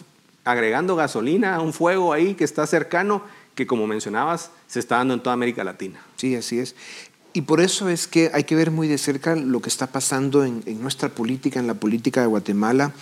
agregando 0.44 0.96
gasolina 0.96 1.56
a 1.56 1.62
un 1.62 1.74
fuego 1.74 2.12
ahí 2.12 2.34
que 2.34 2.44
está 2.44 2.66
cercano, 2.66 3.22
que 3.54 3.68
como 3.68 3.86
mencionabas, 3.86 4.50
se 4.66 4.80
está 4.80 4.98
dando 4.98 5.14
en 5.14 5.20
toda 5.20 5.36
América 5.36 5.64
Latina. 5.64 6.02
Sí, 6.16 6.36
así 6.36 6.58
es. 6.58 6.76
Y 7.34 7.42
por 7.42 7.62
eso 7.62 7.88
es 7.88 8.08
que 8.08 8.32
hay 8.34 8.46
que 8.46 8.56
ver 8.56 8.72
muy 8.72 8.88
de 8.88 8.98
cerca 8.98 9.36
lo 9.36 9.62
que 9.62 9.70
está 9.70 9.86
pasando 9.86 10.44
en, 10.44 10.64
nuestra 10.82 11.10
política, 11.10 11.60
en 11.60 11.68
la 11.68 11.76
política 11.76 12.22
de 12.22 12.28
Guatemala, 12.28 12.94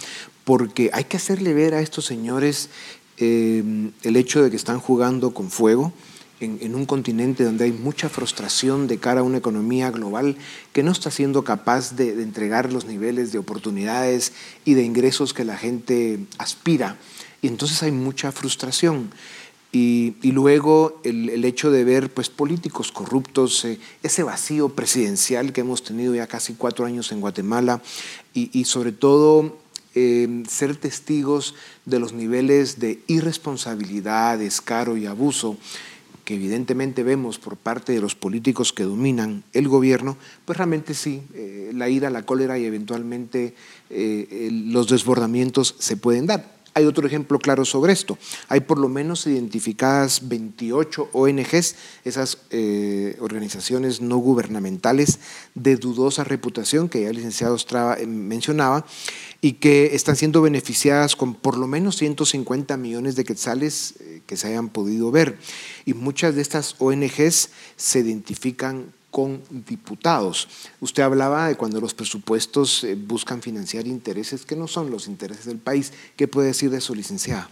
porque 0.44 0.90
hay 0.92 1.06
que 1.06 1.16
hacerle 1.16 1.54
ver 1.54 1.74
a 1.74 1.80
estos 1.80 2.04
señores 2.04 2.70
eh, 3.16 3.64
el 4.04 4.16
hecho 4.18 4.44
de 4.44 4.50
que 4.50 4.58
están 4.58 4.82
jugando 4.82 5.34
con 5.34 5.50
fuego. 5.50 5.94
En, 6.40 6.76
un 6.76 6.86
continente 6.86 7.44
donde 7.44 7.66
hay 7.66 7.72
mucha 7.72 8.10
frustración 8.10 8.88
de 8.88 9.00
cara 9.00 9.22
a 9.22 9.24
una 9.24 9.40
economía 9.40 9.90
global 9.90 10.38
que 10.72 10.84
no 10.84 10.92
está 10.92 11.10
siendo 11.10 11.44
capaz 11.44 11.96
de, 11.96 12.16
de 12.16 12.22
entregar 12.22 12.72
los 12.72 12.86
niveles 12.86 13.32
de 13.32 13.40
oportunidades 13.40 14.34
y 14.64 14.76
de 14.76 14.84
ingresos 14.84 15.34
que 15.34 15.44
la 15.44 15.58
gente 15.58 16.20
aspira. 16.38 16.98
Y 17.42 17.48
entonces 17.48 17.82
hay 17.82 17.92
mucha 17.92 18.32
frustración. 18.32 19.10
Y, 19.80 20.16
luego 20.32 21.00
el, 21.04 21.44
hecho 21.44 21.72
de 21.72 21.84
ver 21.84 22.12
pues, 22.12 22.30
políticos 22.30 22.92
corruptos, 22.92 23.66
eh, 23.66 23.80
ese 24.02 24.24
vacío 24.24 24.70
presidencial 24.70 25.52
que 25.52 25.62
hemos 25.62 25.84
tenido 25.84 26.16
ya 26.16 26.26
casi 26.26 26.54
cuatro 26.54 26.86
años 26.86 27.12
en 27.12 27.22
Guatemala 27.22 27.82
y, 28.34 28.66
sobre 28.66 28.92
todo 28.92 29.58
em, 29.94 30.46
ser 30.46 30.76
testigos 30.78 31.54
de 31.86 32.00
los 32.00 32.14
niveles 32.14 32.80
de 32.80 33.02
irresponsabilidad, 33.08 34.40
descaro 34.40 34.96
y 34.96 35.06
abuso 35.06 35.58
que 36.28 36.36
evidentemente 36.36 37.04
vemos 37.04 37.40
por 37.40 37.56
parte 37.56 37.94
de 37.94 38.02
los 38.02 38.14
políticos 38.14 38.74
que 38.74 38.84
dominan 38.84 39.46
el 39.54 39.70
gobierno, 39.70 40.18
pues 40.44 40.58
realmente 40.58 40.94
sí, 40.94 41.22
eh, 41.34 41.72
la 41.74 41.88
ira, 41.88 42.10
la 42.10 42.24
cólera 42.24 42.60
y 42.60 42.66
eventualmente 42.66 43.56
eh, 43.90 44.50
los 44.52 44.90
desbordamientos 44.90 45.76
se 45.80 45.96
pueden 45.96 46.26
dar. 46.26 46.57
Hay 46.78 46.86
otro 46.86 47.08
ejemplo 47.08 47.40
claro 47.40 47.66
sobre 47.66 47.92
esto. 47.92 48.20
Hay 48.50 48.60
por 48.60 48.78
lo 48.78 48.88
menos 48.88 49.26
identificadas 49.26 50.28
28 50.30 51.10
ONGs, 51.12 51.76
esas 52.06 52.38
eh, 52.52 53.18
organizaciones 53.20 54.00
no 54.00 54.18
gubernamentales 54.18 55.18
de 55.56 55.76
dudosa 55.78 56.24
reputación 56.24 56.88
que 56.88 57.02
ya 57.02 57.10
el 57.10 57.16
licenciado 57.16 57.58
eh, 57.98 58.06
mencionaba, 58.06 58.86
y 59.42 59.54
que 59.54 59.96
están 59.96 60.18
siendo 60.18 60.44
beneficiadas 60.44 61.16
con 61.16 61.34
por 61.34 61.58
lo 61.58 61.66
menos 61.66 61.98
150 61.98 62.78
millones 62.78 63.16
de 63.16 63.24
quetzales 63.24 63.96
eh, 64.00 64.22
que 64.28 64.38
se 64.38 64.50
hayan 64.50 64.70
podido 64.70 65.10
ver. 65.10 65.40
Y 65.84 65.96
muchas 65.96 66.36
de 66.36 66.44
estas 66.44 66.76
ONGs 66.78 67.50
se 67.76 68.00
identifican 68.02 68.94
con 69.18 69.42
diputados. 69.50 70.48
Usted 70.80 71.02
hablaba 71.02 71.48
de 71.48 71.56
cuando 71.56 71.82
los 71.82 71.96
presupuestos 71.96 72.84
eh, 72.84 72.94
buscan 72.94 73.42
financiar 73.42 73.88
intereses 73.88 74.46
que 74.46 74.56
no 74.56 74.68
son 74.68 74.92
los 74.92 75.08
intereses 75.08 75.46
del 75.46 75.58
país. 75.58 75.92
¿Qué 76.16 76.28
puede 76.28 76.50
decir 76.50 76.70
de 76.70 76.78
eso, 76.78 76.94
licenciada? 76.94 77.50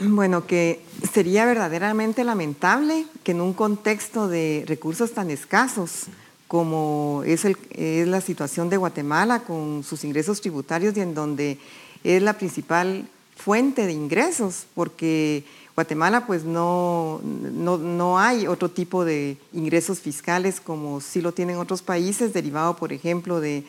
Bueno, 0.00 0.44
que 0.44 0.82
sería 1.12 1.44
verdaderamente 1.46 2.24
lamentable 2.24 3.06
que 3.22 3.30
en 3.30 3.40
un 3.40 3.52
contexto 3.52 4.26
de 4.26 4.64
recursos 4.66 5.12
tan 5.12 5.30
escasos 5.30 6.06
como 6.48 7.22
es, 7.24 7.44
el, 7.44 7.56
es 7.70 8.08
la 8.08 8.20
situación 8.20 8.68
de 8.68 8.78
Guatemala 8.78 9.44
con 9.44 9.84
sus 9.84 10.02
ingresos 10.02 10.40
tributarios 10.40 10.96
y 10.96 11.02
en 11.02 11.14
donde 11.14 11.60
es 12.02 12.20
la 12.20 12.32
principal 12.32 13.08
fuente 13.36 13.86
de 13.86 13.92
ingresos, 13.92 14.66
porque 14.74 15.44
Guatemala 15.76 16.26
pues 16.26 16.44
no, 16.44 17.20
no, 17.22 18.18
hay 18.18 18.46
otro 18.46 18.70
tipo 18.70 19.04
de 19.04 19.36
ingresos 19.52 20.00
fiscales 20.00 20.58
como 20.58 21.02
sí 21.02 21.20
lo 21.20 21.32
tienen 21.32 21.58
otros 21.58 21.82
países, 21.82 22.32
derivado 22.32 22.76
por 22.76 22.94
ejemplo 22.94 23.40
de 23.40 23.62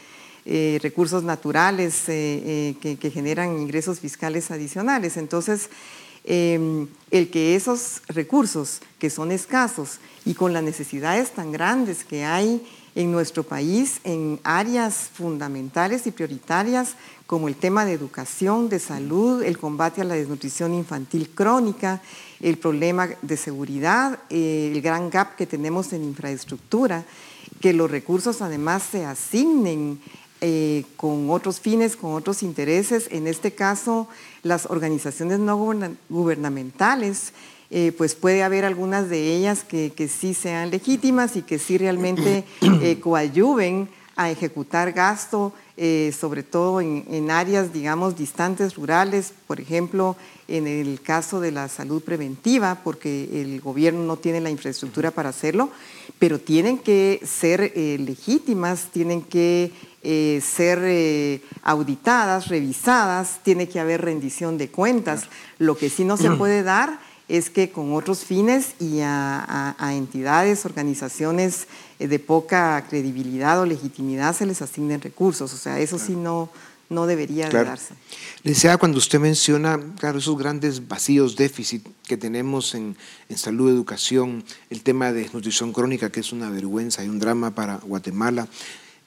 eh, 0.45 0.79
recursos 0.81 1.23
naturales 1.23 2.07
eh, 2.07 2.75
eh, 2.81 2.97
que, 2.97 3.11
generan 3.11 3.59
ingresos 3.59 3.99
fiscales 3.99 4.51
adicionales. 4.51 5.17
Entonces, 5.17 5.69
em, 6.23 6.87
el 7.11 7.29
que 7.29 7.57
esos 7.57 8.01
recursos 8.07 8.79
que 8.99 9.09
son 9.09 9.33
escasos 9.33 9.99
y 10.23 10.33
con 10.33 10.53
las 10.53 10.63
necesidades 10.63 11.31
tan 11.31 11.51
grandes 11.51 12.05
que 12.05 12.23
hay 12.23 12.65
en 12.97 13.11
nuestro 13.11 13.43
país 13.43 14.01
en 14.03 14.39
áreas 14.43 15.11
fundamentales 15.13 16.07
y 16.07 16.11
prioritarias 16.11 16.95
como 17.27 17.47
el 17.47 17.55
tema 17.55 17.85
de 17.85 17.93
educación, 17.93 18.69
de 18.69 18.79
salud, 18.79 19.43
el 19.43 19.59
combate 19.59 20.01
a 20.01 20.03
la 20.03 20.15
desnutrición 20.15 20.73
infantil 20.73 21.29
crónica, 21.29 22.01
el 22.39 22.57
problema 22.57 23.07
de 23.21 23.37
seguridad, 23.37 24.17
eh, 24.31 24.71
el 24.73 24.81
gran 24.81 25.11
gap 25.11 25.35
que 25.35 25.45
tenemos 25.45 25.93
en 25.93 26.03
infraestructura, 26.03 27.05
que 27.61 27.71
los 27.71 27.91
recursos 27.91 28.41
además 28.41 28.81
se 28.91 29.05
asignen 29.05 30.01
eh, 30.41 30.83
con 30.95 31.29
otros 31.29 31.59
fines, 31.59 31.95
con 31.95 32.15
otros 32.15 32.41
intereses, 32.41 33.09
en 33.11 33.27
este 33.27 33.51
caso 33.51 34.07
las 34.41 34.65
organizaciones 34.65 35.37
no 35.37 35.55
gubernamentales 36.09 37.31
eh, 37.69 37.91
pues 37.97 38.15
puede 38.15 38.43
haber 38.43 38.63
algunas 38.63 39.09
de 39.09 39.35
ellas 39.35 39.65
que, 39.65 39.91
sí 40.07 40.33
sean 40.33 40.71
legítimas 40.71 41.35
y 41.35 41.41
que 41.41 41.59
sí 41.59 41.77
realmente 41.77 42.45
eh, 42.61 42.99
coadyuven 43.01 43.89
a 44.15 44.31
ejecutar 44.31 44.93
gasto, 44.93 45.53
eh, 45.75 46.15
sobre 46.17 46.41
todo 46.41 46.81
en, 46.81 47.29
áreas, 47.29 47.71
digamos, 47.73 48.17
distantes, 48.17 48.75
rurales, 48.75 49.33
por 49.45 49.59
ejemplo, 49.59 50.15
en 50.47 50.65
el 50.65 51.01
caso 51.01 51.39
de 51.39 51.51
la 51.51 51.67
salud 51.67 52.01
preventiva, 52.01 52.79
porque 52.83 53.41
el 53.41 53.61
gobierno 53.61 54.03
no 54.03 54.17
tiene 54.17 54.41
la 54.41 54.49
infraestructura 54.49 55.11
para 55.11 55.29
hacerlo, 55.29 55.69
pero 56.17 56.39
tienen 56.39 56.79
que 56.79 57.21
ser 57.23 57.73
legítimas, 57.75 58.87
tienen 58.91 59.21
que 59.21 59.71
ser 60.41 61.41
auditadas, 61.61 62.47
revisadas, 62.47 63.41
tiene 63.43 63.69
que 63.69 63.79
haber 63.79 64.01
rendición 64.01 64.57
de 64.57 64.69
cuentas. 64.69 65.25
Lo 65.59 65.77
que 65.77 65.91
sí 65.91 66.05
no 66.05 66.17
se 66.17 66.31
puede 66.31 66.63
dar 66.63 66.97
es 67.27 67.49
que 67.49 67.69
con 67.71 67.93
otros 67.93 68.19
fines 68.23 68.73
y 68.79 68.99
a, 69.01 69.75
entidades, 69.91 70.65
organizaciones 70.65 71.67
eh, 71.99 72.07
de 72.07 72.19
poca 72.19 72.85
credibilidad 72.89 73.59
o 73.59 73.65
legitimidad 73.65 74.35
se 74.35 74.45
les 74.45 74.61
asignen 74.61 75.01
recursos. 75.01 75.53
O 75.53 75.57
sea, 75.57 75.79
eso 75.79 75.99
sí 75.99 76.15
no, 76.15 76.49
no 76.89 77.05
debería 77.05 77.49
de 77.49 77.63
darse. 77.63 77.93
Decía 78.43 78.77
cuando 78.77 78.97
usted 78.97 79.19
menciona, 79.19 79.79
claro, 79.99 80.19
esos 80.19 80.37
grandes 80.37 80.87
vacíos, 80.87 81.35
déficit 81.35 81.85
que 82.07 82.15
tenemos 82.15 82.73
en, 82.75 82.95
salud, 83.35 83.69
educación, 83.69 84.43
el 84.69 84.83
tema 84.83 85.11
de 85.11 85.23
desnutrición 85.23 85.73
crónica, 85.73 86.09
que 86.09 86.21
es 86.21 86.31
una 86.31 86.49
vergüenza 86.49 87.03
y 87.03 87.09
un 87.09 87.19
drama 87.19 87.51
para 87.51 87.77
Guatemala, 87.77 88.47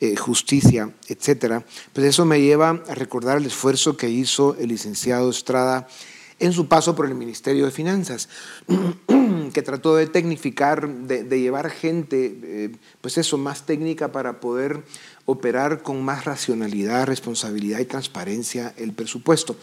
eh, 0.01 0.17
justicia, 0.17 0.91
etcétera, 1.09 1.63
pues 1.93 2.07
eso 2.07 2.25
me 2.25 2.41
lleva 2.41 2.83
a 2.89 2.95
recordar 2.95 3.37
el 3.37 3.47
esfuerzo 3.47 3.99
que 3.99 4.09
hizo 4.09 4.57
el 4.59 4.69
licenciado 4.69 5.29
Estrada 5.29 5.89
en 6.41 6.53
su 6.53 6.67
paso 6.67 6.97
por 6.97 7.07
el 7.07 7.15
Ministerio 7.15 7.67
de 7.67 7.71
Finanzas, 7.71 8.29
que 9.53 9.63
trató 9.63 9.95
de 9.95 10.07
tecnificar, 10.07 10.89
de, 10.89 11.41
llevar 11.41 11.71
gente, 11.71 12.39
eh, 12.43 12.73
pues 13.01 13.19
eso, 13.19 13.39
más 13.39 13.67
técnica 13.67 14.11
para 14.11 14.41
poder 14.41 14.83
operar 15.27 15.83
con 15.83 16.03
más 16.03 16.25
racionalidad, 16.25 17.07
responsabilidad 17.07 17.79
y 17.79 17.85
transparencia 17.85 18.75
el 18.77 18.93
presupuesto. 18.93 19.55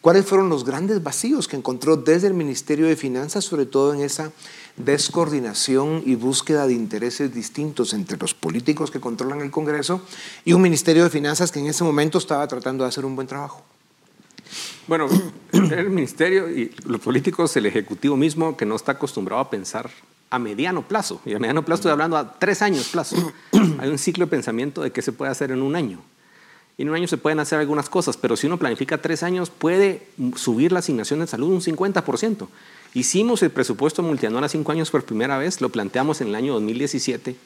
¿Cuáles 0.00 0.26
fueron 0.26 0.48
los 0.48 0.64
grandes 0.64 1.02
vacíos 1.02 1.48
que 1.48 1.56
encontró 1.56 1.96
desde 1.96 2.26
el 2.26 2.34
Ministerio 2.34 2.86
de 2.86 2.96
Finanzas, 2.96 3.44
sobre 3.44 3.64
todo 3.64 3.94
en 3.94 4.00
esa 4.00 4.32
descoordinación 4.76 6.02
y 6.04 6.16
búsqueda 6.16 6.66
de 6.66 6.74
intereses 6.74 7.32
distintos 7.32 7.94
entre 7.94 8.18
los 8.18 8.34
políticos 8.34 8.90
que 8.90 9.00
controlan 9.00 9.40
el 9.40 9.50
Congreso 9.50 10.02
y 10.44 10.52
un 10.52 10.62
Ministerio 10.62 11.04
de 11.04 11.10
Finanzas 11.10 11.52
que 11.52 11.60
en 11.60 11.66
ese 11.66 11.84
momento 11.84 12.18
estaba 12.18 12.46
tratando 12.48 12.84
de 12.84 12.88
hacer 12.88 13.04
un 13.04 13.14
buen 13.14 13.28
trabajo? 13.28 13.62
Bueno, 14.86 15.08
el 15.52 15.90
ministerio 15.90 16.50
y 16.50 16.74
los 16.86 17.00
políticos, 17.00 17.56
el 17.56 17.66
ejecutivo 17.66 18.16
mismo, 18.16 18.56
que 18.56 18.66
no 18.66 18.76
está 18.76 18.92
acostumbrado 18.92 19.40
a 19.40 19.50
pensar 19.50 19.90
a 20.30 20.38
mediano 20.38 20.82
plazo, 20.82 21.20
y 21.24 21.34
a 21.34 21.38
mediano 21.38 21.64
plazo 21.64 21.80
estoy 21.80 21.92
hablando 21.92 22.16
a 22.16 22.38
tres 22.38 22.60
años 22.62 22.88
plazo, 22.88 23.16
hay 23.78 23.88
un 23.88 23.98
ciclo 23.98 24.26
de 24.26 24.30
pensamiento 24.30 24.82
de 24.82 24.90
qué 24.90 25.02
se 25.02 25.12
puede 25.12 25.30
hacer 25.30 25.50
en 25.50 25.62
un 25.62 25.76
año. 25.76 26.00
Y 26.76 26.82
en 26.82 26.88
un 26.88 26.96
año 26.96 27.06
se 27.06 27.18
pueden 27.18 27.38
hacer 27.38 27.60
algunas 27.60 27.88
cosas, 27.88 28.16
pero 28.16 28.36
si 28.36 28.48
uno 28.48 28.58
planifica 28.58 29.00
tres 29.00 29.22
años, 29.22 29.48
puede 29.48 30.08
subir 30.34 30.72
la 30.72 30.80
asignación 30.80 31.20
de 31.20 31.28
salud 31.28 31.52
un 31.52 31.60
50%. 31.60 32.48
Hicimos 32.94 33.42
el 33.42 33.50
presupuesto 33.50 34.02
multianual 34.02 34.44
a 34.44 34.48
cinco 34.48 34.72
años 34.72 34.90
por 34.90 35.04
primera 35.04 35.38
vez, 35.38 35.60
lo 35.60 35.68
planteamos 35.68 36.20
en 36.20 36.28
el 36.28 36.34
año 36.34 36.52
2017, 36.54 37.36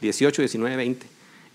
18, 0.00 0.42
19, 0.42 0.76
20, 0.76 1.06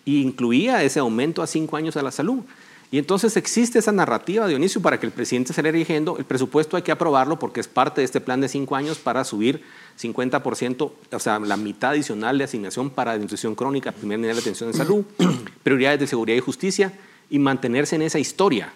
y 0.06 0.22
incluía 0.22 0.84
ese 0.84 1.00
aumento 1.00 1.42
a 1.42 1.48
cinco 1.48 1.76
años 1.76 1.98
a 1.98 2.02
la 2.02 2.12
salud. 2.12 2.40
Y 2.90 2.98
entonces 3.00 3.36
existe 3.36 3.80
esa 3.80 3.92
narrativa, 3.92 4.48
Dionisio, 4.48 4.82
para 4.82 4.98
que 4.98 5.06
el 5.06 5.12
presidente 5.12 5.52
se 5.52 5.62
le 5.62 5.72
rigiendo, 5.74 6.18
el 6.18 6.24
presupuesto 6.24 6.78
hay 6.78 6.84
que 6.84 6.92
aprobarlo 6.94 7.38
porque 7.38 7.60
es 7.60 7.68
parte 7.68 8.00
de 8.00 8.06
este 8.06 8.22
plan 8.22 8.40
de 8.40 8.48
cinco 8.48 8.78
años 8.78 8.98
para 8.98 9.26
subir 9.26 9.62
50%, 10.00 10.92
o 11.12 11.20
sea, 11.20 11.40
la 11.40 11.58
mitad 11.58 11.92
adicional 11.92 12.38
de 12.38 12.46
asignación 12.46 12.90
para 12.90 13.18
nutrición 13.18 13.56
crónica, 13.56 13.92
primer 13.92 14.20
nivel 14.20 14.38
de 14.38 14.42
atención 14.42 14.72
de 14.72 14.78
salud, 14.78 15.04
prioridades 15.64 16.00
de 16.00 16.08
seguridad 16.08 16.38
y 16.38 16.42
justicia 16.42 16.94
y 17.30 17.40
mantenerse 17.40 17.98
en 17.98 18.04
esa 18.04 18.20
historia. 18.20 18.72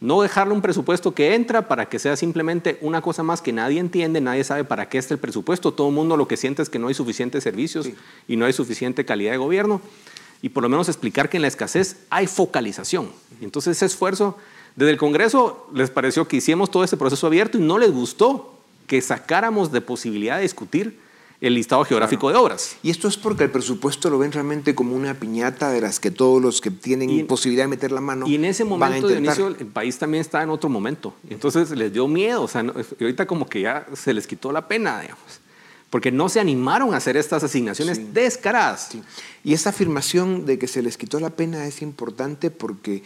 No 0.00 0.22
dejarle 0.22 0.54
un 0.54 0.62
presupuesto 0.62 1.12
que 1.12 1.34
entra 1.34 1.68
para 1.68 1.86
que 1.90 1.98
sea 1.98 2.16
simplemente 2.16 2.78
una 2.80 3.02
cosa 3.02 3.22
más 3.22 3.42
que 3.42 3.52
nadie 3.52 3.78
entiende, 3.78 4.22
nadie 4.22 4.42
sabe 4.44 4.64
para 4.64 4.88
qué 4.88 4.96
está 4.96 5.12
el 5.12 5.20
presupuesto. 5.20 5.74
Todo 5.74 5.88
el 5.88 5.94
mundo 5.94 6.16
lo 6.16 6.26
que 6.26 6.38
siente 6.38 6.62
es 6.62 6.70
que 6.70 6.78
no 6.78 6.88
hay 6.88 6.94
suficientes 6.94 7.44
servicios 7.44 7.90
y 8.26 8.36
no 8.36 8.46
hay 8.46 8.54
suficiente 8.54 9.04
calidad 9.04 9.32
de 9.32 9.36
gobierno. 9.36 9.82
Y 10.42 10.50
por 10.50 10.62
lo 10.62 10.68
menos 10.68 10.88
explicar 10.88 11.28
que 11.28 11.36
en 11.36 11.42
la 11.42 11.48
escasez 11.48 11.96
hay 12.08 12.26
focalización. 12.26 13.10
Entonces 13.40 13.76
ese 13.76 13.86
esfuerzo, 13.86 14.36
desde 14.76 14.92
el 14.92 14.98
Congreso 14.98 15.68
les 15.74 15.90
pareció 15.90 16.26
que 16.26 16.36
hicimos 16.36 16.70
todo 16.70 16.84
ese 16.84 16.96
proceso 16.96 17.26
abierto 17.26 17.58
y 17.58 17.60
no 17.60 17.78
les 17.78 17.90
gustó 17.90 18.54
que 18.86 19.00
sacáramos 19.00 19.70
de 19.70 19.80
posibilidad 19.80 20.36
de 20.36 20.42
discutir 20.42 20.98
el 21.40 21.54
listado 21.54 21.84
geográfico 21.84 22.28
de 22.30 22.36
obras. 22.36 22.76
Y 22.82 22.90
esto 22.90 23.08
es 23.08 23.16
porque 23.16 23.44
el 23.44 23.50
presupuesto 23.50 24.10
lo 24.10 24.18
ven 24.18 24.32
realmente 24.32 24.74
como 24.74 24.94
una 24.94 25.14
piñata 25.14 25.70
de 25.70 25.80
las 25.80 25.98
que 25.98 26.10
todos 26.10 26.40
los 26.40 26.60
que 26.60 26.70
tienen 26.70 27.26
posibilidad 27.26 27.64
de 27.64 27.68
meter 27.68 27.92
la 27.92 28.00
mano. 28.00 28.26
Y 28.26 28.34
en 28.34 28.44
ese 28.44 28.64
momento 28.64 29.08
de 29.08 29.18
inicio 29.18 29.48
el 29.48 29.66
país 29.66 29.98
también 29.98 30.20
está 30.20 30.42
en 30.42 30.50
otro 30.50 30.68
momento. 30.68 31.14
Entonces 31.28 31.70
les 31.70 31.92
dio 31.92 32.06
miedo. 32.08 32.42
O 32.42 32.48
sea, 32.48 32.60
ahorita 33.00 33.26
como 33.26 33.48
que 33.48 33.62
ya 33.62 33.86
se 33.94 34.12
les 34.12 34.26
quitó 34.26 34.52
la 34.52 34.68
pena, 34.68 35.00
digamos. 35.00 35.40
Porque 35.90 36.12
no 36.12 36.28
se 36.28 36.40
animaron 36.40 36.94
a 36.94 36.98
hacer 36.98 37.16
estas 37.16 37.42
asignaciones 37.42 38.14
descaradas. 38.14 38.90
Y 39.42 39.54
esa 39.54 39.70
afirmación 39.70 40.46
de 40.46 40.58
que 40.58 40.68
se 40.68 40.82
les 40.82 40.96
quitó 40.96 41.18
la 41.20 41.30
pena 41.30 41.66
es 41.66 41.82
importante 41.82 42.50
porque 42.50 43.02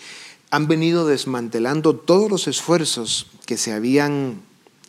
han 0.51 0.69
venido 0.69 1.07
desmantelando 1.07 1.97
todos 1.97 2.31
los 2.31 2.47
esfuerzos 2.47 3.27
que 3.47 3.57
se 3.57 3.73
habían 3.73 4.43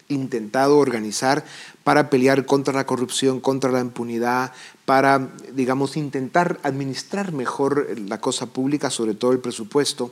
intentado 0.08 0.78
organizar 0.78 1.46
para 1.84 2.10
pelear 2.10 2.46
contra 2.46 2.74
la 2.74 2.86
corrupción, 2.86 3.40
contra 3.40 3.72
la 3.72 3.80
impunidad, 3.80 4.54
para, 4.86 5.32
digamos, 5.54 5.98
intentar 5.98 6.60
administrar 6.64 7.32
mejor 7.32 7.88
la 8.08 8.20
cosa 8.20 8.48
pública, 8.48 8.90
sobre 8.90 9.16
todo 9.16 9.32
el 9.32 9.40
presupuesto. 9.40 10.12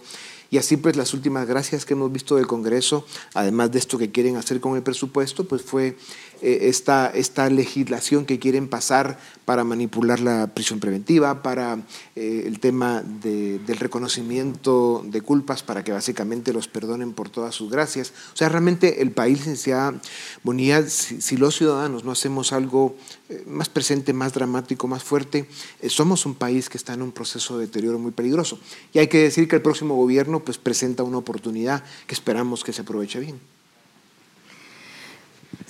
Y 0.49 0.57
así 0.57 0.77
pues 0.77 0.95
las 0.95 1.13
últimas 1.15 1.47
gracias 1.47 1.85
que 1.85 1.93
hemos 1.93 2.11
visto 2.11 2.35
del 2.35 2.45
Congreso, 2.45 3.05
además 3.33 3.71
de 3.71 3.79
esto 3.79 3.97
que 3.97 4.11
quieren 4.11 4.37
hacer 4.37 4.59
con 4.59 4.75
el 4.75 4.83
presupuesto, 4.83 5.45
pues 5.45 5.63
fue 5.63 5.97
esta, 6.41 7.07
esta 7.07 7.49
legislación 7.49 8.25
que 8.25 8.39
quieren 8.39 8.67
pasar 8.67 9.17
para 9.45 9.63
manipular 9.63 10.19
la 10.19 10.47
prisión 10.47 10.79
preventiva, 10.79 11.41
para 11.41 11.79
eh, 12.15 12.43
el 12.45 12.59
tema 12.59 13.01
del 13.03 13.77
reconocimiento 13.77 15.03
de 15.05 15.21
culpas, 15.21 15.63
para 15.63 15.83
que 15.83 15.91
básicamente 15.91 16.53
los 16.53 16.67
perdonen 16.67 17.13
por 17.13 17.29
todas 17.29 17.53
sus 17.55 17.69
gracias. 17.69 18.13
O 18.33 18.37
sea, 18.37 18.49
realmente 18.49 19.01
el 19.01 19.11
país, 19.11 19.39
licenciada 19.39 19.99
Bonilla, 20.43 20.87
si, 20.87 21.21
si 21.21 21.37
los 21.37 21.55
ciudadanos 21.55 22.03
no 22.03 22.11
hacemos 22.11 22.53
algo 22.53 22.95
eh, 23.29 23.43
más 23.47 23.69
presente, 23.69 24.13
más 24.13 24.33
dramático, 24.33 24.87
más 24.87 25.03
fuerte, 25.03 25.47
somos 25.87 26.25
un 26.25 26.35
país 26.35 26.69
que 26.69 26.77
está 26.77 26.93
en 26.93 27.01
un 27.01 27.11
proceso 27.11 27.57
de 27.57 27.65
deterioro 27.65 27.99
muy 27.99 28.11
peligroso. 28.11 28.59
Y 28.93 28.99
hay 28.99 29.07
que 29.07 29.19
decir 29.19 29.47
que 29.47 29.55
el 29.55 29.61
próximo 29.61 29.95
gobierno 29.95 30.39
pues, 30.39 30.57
presenta 30.57 31.03
una 31.03 31.17
oportunidad 31.17 31.83
que 32.07 32.13
esperamos 32.13 32.63
que 32.63 32.73
se 32.73 32.81
aproveche 32.81 33.19
bien. 33.19 33.39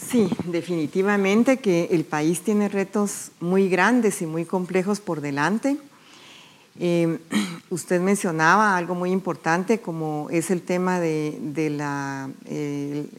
Sí, 0.09 0.29
definitivamente 0.45 1.57
que 1.57 1.89
el 1.91 2.03
país 2.03 2.41
tiene 2.41 2.67
retos 2.69 3.31
muy 3.39 3.69
grandes 3.69 4.21
y 4.21 4.25
muy 4.25 4.45
complejos 4.45 4.99
por 4.99 5.21
delante. 5.21 5.77
Eh, 6.79 7.19
usted 7.69 8.01
mencionaba 8.01 8.75
algo 8.75 8.95
muy 8.95 9.11
importante 9.11 9.79
como 9.79 10.27
es 10.31 10.49
el 10.51 10.61
tema 10.61 10.99
del 10.99 12.29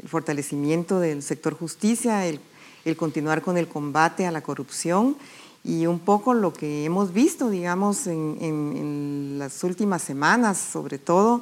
fortalecimiento 0.07 1.01
del 1.01 1.23
sector 1.23 1.55
justicia, 1.55 2.27
el, 2.27 2.41
continuar 2.97 3.41
con 3.41 3.57
el 3.57 3.67
combate 3.67 4.27
a 4.27 4.31
la 4.31 4.43
corrupción 4.43 5.17
y 5.65 5.87
un 5.87 5.99
poco 5.99 6.35
lo 6.35 6.53
que 6.53 6.85
hemos 6.85 7.15
visto, 7.15 7.49
digamos, 7.49 8.07
en, 8.07 9.37
las 9.39 9.65
últimas 9.65 10.03
semanas, 10.03 10.59
sobre 10.59 10.99
todo, 10.99 11.41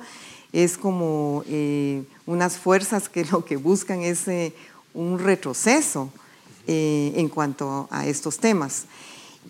es 0.53 0.79
como 0.79 1.43
eh, 1.49 2.05
unas 2.27 2.59
fuerzas 2.59 3.09
que 3.09 3.25
lo 3.25 3.45
que 3.45 3.57
buscan 3.57 4.03
es 4.03 4.29
eh, 4.29 4.55
un 4.95 5.19
retroceso 5.19 6.11
eh, 6.67 7.13
en 7.17 7.29
cuanto 7.29 7.89
a 7.91 8.07
estos 8.07 8.39
temas. 8.39 8.85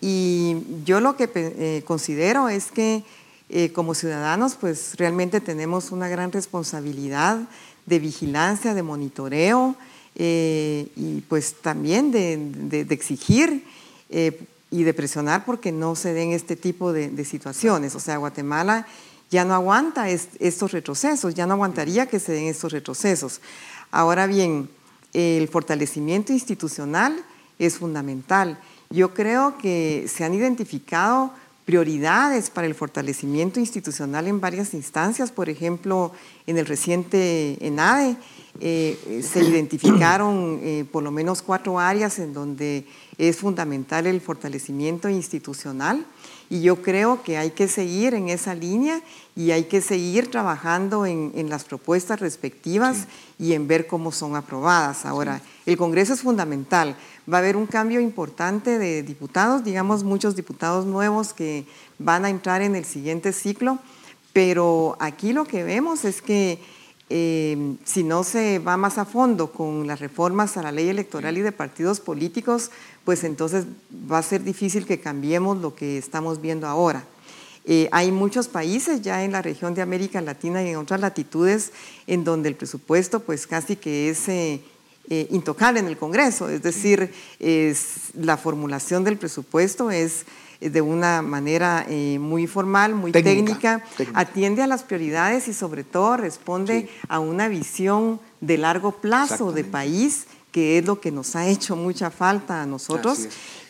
Y 0.00 0.56
yo 0.86 1.00
lo 1.00 1.16
que 1.16 1.30
eh, 1.34 1.82
considero 1.86 2.48
es 2.48 2.70
que 2.70 3.04
eh, 3.50 3.70
como 3.72 3.94
ciudadanos 3.94 4.54
pues 4.54 4.94
realmente 4.96 5.42
tenemos 5.42 5.90
una 5.90 6.08
gran 6.08 6.32
responsabilidad 6.32 7.40
de 7.84 7.98
vigilancia, 7.98 8.72
de 8.72 8.82
monitoreo 8.82 9.76
y 10.14 11.24
pues 11.28 11.54
también 11.60 12.10
de, 12.12 12.86
exigir 12.90 13.64
y 14.10 14.82
de 14.82 14.94
presionar 14.94 15.44
porque 15.44 15.72
no 15.72 15.96
se 15.96 16.12
den 16.12 16.32
este 16.32 16.54
tipo 16.54 16.92
de, 16.92 17.24
situaciones. 17.24 17.94
O 17.94 18.00
sea, 18.00 18.18
Guatemala 18.18 18.86
ya 19.30 19.44
no 19.44 19.54
aguanta 19.54 20.10
estos 20.10 20.72
retrocesos, 20.72 21.34
ya 21.34 21.46
no 21.46 21.54
aguantaría 21.54 22.06
que 22.06 22.20
se 22.20 22.32
den 22.32 22.44
estos 22.44 22.72
retrocesos. 22.72 23.40
Ahora 23.90 24.26
bien, 24.26 24.68
el 25.12 25.48
fortalecimiento 25.48 26.32
institucional 26.32 27.16
es 27.58 27.78
fundamental. 27.78 28.58
Yo 28.90 29.14
creo 29.14 29.56
que 29.58 30.06
se 30.08 30.24
han 30.24 30.34
identificado 30.34 31.32
prioridades 31.64 32.50
para 32.50 32.66
el 32.66 32.74
fortalecimiento 32.74 33.60
institucional 33.60 34.26
en 34.26 34.40
varias 34.40 34.74
instancias, 34.74 35.30
por 35.30 35.48
ejemplo, 35.48 36.12
en 36.46 36.58
el 36.58 36.66
reciente 36.66 37.56
ENADE 37.64 38.16
eh, 38.60 39.22
se 39.22 39.42
identificaron 39.48 40.60
eh, 40.62 40.84
por 40.90 41.02
lo 41.02 41.10
menos 41.10 41.40
cuatro 41.42 41.78
áreas 41.78 42.18
en 42.18 42.32
donde 42.32 42.86
es 43.16 43.36
fundamental 43.38 44.06
el 44.06 44.20
fortalecimiento 44.20 45.08
institucional 45.08 46.04
y 46.52 46.60
yo 46.60 46.82
creo 46.82 47.22
que 47.22 47.38
hay 47.38 47.52
que 47.52 47.66
seguir 47.66 48.12
en 48.12 48.28
esa 48.28 48.54
línea 48.54 49.00
y 49.34 49.52
hay 49.52 49.64
que 49.64 49.80
seguir 49.80 50.30
trabajando 50.30 51.06
en, 51.06 51.48
las 51.48 51.64
propuestas 51.64 52.20
respectivas 52.20 53.06
y 53.38 53.54
en 53.54 53.66
ver 53.66 53.86
cómo 53.86 54.12
son 54.12 54.36
aprobadas. 54.36 55.06
Ahora, 55.06 55.40
el 55.64 55.78
Congreso 55.78 56.12
es 56.12 56.20
fundamental. 56.20 56.94
Va 57.26 57.38
a 57.38 57.40
haber 57.40 57.56
un 57.56 57.66
cambio 57.66 58.02
importante 58.02 58.78
de 58.78 59.02
diputados, 59.02 59.64
digamos 59.64 60.04
muchos 60.04 60.36
diputados 60.36 60.84
nuevos 60.84 61.32
que 61.32 61.64
van 61.98 62.26
a 62.26 62.28
entrar 62.28 62.60
en 62.60 62.76
el 62.76 62.84
siguiente 62.84 63.32
ciclo, 63.32 63.78
pero 64.34 64.98
aquí 65.00 65.32
lo 65.32 65.46
que 65.46 65.64
vemos 65.64 66.04
es 66.04 66.20
que 66.20 66.58
eh, 67.14 67.76
si 67.84 68.04
no 68.04 68.24
se 68.24 68.58
va 68.58 68.78
más 68.78 68.96
a 68.96 69.04
fondo 69.04 69.52
con 69.52 69.86
las 69.86 70.00
reformas 70.00 70.56
a 70.56 70.62
la 70.62 70.72
ley 70.72 70.88
electoral 70.88 71.36
y 71.36 71.42
de 71.42 71.52
partidos 71.52 72.00
políticos, 72.00 72.70
pues 73.04 73.22
entonces 73.22 73.66
va 74.10 74.16
a 74.16 74.22
ser 74.22 74.42
difícil 74.42 74.86
que 74.86 74.98
cambiemos 74.98 75.58
lo 75.58 75.74
que 75.74 75.98
estamos 75.98 76.40
viendo 76.40 76.66
ahora. 76.66 77.04
Eh, 77.66 77.86
hay 77.92 78.10
muchos 78.10 78.48
países 78.48 79.02
ya 79.02 79.24
en 79.24 79.32
la 79.32 79.42
región 79.42 79.74
de 79.74 79.82
América 79.82 80.22
Latina 80.22 80.62
y 80.62 80.70
en 80.70 80.76
otras 80.76 81.00
latitudes 81.00 81.72
en 82.06 82.24
donde 82.24 82.48
el 82.48 82.54
presupuesto 82.54 83.20
pues 83.20 83.46
casi 83.46 83.76
que 83.76 84.08
es 84.08 84.30
eh, 84.30 84.62
intocable 85.28 85.80
en 85.80 85.88
el 85.88 85.98
Congreso, 85.98 86.48
es 86.48 86.62
decir, 86.62 87.12
la 88.14 88.38
formulación 88.38 89.04
del 89.04 89.18
presupuesto 89.18 89.90
es 89.90 90.24
de 90.70 90.80
una 90.80 91.22
manera 91.22 91.84
eh, 91.88 92.18
muy 92.18 92.46
formal, 92.46 92.94
muy 92.94 93.12
técnica, 93.12 93.82
atiende 94.14 94.62
a 94.62 94.66
las 94.66 94.82
prioridades 94.82 95.48
y 95.48 95.54
sobre 95.54 95.84
todo 95.84 96.16
responde 96.16 96.88
a 97.08 97.20
una 97.20 97.48
visión 97.48 98.20
de 98.40 98.58
largo 98.58 98.92
plazo 98.92 99.52
de 99.52 99.64
país 99.64 100.26
que 100.52 100.78
es 100.78 100.84
lo 100.84 101.00
que 101.00 101.10
nos 101.10 101.34
ha 101.34 101.48
hecho 101.48 101.74
mucha 101.74 102.10
falta 102.10 102.62
a 102.62 102.66
nosotros. 102.66 103.20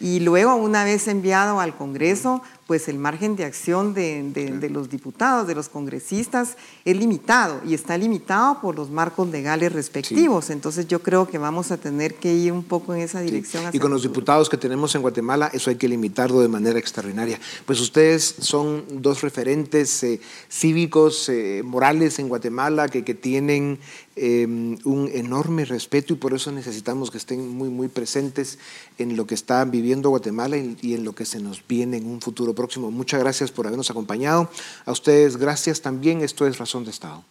Y 0.01 0.19
luego, 0.19 0.57
una 0.57 0.83
vez 0.83 1.07
enviado 1.07 1.61
al 1.61 1.77
Congreso, 1.77 2.43
pues 2.67 2.89
el 2.89 2.99
margen 2.99 3.37
de 3.37 3.45
acción 3.45 3.93
de, 3.93 4.69
los 4.71 4.89
diputados, 4.89 5.47
de 5.47 5.55
los 5.55 5.69
congresistas, 5.69 6.57
es 6.85 6.97
limitado 6.97 7.61
y 7.67 7.75
está 7.75 7.99
limitado 7.99 8.61
por 8.61 8.77
los 8.77 8.91
marcos 8.91 9.29
legales 9.29 9.73
respectivos. 9.73 10.51
Entonces 10.51 10.89
yo 10.89 11.03
creo 11.03 11.29
que 11.29 11.39
vamos 11.39 11.71
a 11.71 11.77
tener 11.77 12.15
que 12.15 12.33
ir 12.33 12.51
un 12.51 12.65
poco 12.65 12.95
en 12.95 13.03
esa 13.03 13.21
dirección. 13.21 13.65
Y 13.73 13.79
con 13.79 13.91
los 13.91 14.03
diputados 14.03 14.49
que 14.49 14.57
tenemos 14.57 14.95
en 14.95 15.03
Guatemala, 15.03 15.51
eso 15.53 15.71
hay 15.71 15.77
que 15.77 15.87
limitarlo 15.87 16.41
de 16.41 16.49
manera 16.49 16.79
extraordinaria. 16.79 17.39
Pues 17.67 17.79
ustedes 17.79 18.37
son 18.39 18.85
dos 18.91 19.21
referentes 19.21 20.03
eh, 20.03 20.21
cívicos, 20.51 21.29
eh, 21.29 21.63
morales 21.65 22.19
en 22.19 22.29
Guatemala 22.29 22.89
que, 22.89 23.05
que 23.05 23.15
tienen 23.15 23.79
em, 24.17 24.79
un 24.85 25.11
enorme 25.13 25.65
respeto 25.65 26.13
y 26.13 26.17
por 26.17 26.35
eso 26.35 26.53
necesitamos 26.53 27.11
que 27.11 27.19
estén 27.19 27.49
muy, 27.49 27.69
muy 27.69 27.89
presentes 27.89 28.59
en 28.99 29.17
lo 29.17 29.27
que 29.27 29.35
está 29.35 29.65
viviendo 29.65 30.11
Guatemala 30.11 30.57
y 30.57 30.95
en 30.95 31.05
lo 31.05 31.15
que 31.15 31.25
se 31.25 31.41
nos 31.41 31.67
viene 31.67 31.97
en 31.97 32.07
un 32.07 32.21
futuro 32.21 32.55
próximo. 32.55 32.91
Muchas 32.91 33.21
gracias 33.21 33.51
por 33.51 33.67
habernos 33.67 33.91
acompañado. 33.91 34.51
A 34.85 34.93
ustedes 34.93 35.37
gracias 35.37 35.81
también. 35.81 36.23
Esto 36.23 36.47
es 36.47 36.59
Razón 36.59 36.85
de 36.85 36.91
Estado. 36.91 37.25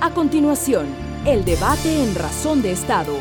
A 0.00 0.14
continuación, 0.14 0.86
el 1.24 1.44
debate 1.44 2.02
en 2.04 2.14
Razón 2.14 2.62
de 2.62 2.72
Estado. 2.72 3.16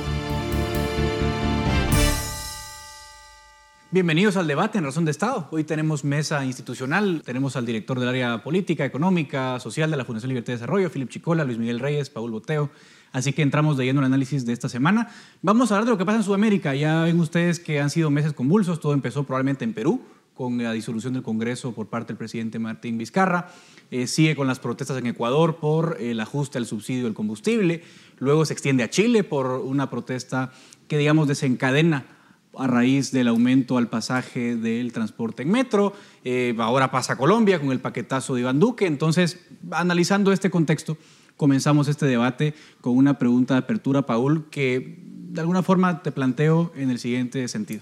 Bienvenidos 3.96 4.36
al 4.36 4.46
debate 4.46 4.78
en 4.78 4.84
Razón 4.84 5.06
de 5.06 5.12
Estado. 5.12 5.48
Hoy 5.52 5.64
tenemos 5.64 6.04
mesa 6.04 6.44
institucional, 6.44 7.22
tenemos 7.24 7.56
al 7.56 7.66
director 7.66 7.98
del 7.98 8.10
área 8.10 8.44
política, 8.44 8.84
económica, 8.84 9.58
social 9.62 9.90
de 9.90 9.96
la 9.96 10.04
Fundación 10.04 10.28
Libertad 10.28 10.52
y 10.52 10.56
Desarrollo, 10.58 10.90
Filip 10.90 11.08
Chicola, 11.08 11.46
Luis 11.46 11.58
Miguel 11.58 11.80
Reyes, 11.80 12.10
Paul 12.10 12.30
Boteo. 12.30 12.70
Así 13.14 13.32
que 13.32 13.42
entramos 13.42 13.78
de 13.78 13.86
lleno 13.86 14.02
al 14.02 14.08
análisis 14.08 14.46
de 14.46 14.52
esta 14.52 14.68
semana. 14.68 15.08
Vamos 15.42 15.72
a 15.72 15.76
hablar 15.76 15.86
de 15.86 15.92
lo 15.92 15.98
que 15.98 16.04
pasa 16.04 16.18
en 16.18 16.24
Sudamérica. 16.26 16.76
Ya 16.76 17.04
ven 17.04 17.18
ustedes 17.22 17.62
que 17.62 17.80
han 17.80 17.90
sido 17.90 18.10
meses 18.10 18.34
convulsos. 18.34 18.82
Todo 18.82 18.92
empezó 18.92 19.24
probablemente 19.24 19.64
en 19.64 19.72
Perú, 19.72 20.02
con 20.34 20.62
la 20.62 20.74
disolución 20.74 21.14
del 21.14 21.24
Congreso 21.24 21.72
por 21.72 21.88
parte 21.88 22.08
del 22.08 22.18
presidente 22.18 22.60
Martín 22.60 22.98
Vizcarra. 22.98 23.48
Eh, 23.92 24.08
sigue 24.08 24.36
con 24.36 24.46
las 24.46 24.60
protestas 24.60 24.98
en 24.98 25.06
Ecuador 25.06 25.56
por 25.56 25.96
el 26.02 26.20
ajuste 26.20 26.58
al 26.58 26.66
subsidio 26.66 27.06
del 27.06 27.14
combustible. 27.14 27.82
Luego 28.18 28.44
se 28.44 28.52
extiende 28.52 28.84
a 28.84 28.90
Chile 28.90 29.24
por 29.24 29.48
una 29.52 29.90
protesta 29.90 30.52
que, 30.90 30.98
digamos, 30.98 31.30
desencadena 31.30 32.15
a 32.58 32.68
raíz 32.68 33.12
del 33.12 33.28
aumento 33.28 33.78
al 33.78 33.90
pasaje 33.90 34.56
del 34.56 34.92
transporte 34.94 35.44
en 35.44 35.52
metro. 35.52 35.94
Eh, 36.24 36.56
ahora 36.60 36.92
pasa 36.92 37.14
a 37.14 37.18
Colombia 37.18 37.60
con 37.60 37.72
el 37.72 37.80
paquetazo 37.80 38.36
de 38.36 38.42
Iván 38.42 38.60
Duque. 38.60 38.86
Entonces, 38.86 39.40
analizando 39.72 40.32
este 40.32 40.50
contexto, 40.50 40.98
comenzamos 41.38 41.88
este 41.88 42.06
debate 42.06 42.54
con 42.82 42.96
una 42.98 43.18
pregunta 43.18 43.56
de 43.56 43.60
apertura, 43.60 44.06
Paul, 44.06 44.46
que 44.50 45.00
de 45.00 45.42
alguna 45.42 45.64
forma 45.64 46.02
te 46.02 46.12
planteo 46.12 46.72
en 46.76 46.90
el 46.90 47.00
siguiente 47.00 47.48
sentido. 47.48 47.82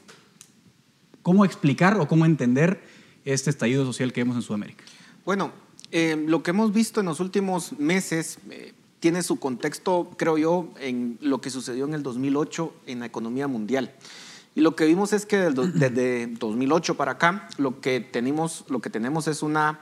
¿Cómo 1.21 1.45
explicar 1.45 1.99
o 1.99 2.07
cómo 2.07 2.25
entender 2.25 2.83
este 3.25 3.49
estallido 3.49 3.85
social 3.85 4.11
que 4.11 4.21
vemos 4.21 4.35
en 4.35 4.41
Sudamérica? 4.41 4.83
Bueno, 5.25 5.51
eh, 5.91 6.21
lo 6.27 6.43
que 6.43 6.51
hemos 6.51 6.73
visto 6.73 6.99
en 6.99 7.05
los 7.05 7.19
últimos 7.19 7.73
meses 7.79 8.39
eh, 8.49 8.73
tiene 8.99 9.21
su 9.21 9.39
contexto, 9.39 10.11
creo 10.17 10.37
yo, 10.37 10.69
en 10.79 11.17
lo 11.21 11.39
que 11.39 11.49
sucedió 11.49 11.85
en 11.85 11.93
el 11.93 12.03
2008 12.03 12.73
en 12.87 12.99
la 13.01 13.05
economía 13.05 13.47
mundial. 13.47 13.93
Y 14.55 14.61
lo 14.61 14.75
que 14.75 14.85
vimos 14.85 15.13
es 15.13 15.25
que 15.25 15.37
desde 15.37 16.27
2008 16.27 16.95
para 16.95 17.13
acá, 17.13 17.47
lo 17.57 17.81
que 17.81 17.99
tenemos, 17.99 18.65
lo 18.69 18.79
que 18.81 18.89
tenemos 18.89 19.27
es 19.27 19.41
una, 19.41 19.79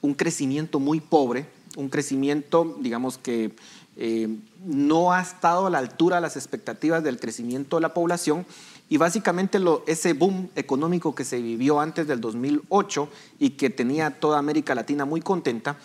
un 0.00 0.14
crecimiento 0.14 0.80
muy 0.80 1.00
pobre, 1.00 1.46
un 1.76 1.90
crecimiento, 1.90 2.76
digamos 2.80 3.18
que 3.18 3.54
eh, 3.98 4.28
no 4.64 5.12
ha 5.12 5.20
estado 5.20 5.66
a 5.66 5.70
la 5.70 5.78
altura 5.78 6.16
de 6.16 6.22
las 6.22 6.36
expectativas 6.36 7.02
del 7.02 7.20
crecimiento 7.20 7.76
de 7.76 7.82
la 7.82 7.94
población. 7.94 8.46
Y 8.88 8.98
básicamente 8.98 9.58
lo, 9.58 9.82
ese 9.86 10.12
boom 10.12 10.48
económico 10.54 11.14
que 11.14 11.24
se 11.24 11.40
vivió 11.40 11.80
antes 11.80 12.06
del 12.06 12.20
2008 12.20 13.08
y 13.38 13.50
que 13.50 13.68
tenía 13.68 14.20
toda 14.20 14.38
América 14.38 14.74
Latina 14.74 15.04
muy 15.04 15.20
contenta, 15.20 15.76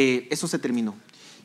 eh, 0.00 0.28
eso 0.30 0.46
se 0.46 0.60
terminó. 0.60 0.94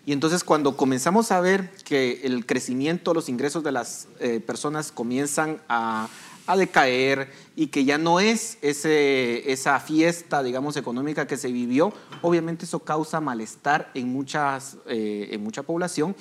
Y 0.06 0.12
entonces 0.12 0.44
cuando 0.44 0.78
comenzamos 0.78 1.32
a 1.32 1.42
ver 1.42 1.72
que 1.86 2.22
el 2.24 2.46
crecimiento, 2.46 3.16
los 3.16 3.28
ingresos 3.28 3.64
de 3.64 3.72
las 3.72 4.08
eh, 4.20 4.40
personas 4.46 4.92
comienzan 4.92 5.60
a, 5.68 6.08
decaer 6.56 7.32
y 7.56 7.68
que 7.68 7.84
ya 7.84 7.98
no 7.98 8.20
es 8.20 8.60
ese, 8.62 9.52
esa 9.52 9.80
fiesta, 9.80 10.44
digamos, 10.44 10.78
económica 10.78 11.26
que 11.26 11.38
se 11.38 11.52
vivió, 11.52 11.94
obviamente 12.22 12.66
eso 12.66 12.80
causa 12.80 13.22
malestar 13.22 13.90
en, 13.96 14.10
muchas, 14.10 14.78
eh, 14.86 15.30
en 15.32 15.42
mucha 15.42 15.64
población 15.64 16.16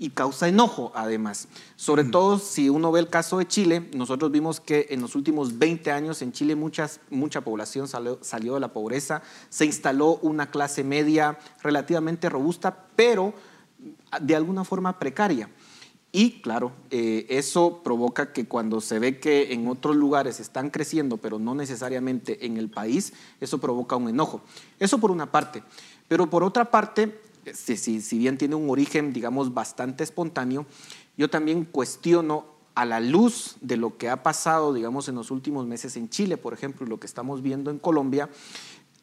y 0.00 0.10
causa 0.10 0.48
enojo 0.48 0.92
además. 0.94 1.46
Sobre 1.76 2.04
todo 2.04 2.38
si 2.38 2.70
uno 2.70 2.90
ve 2.90 3.00
el 3.00 3.08
caso 3.08 3.36
de 3.36 3.46
Chile, 3.46 3.90
nosotros 3.94 4.32
vimos 4.32 4.58
que 4.58 4.86
en 4.88 5.02
los 5.02 5.14
últimos 5.14 5.58
20 5.58 5.92
años 5.92 6.22
en 6.22 6.32
Chile 6.32 6.56
muchas, 6.56 7.00
mucha 7.10 7.42
población 7.42 7.86
salió, 7.86 8.18
salió 8.22 8.54
de 8.54 8.60
la 8.60 8.72
pobreza, 8.72 9.22
se 9.50 9.66
instaló 9.66 10.16
una 10.22 10.50
clase 10.50 10.84
media 10.84 11.38
relativamente 11.62 12.30
robusta, 12.30 12.86
pero 12.96 13.34
de 14.22 14.34
alguna 14.34 14.64
forma 14.64 14.98
precaria. 14.98 15.50
Y 16.12 16.40
claro, 16.40 16.72
eh, 16.90 17.26
eso 17.28 17.82
provoca 17.84 18.32
que 18.32 18.46
cuando 18.46 18.80
se 18.80 18.98
ve 18.98 19.20
que 19.20 19.52
en 19.52 19.68
otros 19.68 19.96
lugares 19.96 20.40
están 20.40 20.70
creciendo, 20.70 21.18
pero 21.18 21.38
no 21.38 21.54
necesariamente 21.54 22.46
en 22.46 22.56
el 22.56 22.70
país, 22.70 23.12
eso 23.38 23.58
provoca 23.58 23.96
un 23.96 24.08
enojo. 24.08 24.40
Eso 24.78 24.96
por 24.96 25.10
una 25.10 25.30
parte. 25.30 25.62
Pero 26.08 26.30
por 26.30 26.42
otra 26.42 26.70
parte, 26.70 27.20
si, 27.52 27.76
si, 28.00 28.18
bien 28.18 28.38
tiene 28.38 28.54
un 28.54 28.70
origen, 28.70 29.12
digamos, 29.12 29.54
bastante 29.54 30.04
espontáneo, 30.04 30.66
yo 31.16 31.28
también 31.30 31.64
cuestiono 31.64 32.46
a 32.74 32.84
la 32.84 33.00
luz 33.00 33.56
de 33.60 33.76
lo 33.76 33.96
que 33.96 34.08
ha 34.08 34.22
pasado, 34.22 34.72
digamos, 34.72 35.08
en 35.08 35.14
los 35.14 35.30
últimos 35.30 35.66
meses 35.66 35.96
en 35.96 36.08
Chile, 36.08 36.36
por 36.36 36.54
ejemplo, 36.54 36.86
y 36.86 36.88
lo 36.88 37.00
que 37.00 37.06
estamos 37.06 37.42
viendo 37.42 37.70
en 37.70 37.78
Colombia, 37.78 38.28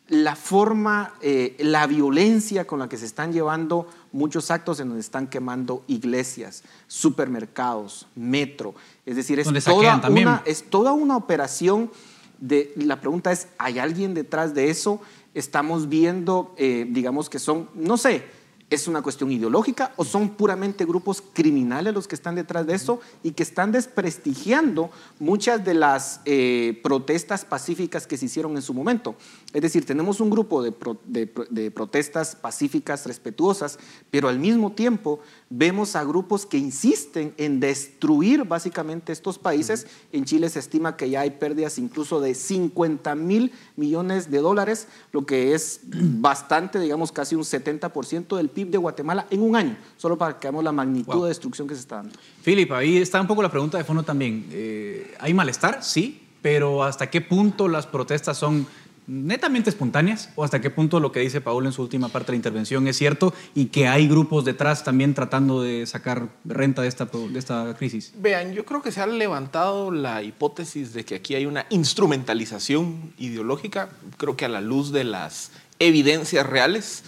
la 0.10 0.36
forma, 0.36 1.16
eh, 1.22 1.56
la 1.60 1.86
violencia 1.86 2.66
con 2.66 2.80
la 2.80 2.88
que 2.88 2.98
se 2.98 3.06
están 3.06 3.34
llevando 3.34 3.88
muchos 4.12 4.52
actos 4.52 4.80
en 4.80 4.88
donde 4.88 5.02
están 5.02 5.28
quemando 5.28 5.84
iglesias, 5.88 6.64
supermercados, 6.88 8.08
metro. 8.16 8.74
Es 9.06 9.18
decir, 9.18 9.40
es, 9.40 9.48
toda 9.66 10.02
una, 10.10 10.44
es 10.46 10.70
toda 10.70 10.94
una 10.94 11.18
operación 11.18 11.92
de, 12.40 12.74
la 12.78 13.02
pregunta 13.02 13.32
es, 13.32 13.48
¿hay 13.58 13.80
alguien 13.80 14.14
detrás 14.14 14.54
de 14.54 14.70
eso? 14.70 15.02
Estamos 15.38 15.88
viendo, 15.88 16.54
eh, 16.58 16.86
digamos 16.90 17.30
que 17.30 17.40
son, 17.40 17.70
no 17.76 17.98
sé, 17.98 18.24
¿Es 18.70 18.90
una 18.90 19.02
cuestión 19.02 19.32
ideológica 19.32 19.94
o 19.96 20.04
son 20.04 20.32
puramente 20.32 20.84
grupos 20.84 21.24
criminales 21.32 21.94
los 21.94 22.06
que 22.06 22.16
están 22.16 22.36
detrás 22.36 22.68
de 22.68 22.76
eso 22.76 23.00
y 23.24 23.32
que 23.32 23.44
están 23.44 23.72
desprestigiando 23.72 24.90
muchas 25.20 25.64
de 25.64 25.74
las 25.74 26.20
eh, 26.26 26.78
protestas 26.84 27.46
pacíficas 27.46 28.06
que 28.06 28.18
se 28.18 28.26
hicieron 28.26 28.58
en 28.58 28.62
su 28.62 28.74
momento? 28.74 29.16
Es 29.54 29.62
decir, 29.62 29.86
tenemos 29.86 30.20
un 30.20 30.30
grupo 30.30 30.62
de, 30.62 30.74
de, 31.06 31.72
protestas 31.72 32.36
pacíficas 32.36 33.06
respetuosas, 33.06 33.80
pero 34.12 34.28
al 34.28 34.38
mismo 34.38 34.74
tiempo 34.74 35.22
vemos 35.50 35.96
a 35.96 36.04
grupos 36.04 36.46
que 36.46 36.58
insisten 36.58 37.34
en 37.38 37.62
destruir 37.62 38.44
básicamente 38.44 39.14
estos 39.14 39.40
países. 39.40 39.88
En 40.12 40.26
Chile 40.26 40.50
se 40.50 40.60
estima 40.60 40.98
que 40.98 41.10
ya 41.10 41.22
hay 41.22 41.32
pérdidas 41.32 41.78
incluso 41.78 42.20
de 42.20 42.36
50 42.36 43.16
mil 43.16 43.54
millones 43.78 44.30
de 44.30 44.40
dólares, 44.40 44.90
lo 45.14 45.26
que 45.26 45.54
es 45.54 45.80
bastante, 45.90 46.82
digamos, 46.82 47.14
casi 47.14 47.36
un 47.36 47.44
70% 47.44 48.36
del 48.36 48.50
PIB 48.58 48.72
de 48.72 48.78
Guatemala 48.80 49.28
en 49.30 49.44
un 49.44 49.56
año, 49.56 49.78
solo 49.98 50.18
para 50.18 50.40
que 50.40 50.48
veamos 50.48 50.64
la 50.64 50.72
magnitud 50.72 51.22
de 51.22 51.30
destrucción 51.30 51.68
que 51.68 51.76
se 51.76 51.82
está 51.82 51.98
dando. 51.98 52.18
Philip, 52.44 52.72
ahí 52.72 52.98
está 52.98 53.22
un 53.22 53.28
poco 53.28 53.44
la 53.44 53.52
pregunta 53.52 53.78
de 53.78 53.84
fondo 53.84 54.02
también. 54.02 54.48
Eh, 54.52 55.16
¿Hay 55.20 55.32
malestar? 55.32 55.84
Sí, 55.84 56.24
pero 56.42 56.84
¿hasta 56.84 57.08
qué 57.12 57.22
punto 57.22 57.68
las 57.68 57.86
protestas 57.86 58.36
son 58.36 58.66
netamente 59.06 59.70
espontáneas 59.70 60.32
o 60.36 60.44
hasta 60.44 60.60
qué 60.60 60.72
punto 60.72 61.00
lo 61.00 61.12
que 61.12 61.20
dice 61.20 61.40
Paul 61.40 61.68
en 61.68 61.72
su 61.72 61.84
última 61.84 62.10
parte 62.10 62.28
de 62.28 62.32
la 62.34 62.38
intervención 62.38 62.88
es 62.88 62.98
cierto 62.98 63.32
y 63.54 63.68
que 63.68 63.88
hay 63.88 64.08
grupos 64.08 64.44
detrás 64.44 64.84
también 64.84 65.14
tratando 65.14 65.62
de 65.62 65.86
sacar 65.86 66.28
renta 66.44 66.82
de 66.82 66.88
esta, 66.88 67.06
de 67.06 67.38
esta 67.38 67.76
crisis? 67.78 68.12
Vean, 68.18 68.54
yo 68.54 68.66
creo 68.66 68.82
que 68.82 68.92
se 68.92 69.02
ha 69.02 69.08
levantado 69.08 69.92
la 69.92 70.24
hipótesis 70.24 70.94
de 70.94 71.06
que 71.06 71.14
aquí 71.14 71.36
hay 71.36 71.46
una 71.46 71.68
instrumentalización 71.70 73.14
ideológica, 73.20 73.90
creo 74.18 74.36
que 74.36 74.46
a 74.46 74.50
la 74.50 74.62
luz 74.62 74.92
de 74.92 75.04
las 75.04 75.52
evidencias 75.78 76.48
reales 76.48 77.04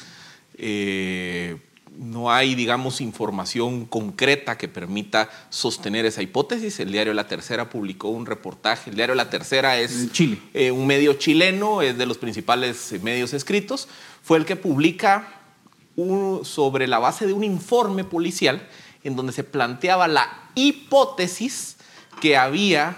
eh, 0.61 1.57
no 1.97 2.31
hay, 2.31 2.53
digamos, 2.55 3.01
información 3.01 3.85
concreta 3.85 4.57
que 4.57 4.67
permita 4.67 5.29
sostener 5.49 6.05
esa 6.05 6.21
hipótesis. 6.21 6.79
El 6.79 6.91
diario 6.91 7.13
La 7.13 7.27
Tercera 7.27 7.69
publicó 7.69 8.09
un 8.09 8.25
reportaje. 8.25 8.89
El 8.89 8.95
diario 8.97 9.15
La 9.15 9.29
Tercera 9.29 9.79
es 9.79 10.11
Chile. 10.11 10.39
Eh, 10.53 10.71
un 10.71 10.85
medio 10.85 11.13
chileno, 11.13 11.81
es 11.81 11.97
de 11.97 12.05
los 12.05 12.17
principales 12.17 12.91
eh, 12.91 12.99
medios 12.99 13.33
escritos. 13.33 13.87
Fue 14.21 14.37
el 14.37 14.45
que 14.45 14.55
publica 14.55 15.35
sobre 16.43 16.87
la 16.87 16.99
base 16.99 17.27
de 17.27 17.33
un 17.33 17.43
informe 17.43 18.05
policial 18.05 18.65
en 19.03 19.17
donde 19.17 19.33
se 19.33 19.43
planteaba 19.43 20.07
la 20.07 20.49
hipótesis 20.55 21.75
que 22.21 22.37
había 22.37 22.95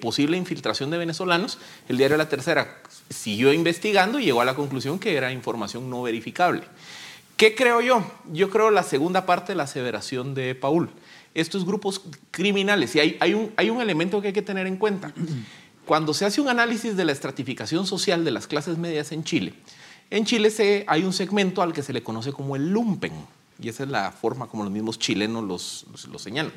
posible 0.00 0.36
infiltración 0.36 0.92
de 0.92 0.98
venezolanos. 0.98 1.58
El 1.88 1.98
diario 1.98 2.16
La 2.16 2.28
Tercera 2.28 2.78
siguió 3.10 3.52
investigando 3.52 4.20
y 4.20 4.24
llegó 4.24 4.42
a 4.42 4.44
la 4.44 4.54
conclusión 4.54 5.00
que 5.00 5.16
era 5.16 5.32
información 5.32 5.90
no 5.90 6.02
verificable. 6.02 6.62
¿Qué 7.36 7.54
creo 7.54 7.80
yo? 7.82 8.02
Yo 8.32 8.48
creo 8.48 8.70
la 8.70 8.82
segunda 8.82 9.26
parte 9.26 9.52
de 9.52 9.56
la 9.56 9.64
aseveración 9.64 10.34
de 10.34 10.54
Paul. 10.54 10.88
Estos 11.34 11.66
grupos 11.66 12.00
criminales, 12.30 12.96
y 12.96 13.00
hay, 13.00 13.16
hay, 13.20 13.34
un, 13.34 13.52
hay 13.56 13.68
un 13.68 13.82
elemento 13.82 14.22
que 14.22 14.28
hay 14.28 14.32
que 14.32 14.42
tener 14.42 14.66
en 14.66 14.78
cuenta. 14.78 15.12
Cuando 15.84 16.14
se 16.14 16.24
hace 16.24 16.40
un 16.40 16.48
análisis 16.48 16.96
de 16.96 17.04
la 17.04 17.12
estratificación 17.12 17.86
social 17.86 18.24
de 18.24 18.30
las 18.30 18.46
clases 18.46 18.78
medias 18.78 19.12
en 19.12 19.22
Chile, 19.22 19.52
en 20.08 20.24
Chile 20.24 20.50
se, 20.50 20.84
hay 20.88 21.04
un 21.04 21.12
segmento 21.12 21.60
al 21.60 21.74
que 21.74 21.82
se 21.82 21.92
le 21.92 22.02
conoce 22.02 22.32
como 22.32 22.56
el 22.56 22.70
lumpen, 22.70 23.12
y 23.60 23.68
esa 23.68 23.82
es 23.82 23.90
la 23.90 24.12
forma 24.12 24.46
como 24.46 24.64
los 24.64 24.72
mismos 24.72 24.98
chilenos 24.98 25.44
los, 25.44 25.86
los 26.10 26.22
señalan. 26.22 26.52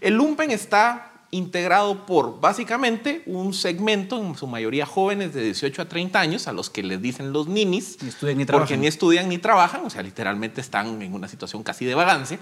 El 0.00 0.14
lumpen 0.14 0.50
está 0.50 1.12
integrado 1.34 2.06
por 2.06 2.40
básicamente 2.40 3.22
un 3.26 3.54
segmento, 3.54 4.16
en 4.16 4.36
su 4.36 4.46
mayoría 4.46 4.86
jóvenes 4.86 5.34
de 5.34 5.42
18 5.42 5.82
a 5.82 5.84
30 5.88 6.20
años, 6.20 6.46
a 6.46 6.52
los 6.52 6.70
que 6.70 6.84
les 6.84 7.02
dicen 7.02 7.32
los 7.32 7.48
ninis, 7.48 7.98
ni 8.02 8.08
estudian 8.08 8.38
ni 8.38 8.44
porque 8.44 8.76
ni 8.76 8.86
estudian 8.86 9.28
ni 9.28 9.38
trabajan, 9.38 9.84
o 9.84 9.90
sea, 9.90 10.02
literalmente 10.02 10.60
están 10.60 11.02
en 11.02 11.12
una 11.12 11.26
situación 11.26 11.64
casi 11.64 11.84
de 11.84 11.96
vagancia. 11.96 12.38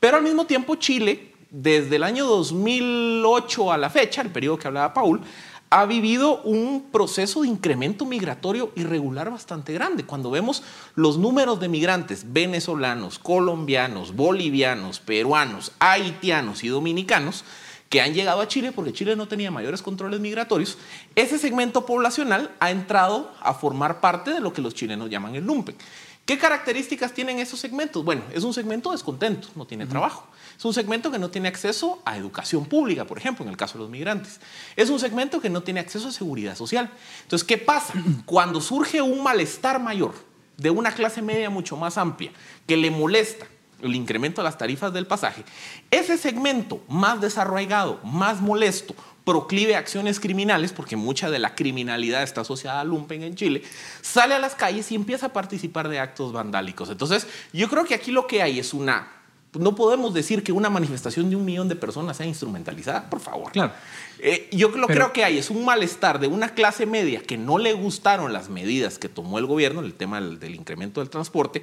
Pero 0.00 0.16
al 0.16 0.22
mismo 0.22 0.46
tiempo 0.46 0.76
Chile, 0.76 1.34
desde 1.50 1.96
el 1.96 2.02
año 2.02 2.24
2008 2.24 3.70
a 3.70 3.76
la 3.76 3.90
fecha, 3.90 4.22
el 4.22 4.30
periodo 4.30 4.58
que 4.58 4.66
hablaba 4.66 4.94
Paul, 4.94 5.20
ha 5.68 5.84
vivido 5.84 6.40
un 6.42 6.88
proceso 6.90 7.42
de 7.42 7.48
incremento 7.48 8.06
migratorio 8.06 8.72
irregular 8.76 9.30
bastante 9.30 9.74
grande. 9.74 10.04
Cuando 10.04 10.30
vemos 10.30 10.62
los 10.94 11.18
números 11.18 11.60
de 11.60 11.68
migrantes 11.68 12.32
venezolanos, 12.32 13.18
colombianos, 13.18 14.14
bolivianos, 14.14 15.00
peruanos, 15.00 15.72
haitianos 15.78 16.64
y 16.64 16.68
dominicanos, 16.68 17.44
que 17.92 18.00
han 18.00 18.14
llegado 18.14 18.40
a 18.40 18.48
Chile 18.48 18.72
porque 18.72 18.94
Chile 18.94 19.16
no 19.16 19.28
tenía 19.28 19.50
mayores 19.50 19.82
controles 19.82 20.18
migratorios, 20.18 20.78
ese 21.14 21.36
segmento 21.36 21.84
poblacional 21.84 22.50
ha 22.58 22.70
entrado 22.70 23.30
a 23.42 23.52
formar 23.52 24.00
parte 24.00 24.32
de 24.32 24.40
lo 24.40 24.54
que 24.54 24.62
los 24.62 24.74
chilenos 24.74 25.10
llaman 25.10 25.34
el 25.34 25.44
lumpen. 25.44 25.76
¿Qué 26.24 26.38
características 26.38 27.12
tienen 27.12 27.38
esos 27.38 27.60
segmentos? 27.60 28.02
Bueno, 28.02 28.22
es 28.32 28.44
un 28.44 28.54
segmento 28.54 28.92
descontento, 28.92 29.48
no 29.56 29.66
tiene 29.66 29.84
trabajo. 29.84 30.26
Es 30.56 30.64
un 30.64 30.72
segmento 30.72 31.10
que 31.10 31.18
no 31.18 31.28
tiene 31.28 31.48
acceso 31.48 32.00
a 32.06 32.16
educación 32.16 32.64
pública, 32.64 33.04
por 33.04 33.18
ejemplo, 33.18 33.44
en 33.44 33.50
el 33.50 33.58
caso 33.58 33.74
de 33.74 33.80
los 33.80 33.90
migrantes. 33.90 34.40
Es 34.74 34.88
un 34.88 34.98
segmento 34.98 35.42
que 35.42 35.50
no 35.50 35.62
tiene 35.62 35.80
acceso 35.80 36.08
a 36.08 36.12
seguridad 36.12 36.56
social. 36.56 36.88
Entonces, 37.24 37.46
¿qué 37.46 37.58
pasa? 37.58 37.92
Cuando 38.24 38.62
surge 38.62 39.02
un 39.02 39.22
malestar 39.22 39.78
mayor 39.78 40.14
de 40.56 40.70
una 40.70 40.92
clase 40.92 41.20
media 41.20 41.50
mucho 41.50 41.76
más 41.76 41.98
amplia 41.98 42.32
que 42.66 42.78
le 42.78 42.90
molesta 42.90 43.46
el 43.82 43.94
incremento 43.94 44.40
de 44.40 44.44
las 44.44 44.58
tarifas 44.58 44.92
del 44.92 45.06
pasaje, 45.06 45.44
ese 45.90 46.16
segmento 46.18 46.82
más 46.88 47.20
desarraigado, 47.20 48.00
más 48.04 48.40
molesto, 48.40 48.94
proclive 49.24 49.76
a 49.76 49.78
acciones 49.78 50.20
criminales, 50.20 50.72
porque 50.72 50.96
mucha 50.96 51.30
de 51.30 51.38
la 51.38 51.54
criminalidad 51.54 52.22
está 52.22 52.40
asociada 52.40 52.80
al 52.80 52.88
lumpen 52.88 53.22
en 53.22 53.34
Chile, 53.34 53.62
sale 54.00 54.34
a 54.34 54.38
las 54.38 54.54
calles 54.54 54.90
y 54.90 54.94
empieza 54.94 55.26
a 55.26 55.32
participar 55.32 55.88
de 55.88 56.00
actos 56.00 56.32
vandálicos. 56.32 56.90
Entonces, 56.90 57.26
yo 57.52 57.68
creo 57.68 57.84
que 57.84 57.94
aquí 57.94 58.10
lo 58.10 58.26
que 58.26 58.42
hay 58.42 58.58
es 58.58 58.74
una... 58.74 59.21
No 59.54 59.74
podemos 59.74 60.14
decir 60.14 60.42
que 60.42 60.50
una 60.50 60.70
manifestación 60.70 61.28
de 61.28 61.36
un 61.36 61.44
millón 61.44 61.68
de 61.68 61.76
personas 61.76 62.16
sea 62.16 62.26
instrumentalizada, 62.26 63.10
por 63.10 63.20
favor. 63.20 63.52
Claro. 63.52 63.72
Eh, 64.18 64.48
yo 64.52 64.68
lo 64.68 64.86
Pero, 64.86 65.00
creo 65.00 65.12
que 65.12 65.24
hay 65.24 65.36
es 65.36 65.50
un 65.50 65.64
malestar 65.64 66.18
de 66.20 66.26
una 66.26 66.54
clase 66.54 66.86
media 66.86 67.22
que 67.22 67.36
no 67.36 67.58
le 67.58 67.74
gustaron 67.74 68.32
las 68.32 68.48
medidas 68.48 68.98
que 68.98 69.10
tomó 69.10 69.38
el 69.38 69.46
gobierno, 69.46 69.80
el 69.80 69.92
tema 69.92 70.20
del, 70.20 70.38
del 70.40 70.54
incremento 70.54 71.00
del 71.00 71.10
transporte, 71.10 71.62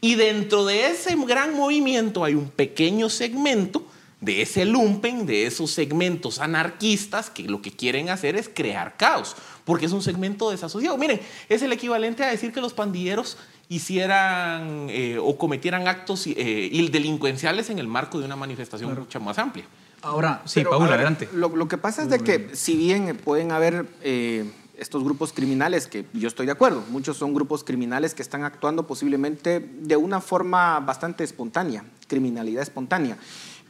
y 0.00 0.16
dentro 0.16 0.64
de 0.64 0.86
ese 0.86 1.14
gran 1.26 1.54
movimiento 1.54 2.24
hay 2.24 2.34
un 2.34 2.48
pequeño 2.50 3.08
segmento 3.08 3.84
de 4.20 4.42
ese 4.42 4.64
lumpen, 4.64 5.26
de 5.26 5.46
esos 5.46 5.70
segmentos 5.70 6.40
anarquistas 6.40 7.30
que 7.30 7.44
lo 7.44 7.62
que 7.62 7.70
quieren 7.70 8.10
hacer 8.10 8.34
es 8.36 8.48
crear 8.48 8.96
caos, 8.96 9.36
porque 9.64 9.86
es 9.86 9.92
un 9.92 10.02
segmento 10.02 10.50
desasociado. 10.50 10.98
Miren, 10.98 11.20
es 11.48 11.62
el 11.62 11.72
equivalente 11.72 12.24
a 12.24 12.30
decir 12.30 12.52
que 12.52 12.60
los 12.60 12.72
pandilleros 12.72 13.36
hicieran 13.68 14.86
eh, 14.90 15.18
o 15.20 15.36
cometieran 15.36 15.88
actos 15.88 16.26
eh, 16.26 16.88
delincuenciales 16.90 17.70
en 17.70 17.78
el 17.78 17.86
marco 17.86 18.18
de 18.18 18.24
una 18.24 18.36
manifestación 18.36 18.90
claro. 18.90 19.02
mucho 19.02 19.20
más 19.20 19.38
amplia. 19.38 19.64
Ahora, 20.02 20.42
sí, 20.44 20.60
Pero, 20.60 20.70
Paula, 20.70 20.94
adelante. 20.94 21.28
Lo, 21.32 21.48
lo, 21.54 21.68
que 21.68 21.76
pasa 21.76 22.02
es 22.02 22.08
de 22.08 22.20
que 22.20 22.50
si 22.54 22.76
bien 22.76 23.16
pueden 23.16 23.50
haber 23.50 23.86
eh, 24.02 24.50
estos 24.76 25.02
grupos 25.02 25.32
criminales, 25.32 25.88
que 25.88 26.06
yo 26.12 26.28
estoy 26.28 26.46
de 26.46 26.52
acuerdo, 26.52 26.84
muchos 26.88 27.16
son 27.16 27.34
grupos 27.34 27.64
criminales 27.64 28.14
que 28.14 28.22
están 28.22 28.44
actuando 28.44 28.86
posiblemente 28.86 29.58
de 29.60 29.96
una 29.96 30.20
forma 30.20 30.78
bastante 30.80 31.24
espontánea, 31.24 31.84
criminalidad 32.06 32.62
espontánea. 32.62 33.18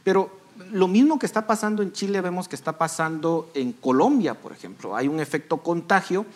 Pero 0.03 0.39
lo 0.71 0.87
mismo 0.87 1.17
que 1.17 1.25
está 1.25 1.47
pasando 1.47 1.81
en 1.81 1.93
Chile 1.93 2.21
vemos 2.21 2.47
que 2.47 2.55
está 2.55 2.77
pasando 2.77 3.49
en 3.55 3.73
Colombia, 3.73 4.35
por 4.35 4.51
ejemplo. 4.51 4.95
Hay 4.95 5.07
un 5.07 5.19
efecto 5.19 5.57
contagio 5.57 6.27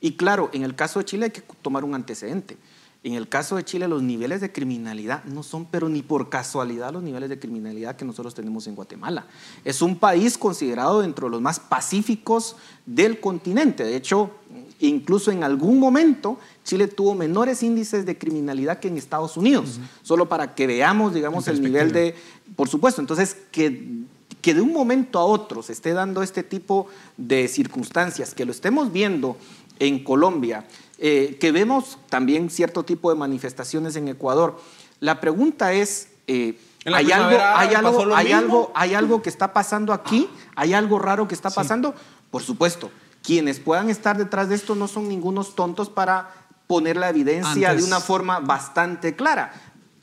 y 0.00 0.12
claro, 0.16 0.48
en 0.52 0.62
el 0.62 0.76
caso 0.76 1.00
de 1.00 1.04
Chile 1.06 1.24
hay 1.26 1.30
que 1.32 1.42
tomar 1.60 1.82
un 1.82 1.94
antecedente. 1.94 2.56
En 3.02 3.14
el 3.14 3.28
caso 3.28 3.56
de 3.56 3.64
Chile 3.64 3.88
los 3.88 4.02
niveles 4.02 4.42
de 4.42 4.52
criminalidad 4.52 5.24
no 5.24 5.42
son, 5.42 5.64
pero 5.64 5.88
ni 5.88 6.02
por 6.02 6.28
casualidad, 6.28 6.92
los 6.92 7.02
niveles 7.02 7.30
de 7.30 7.38
criminalidad 7.38 7.96
que 7.96 8.04
nosotros 8.04 8.34
tenemos 8.34 8.66
en 8.66 8.74
Guatemala. 8.74 9.24
Es 9.64 9.80
un 9.80 9.96
país 9.96 10.36
considerado 10.36 11.00
dentro 11.00 11.26
de 11.26 11.30
los 11.30 11.40
más 11.40 11.58
pacíficos 11.58 12.56
del 12.84 13.18
continente. 13.18 13.84
De 13.84 13.96
hecho, 13.96 14.32
incluso 14.80 15.30
en 15.30 15.44
algún 15.44 15.78
momento 15.78 16.38
Chile 16.62 16.88
tuvo 16.88 17.14
menores 17.14 17.62
índices 17.62 18.04
de 18.04 18.18
criminalidad 18.18 18.80
que 18.80 18.88
en 18.88 18.98
Estados 18.98 19.38
Unidos, 19.38 19.78
uh 19.78 19.80
-huh. 19.80 19.86
solo 20.02 20.28
para 20.28 20.54
que 20.54 20.66
veamos, 20.66 21.14
digamos, 21.14 21.48
el 21.48 21.62
nivel 21.62 21.92
de, 21.92 22.14
por 22.54 22.68
supuesto, 22.68 23.00
entonces 23.00 23.34
que, 23.50 24.04
que 24.42 24.52
de 24.52 24.60
un 24.60 24.74
momento 24.74 25.18
a 25.18 25.24
otro 25.24 25.62
se 25.62 25.72
esté 25.72 25.94
dando 25.94 26.22
este 26.22 26.42
tipo 26.42 26.86
de 27.16 27.48
circunstancias, 27.48 28.34
que 28.34 28.44
lo 28.44 28.52
estemos 28.52 28.92
viendo 28.92 29.38
en 29.78 30.04
Colombia, 30.04 30.66
eh, 31.02 31.38
que 31.40 31.50
vemos 31.50 31.98
también 32.10 32.50
cierto 32.50 32.84
tipo 32.84 33.08
de 33.08 33.16
manifestaciones 33.16 33.96
en 33.96 34.08
Ecuador. 34.08 34.60
La 35.00 35.18
pregunta 35.18 35.72
es, 35.72 36.08
eh, 36.26 36.60
¿hay, 36.84 37.10
algo, 37.10 37.38
hay, 37.40 37.74
algo, 37.74 38.14
hay, 38.14 38.32
algo, 38.32 38.70
¿hay 38.74 38.94
algo 38.94 39.22
que 39.22 39.30
está 39.30 39.54
pasando 39.54 39.94
aquí? 39.94 40.28
¿Hay 40.56 40.74
algo 40.74 40.98
raro 40.98 41.26
que 41.26 41.34
está 41.34 41.48
pasando? 41.48 41.92
Sí. 41.96 42.04
Por 42.30 42.42
supuesto, 42.42 42.90
quienes 43.22 43.60
puedan 43.60 43.88
estar 43.88 44.18
detrás 44.18 44.50
de 44.50 44.56
esto 44.56 44.74
no 44.74 44.88
son 44.88 45.08
ningunos 45.08 45.54
tontos 45.54 45.88
para 45.88 46.34
poner 46.66 46.98
la 46.98 47.08
evidencia 47.08 47.70
Antes. 47.70 47.82
de 47.82 47.88
una 47.88 48.00
forma 48.00 48.40
bastante 48.40 49.16
clara. 49.16 49.54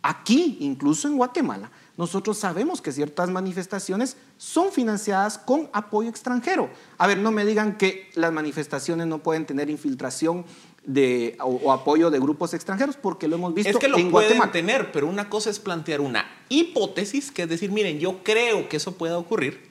Aquí, 0.01 0.57
incluso 0.61 1.07
en 1.07 1.17
Guatemala, 1.17 1.69
nosotros 1.97 2.37
sabemos 2.37 2.81
que 2.81 2.91
ciertas 2.91 3.29
manifestaciones 3.29 4.17
son 4.37 4.71
financiadas 4.71 5.37
con 5.39 5.69
apoyo 5.73 6.09
extranjero. 6.09 6.69
A 6.97 7.07
ver, 7.07 7.17
no 7.17 7.31
me 7.31 7.43
digan 7.43 7.77
que 7.77 8.09
las 8.13 8.31
manifestaciones 8.31 9.07
no 9.07 9.17
pueden 9.19 9.45
tener 9.45 9.69
infiltración 9.69 10.45
de, 10.87 11.37
o, 11.41 11.49
o, 11.49 11.71
apoyo 11.73 12.09
de 12.09 12.17
grupos 12.17 12.53
extranjeros, 12.53 12.95
porque 12.95 13.27
lo 13.27 13.35
hemos 13.35 13.53
visto 13.53 13.71
es 13.71 13.77
que 13.77 13.89
lo 13.89 13.97
en 13.97 14.09
pueden 14.09 14.37
Guatemala. 14.37 14.51
tener, 14.51 14.91
pero 14.91 15.07
una 15.07 15.29
cosa 15.29 15.49
es 15.49 15.59
plantear 15.59 16.01
una 16.01 16.25
hipótesis, 16.49 17.29
que 17.29 17.43
es 17.43 17.49
decir, 17.49 17.71
miren, 17.71 17.99
yo 17.99 18.23
creo 18.23 18.67
que 18.69 18.77
eso 18.77 18.93
pueda 18.93 19.17
ocurrir. 19.17 19.67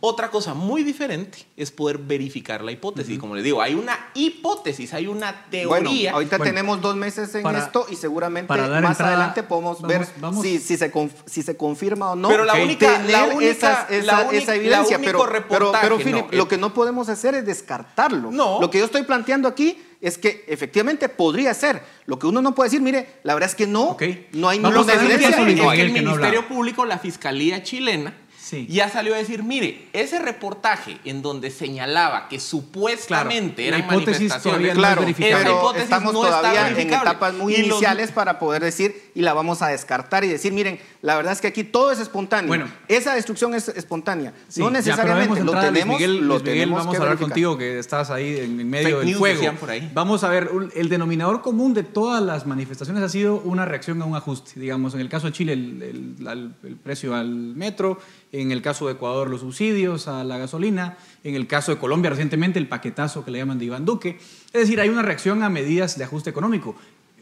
Otra 0.00 0.30
cosa 0.30 0.52
muy 0.52 0.82
diferente 0.82 1.46
es 1.56 1.70
poder 1.70 1.98
verificar 1.98 2.62
la 2.62 2.70
hipótesis. 2.70 3.14
Uh 3.14 3.16
-huh. 3.16 3.20
Como 3.20 3.34
les 3.34 3.44
digo, 3.44 3.62
hay 3.62 3.74
una 3.74 4.10
hipótesis, 4.14 4.92
hay 4.92 5.06
una 5.06 5.46
teoría. 5.50 5.68
Bueno, 5.68 5.90
ahorita 6.12 6.36
bueno, 6.36 6.50
tenemos 6.50 6.80
dos 6.82 6.96
meses 6.96 7.34
en 7.34 7.42
para, 7.42 7.58
esto 7.58 7.86
y 7.88 7.96
seguramente 7.96 8.52
más 8.54 8.68
entrada, 8.68 9.12
adelante 9.12 9.42
podemos 9.42 9.80
vamos, 9.80 9.98
ver 9.98 10.06
vamos. 10.20 10.42
Si, 10.42 10.58
si, 10.58 10.76
se 10.76 10.92
si 11.24 11.42
se 11.42 11.56
confirma 11.56 12.12
o 12.12 12.14
no. 12.14 12.28
Pero 12.28 12.44
la 12.44 12.54
única, 12.54 13.02
la 13.02 13.24
única, 13.24 13.50
esa, 13.50 13.86
esa, 13.88 14.04
la 14.04 14.30
esa 14.32 14.54
evidencia. 14.54 14.98
pero, 14.98 15.26
pero, 15.48 15.72
pero, 15.80 15.96
Philip, 15.98 16.30
no, 16.30 16.38
lo 16.38 16.46
que 16.46 16.58
no 16.58 16.74
podemos 16.74 17.08
hacer 17.08 17.34
es 17.34 17.46
descartarlo. 17.46 18.30
No. 18.30 18.60
Lo 18.60 18.70
que 18.70 18.78
yo 18.78 18.84
estoy 18.84 19.02
planteando 19.02 19.48
aquí 19.48 19.78
es 20.06 20.18
que 20.18 20.44
efectivamente 20.46 21.08
podría 21.08 21.52
ser. 21.52 21.82
Lo 22.06 22.16
que 22.16 22.28
uno 22.28 22.40
no 22.40 22.54
puede 22.54 22.68
decir, 22.68 22.80
mire, 22.80 23.08
la 23.24 23.34
verdad 23.34 23.50
es 23.50 23.56
que 23.56 23.66
no, 23.66 23.90
okay. 23.90 24.28
no 24.32 24.48
hay 24.48 24.60
ninguna 24.60 24.92
evidencia. 24.92 25.30
Es 25.30 25.34
que 25.34 25.82
el 25.82 25.90
Ministerio 25.90 26.42
no 26.42 26.48
Público, 26.48 26.84
la 26.84 26.98
Fiscalía 26.98 27.64
chilena, 27.64 28.14
Sí. 28.38 28.68
ya 28.70 28.88
salió 28.88 29.12
a 29.16 29.18
decir, 29.18 29.42
mire, 29.42 29.88
ese 29.92 30.20
reportaje 30.20 30.98
en 31.04 31.20
donde 31.20 31.50
señalaba 31.50 32.28
que 32.28 32.38
supuestamente 32.38 33.66
claro, 33.66 33.78
eran 33.78 33.88
manifestaciones, 33.88 34.74
no 34.74 34.80
claro, 34.80 35.02
esa 35.02 35.10
hipótesis 35.50 35.82
estamos 35.82 36.12
no 36.12 36.20
todavía 36.20 36.68
en 36.68 36.78
etapas 36.78 37.34
muy 37.34 37.54
y 37.54 37.64
iniciales 37.64 38.06
los... 38.06 38.14
para 38.14 38.38
poder 38.38 38.62
decir 38.62 39.05
y 39.16 39.22
la 39.22 39.32
vamos 39.32 39.62
a 39.62 39.68
descartar 39.68 40.24
y 40.24 40.28
decir, 40.28 40.52
miren, 40.52 40.78
la 41.00 41.16
verdad 41.16 41.32
es 41.32 41.40
que 41.40 41.46
aquí 41.46 41.64
todo 41.64 41.90
es 41.90 41.98
espontáneo. 41.98 42.48
Bueno, 42.48 42.66
esa 42.86 43.14
destrucción 43.14 43.54
es 43.54 43.68
espontánea. 43.68 44.34
Sí, 44.46 44.60
no 44.60 44.70
necesariamente 44.70 45.42
lo 45.42 45.52
tenemos, 45.52 45.98
Luis 45.98 46.00
Miguel, 46.00 46.16
lo 46.18 46.34
Luis 46.34 46.42
Miguel, 46.42 46.58
tenemos 46.60 46.78
vamos 46.80 46.92
que 46.92 46.96
a 46.98 47.00
hablar 47.00 47.16
verificar. 47.16 47.28
contigo 47.30 47.58
que 47.58 47.78
estás 47.78 48.10
ahí 48.10 48.36
en 48.38 48.68
medio 48.68 48.98
Fake 48.98 49.06
del 49.06 49.16
juego. 49.16 49.52
Por 49.58 49.70
ahí. 49.70 49.90
Vamos 49.94 50.22
a 50.22 50.28
ver, 50.28 50.50
el 50.74 50.88
denominador 50.90 51.40
común 51.40 51.72
de 51.72 51.82
todas 51.82 52.22
las 52.22 52.46
manifestaciones 52.46 53.02
ha 53.02 53.08
sido 53.08 53.36
una 53.40 53.64
reacción 53.64 54.02
a 54.02 54.04
un 54.04 54.14
ajuste. 54.16 54.60
Digamos, 54.60 54.92
en 54.92 55.00
el 55.00 55.08
caso 55.08 55.28
de 55.28 55.32
Chile, 55.32 55.54
el, 55.54 55.82
el, 55.82 56.28
el, 56.28 56.54
el 56.62 56.76
precio 56.76 57.14
al 57.14 57.28
metro, 57.56 57.98
en 58.32 58.52
el 58.52 58.60
caso 58.60 58.86
de 58.86 58.92
Ecuador 58.92 59.30
los 59.30 59.40
subsidios 59.40 60.08
a 60.08 60.24
la 60.24 60.36
gasolina, 60.36 60.98
en 61.24 61.36
el 61.36 61.46
caso 61.46 61.72
de 61.72 61.78
Colombia 61.78 62.10
recientemente 62.10 62.58
el 62.58 62.68
paquetazo 62.68 63.24
que 63.24 63.30
le 63.30 63.38
llaman 63.38 63.58
de 63.58 63.64
Iván 63.64 63.86
Duque. 63.86 64.18
Es 64.52 64.60
decir, 64.60 64.78
hay 64.78 64.90
una 64.90 65.00
reacción 65.00 65.42
a 65.42 65.48
medidas 65.48 65.96
de 65.96 66.04
ajuste 66.04 66.28
económico. 66.28 66.76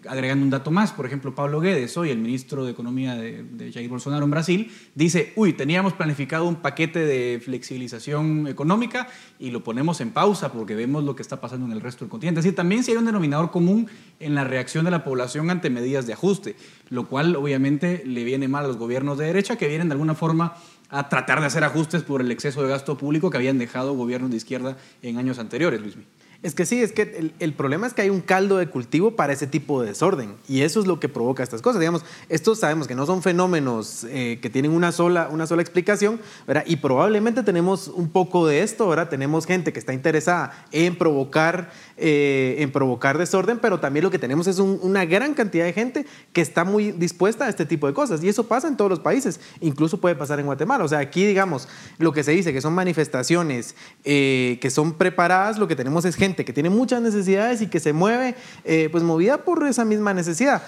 Agregando 0.08 0.44
un 0.44 0.50
dato 0.50 0.70
más, 0.70 0.92
por 0.92 1.06
ejemplo, 1.06 1.34
Pablo 1.34 1.60
Guedes, 1.60 1.96
hoy 1.96 2.10
el 2.10 2.18
ministro 2.18 2.64
de 2.64 2.72
Economía 2.72 3.14
de, 3.14 3.70
Jair 3.72 3.88
Bolsonaro 3.88 4.24
en 4.24 4.30
Brasil, 4.30 4.70
dice, 4.94 5.32
uy, 5.36 5.52
teníamos 5.52 5.92
planificado 5.94 6.44
un 6.44 6.56
paquete 6.56 7.00
de 7.00 7.40
flexibilización 7.42 8.46
económica 8.46 9.08
y 9.38 9.50
lo 9.50 9.64
ponemos 9.64 10.00
en 10.00 10.10
pausa 10.10 10.52
porque 10.52 10.74
vemos 10.74 11.04
lo 11.04 11.16
que 11.16 11.22
está 11.22 11.40
pasando 11.40 11.66
en 11.66 11.72
el 11.72 11.80
resto 11.80 12.04
del 12.04 12.10
continente. 12.10 12.40
Es 12.40 12.44
decir, 12.44 12.56
también 12.56 12.84
si 12.84 12.90
hay 12.90 12.98
un 12.98 13.06
denominador 13.06 13.50
común 13.50 13.88
en 14.20 14.34
la 14.34 14.44
reacción 14.44 14.84
de 14.84 14.90
la 14.90 15.04
población 15.04 15.50
ante 15.50 15.70
medidas 15.70 16.06
de 16.06 16.12
ajuste, 16.12 16.56
lo 16.90 17.08
cual 17.08 17.36
obviamente 17.36 18.02
le 18.04 18.24
viene 18.24 18.48
mal 18.48 18.64
a 18.64 18.68
los 18.68 18.76
gobiernos 18.76 19.18
de 19.18 19.26
derecha 19.26 19.56
que 19.56 19.68
vienen 19.68 19.88
de 19.88 19.92
alguna 19.92 20.14
forma 20.14 20.54
a 20.90 21.08
tratar 21.08 21.40
de 21.40 21.46
hacer 21.46 21.64
ajustes 21.64 22.02
por 22.02 22.20
el 22.20 22.30
exceso 22.30 22.62
de 22.62 22.68
gasto 22.68 22.96
público 22.96 23.30
que 23.30 23.36
habían 23.36 23.58
dejado 23.58 23.94
gobiernos 23.94 24.30
de 24.30 24.36
izquierda 24.36 24.76
en 25.02 25.18
años 25.18 25.38
anteriores, 25.38 25.80
Luismi. 25.80 26.04
Es 26.44 26.54
que 26.54 26.66
sí, 26.66 26.82
es 26.82 26.92
que 26.92 27.32
el, 27.38 27.54
problema 27.54 27.86
es 27.86 27.94
que 27.94 28.02
hay 28.02 28.10
un 28.10 28.20
caldo 28.20 28.58
de 28.58 28.68
cultivo 28.68 29.16
para 29.16 29.32
ese 29.32 29.46
tipo 29.46 29.80
de 29.80 29.88
desorden 29.88 30.34
y 30.46 30.60
eso 30.60 30.78
es 30.78 30.86
lo 30.86 31.00
que 31.00 31.08
provoca 31.08 31.42
estas 31.42 31.62
cosas. 31.62 31.80
Digamos, 31.80 32.04
estos 32.28 32.58
sabemos 32.58 32.86
que 32.86 32.94
no 32.94 33.06
son 33.06 33.22
fenómenos 33.22 34.04
eh, 34.10 34.38
que 34.42 34.50
tienen 34.50 34.72
una 34.72 34.92
sola, 34.92 35.30
una 35.32 35.46
sola 35.46 35.62
explicación, 35.62 36.20
¿verdad? 36.46 36.64
Y 36.66 36.76
probablemente 36.76 37.44
tenemos 37.44 37.88
un 37.88 38.10
poco 38.10 38.46
de 38.46 38.62
esto, 38.62 38.86
¿verdad? 38.86 39.08
Tenemos 39.08 39.46
gente 39.46 39.72
que 39.72 39.78
está 39.78 39.94
interesada 39.94 40.66
en 40.70 40.98
provocar, 40.98 41.70
eh, 41.96 42.56
en 42.58 42.72
provocar 42.72 43.18
desorden, 43.18 43.58
pero 43.58 43.80
también 43.80 44.04
lo 44.04 44.10
que 44.10 44.18
tenemos 44.18 44.46
es 44.46 44.58
un, 44.58 44.78
una 44.82 45.04
gran 45.04 45.34
cantidad 45.34 45.64
de 45.64 45.72
gente 45.72 46.06
que 46.32 46.40
está 46.40 46.64
muy 46.64 46.92
dispuesta 46.92 47.44
a 47.44 47.48
este 47.48 47.66
tipo 47.66 47.86
de 47.86 47.94
cosas 47.94 48.22
y 48.24 48.28
eso 48.28 48.48
pasa 48.48 48.68
en 48.68 48.76
todos 48.76 48.90
los 48.90 49.00
países, 49.00 49.40
incluso 49.60 50.00
puede 50.00 50.14
pasar 50.14 50.40
en 50.40 50.46
Guatemala. 50.46 50.84
O 50.84 50.88
sea, 50.88 50.98
aquí, 50.98 51.24
digamos, 51.24 51.68
lo 51.98 52.12
que 52.12 52.24
se 52.24 52.32
dice 52.32 52.52
que 52.52 52.60
son 52.60 52.74
manifestaciones 52.74 53.76
eh, 54.04 54.58
que 54.60 54.70
son 54.70 54.94
preparadas, 54.94 55.58
lo 55.58 55.68
que 55.68 55.76
tenemos 55.76 56.04
es 56.04 56.16
gente 56.16 56.44
que 56.44 56.52
tiene 56.52 56.70
muchas 56.70 57.00
necesidades 57.00 57.62
y 57.62 57.68
que 57.68 57.80
se 57.80 57.92
mueve, 57.92 58.34
eh, 58.64 58.88
pues 58.90 59.04
movida 59.04 59.44
por 59.44 59.66
esa 59.66 59.84
misma 59.84 60.14
necesidad. 60.14 60.62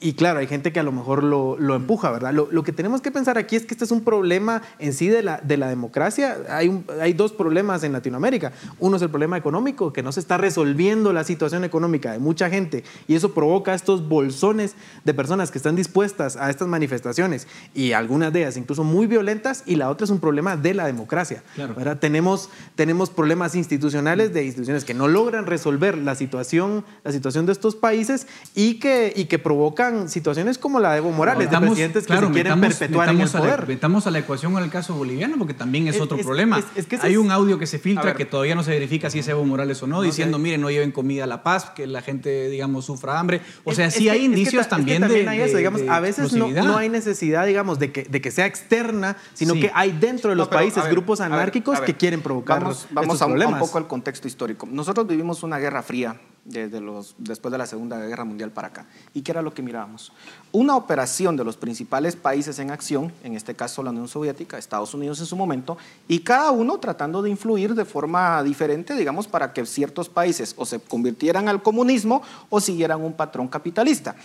Y 0.00 0.14
claro, 0.14 0.40
hay 0.40 0.46
gente 0.46 0.72
que 0.72 0.80
a 0.80 0.82
lo 0.82 0.92
mejor 0.92 1.24
lo, 1.24 1.56
lo 1.58 1.74
empuja, 1.74 2.10
¿verdad? 2.10 2.32
Lo, 2.34 2.48
lo, 2.50 2.62
que 2.62 2.72
tenemos 2.72 3.00
que 3.00 3.10
pensar 3.10 3.38
aquí 3.38 3.56
es 3.56 3.64
que 3.64 3.72
este 3.74 3.84
es 3.84 3.90
un 3.90 4.02
problema 4.02 4.60
en 4.78 4.92
sí 4.92 5.08
de 5.08 5.22
la, 5.22 5.40
de 5.42 5.56
la 5.56 5.68
democracia. 5.68 6.36
Hay, 6.50 6.68
un, 6.68 6.84
hay 7.00 7.14
dos 7.14 7.32
problemas 7.32 7.84
en 7.84 7.92
Latinoamérica. 7.92 8.52
Uno 8.80 8.96
es 8.96 9.02
el 9.02 9.08
problema 9.08 9.38
económico, 9.38 9.92
que 9.92 10.02
no 10.02 10.12
se 10.12 10.20
está 10.20 10.36
resolviendo 10.36 11.12
la 11.12 11.24
situación 11.24 11.64
económica 11.64 12.12
de 12.12 12.18
mucha 12.18 12.50
gente 12.50 12.84
y 13.08 13.14
eso 13.14 13.32
provoca 13.32 13.72
estos 13.72 14.06
bolsones 14.06 14.74
de 15.04 15.14
personas 15.14 15.50
que 15.50 15.58
están 15.58 15.76
dispuestas 15.76 16.36
a 16.36 16.50
estas 16.50 16.68
manifestaciones 16.68 17.46
y 17.72 17.92
algunas 17.92 18.32
de 18.32 18.40
ellas 18.40 18.56
incluso 18.56 18.84
muy 18.84 19.06
violentas 19.06 19.62
y 19.64 19.76
la 19.76 19.88
otra 19.88 20.04
es 20.04 20.10
un 20.10 20.20
problema 20.20 20.56
de 20.56 20.74
la 20.74 20.86
democracia. 20.86 21.42
Claro. 21.54 21.74
¿verdad? 21.74 21.98
Tenemos, 21.98 22.50
tenemos 22.74 23.10
problemas 23.10 23.54
institucionales 23.54 24.34
de 24.34 24.44
instituciones 24.44 24.84
que 24.84 24.92
no 24.92 25.08
logran 25.08 25.46
resolver 25.46 25.96
la 25.96 26.14
situación, 26.14 26.84
la 27.04 27.12
situación 27.12 27.46
de 27.46 27.52
estos 27.52 27.74
países 27.74 28.26
y 28.54 28.78
que, 28.80 29.12
y 29.14 29.26
que 29.26 29.38
provocan 29.38 29.93
situaciones 30.08 30.58
como 30.58 30.80
la 30.80 30.92
de 30.92 30.98
Evo 30.98 31.10
Morales, 31.12 31.46
metamos, 31.46 31.62
de 31.62 31.68
presidentes 31.70 32.06
claro, 32.06 32.22
que 32.22 32.26
se 32.28 32.32
quieren 32.34 32.52
metamos, 32.60 32.76
perpetuar 32.78 33.08
en 33.08 33.20
el 33.20 33.28
poder. 33.28 33.52
A 33.54 33.56
la, 33.62 33.66
metamos 33.66 34.06
a 34.06 34.10
la 34.10 34.18
ecuación 34.18 34.52
en 34.56 34.64
el 34.64 34.70
caso 34.70 34.94
boliviano, 34.94 35.36
porque 35.38 35.54
también 35.54 35.88
es, 35.88 35.96
Es- 35.96 36.00
otro 36.02 36.16
es- 36.18 36.24
problema. 36.24 36.58
es- 36.58 36.64
es 36.76 36.86
que 36.86 36.96
ese 36.96 37.06
Hay 37.06 37.12
es- 37.14 37.18
un 37.18 37.30
audio 37.30 37.58
que 37.58 37.66
se 37.66 37.78
filtra 37.78 38.04
ver. 38.06 38.16
que 38.16 38.24
todavía 38.24 38.54
no 38.54 38.62
se 38.62 38.70
verifica 38.70 39.10
si 39.10 39.18
es 39.20 39.28
Evo 39.28 39.44
Morales 39.44 39.82
o 39.82 39.86
no, 39.86 40.02
diciendo, 40.02 40.38
miren, 40.38 40.60
no 40.60 40.70
lleven 40.70 40.92
comida 40.92 41.24
a 41.24 41.26
la 41.26 41.42
paz, 41.42 41.70
que 41.74 41.86
la 41.86 42.02
gente, 42.02 42.48
digamos, 42.48 42.84
sufra 42.86 43.18
hambre. 43.18 43.40
O 43.64 43.72
sea, 43.74 43.86
Es- 43.86 43.94
sí 43.94 44.08
es 44.08 44.12
hay 44.12 44.18
que- 44.20 44.24
es 44.26 44.30
que 44.30 44.38
indicios 44.38 44.52
ta- 44.54 44.60
es 44.60 44.66
que 44.66 44.70
también, 44.76 45.00
también 45.02 45.24
de, 45.26 45.30
hay 45.30 45.40
eso, 45.40 45.52
de- 45.52 45.58
digamos, 45.58 45.80
de 45.82 45.88
a 45.90 46.00
veces 46.00 46.32
no, 46.34 46.48
no 46.48 46.76
hay 46.76 46.88
necesidad, 46.88 47.46
digamos, 47.46 47.78
de 47.78 47.92
que, 47.92 48.02
de 48.04 48.20
que 48.20 48.30
sea 48.30 48.46
externa, 48.46 49.16
sino 49.34 49.54
Sí. 49.54 49.60
que 49.60 49.70
hay 49.74 49.92
dentro 49.92 50.30
de 50.30 50.36
los 50.36 50.46
No, 50.46 50.50
pero, 50.50 50.60
países 50.60 50.82
ver, 50.84 50.92
grupos 50.92 51.20
anárquicos 51.20 51.78
ver. 51.78 51.86
que 51.86 51.94
quieren 51.96 52.20
provocar 52.20 52.60
Vamos, 52.60 52.86
vamos 52.90 53.14
estos 53.14 53.22
a, 53.22 53.26
un, 53.26 53.32
a 53.32 53.34
un 53.34 53.40
problemas. 53.40 53.60
poco 53.60 53.78
al 53.78 53.86
contexto 53.86 54.28
histórico. 54.28 54.68
Nosotros 54.70 55.06
vivimos 55.06 55.42
una 55.42 55.58
guerra 55.58 55.82
fría 55.82 56.16
desde 56.44 56.80
los, 56.80 57.14
después 57.18 57.50
de 57.52 57.58
la 57.58 57.66
Segunda 57.66 57.98
Guerra 57.98 58.24
Mundial 58.24 58.50
para 58.50 58.68
acá. 58.68 58.86
¿Y 59.14 59.22
qué 59.22 59.32
era 59.32 59.42
lo 59.42 59.54
que 59.54 59.62
mirábamos? 59.62 60.12
Una 60.52 60.76
operación 60.76 61.36
de 61.36 61.44
los 61.44 61.56
principales 61.56 62.16
países 62.16 62.58
en 62.58 62.70
acción, 62.70 63.12
en 63.22 63.34
este 63.34 63.54
caso 63.54 63.82
la 63.82 63.90
Unión 63.90 64.08
Soviética, 64.08 64.58
Estados 64.58 64.94
Unidos 64.94 65.20
en 65.20 65.26
su 65.26 65.36
momento, 65.36 65.78
y 66.08 66.20
cada 66.20 66.50
uno 66.50 66.78
tratando 66.78 67.22
de 67.22 67.30
influir 67.30 67.74
de 67.74 67.84
forma 67.84 68.42
diferente, 68.42 68.94
digamos, 68.94 69.26
para 69.26 69.52
que 69.52 69.64
ciertos 69.66 70.08
países 70.08 70.54
o 70.58 70.66
se 70.66 70.80
convirtieran 70.80 71.48
al 71.48 71.62
comunismo 71.62 72.22
o 72.50 72.60
siguieran 72.60 73.02
un 73.02 73.14
patrón 73.14 73.48
capitalista. 73.48 74.16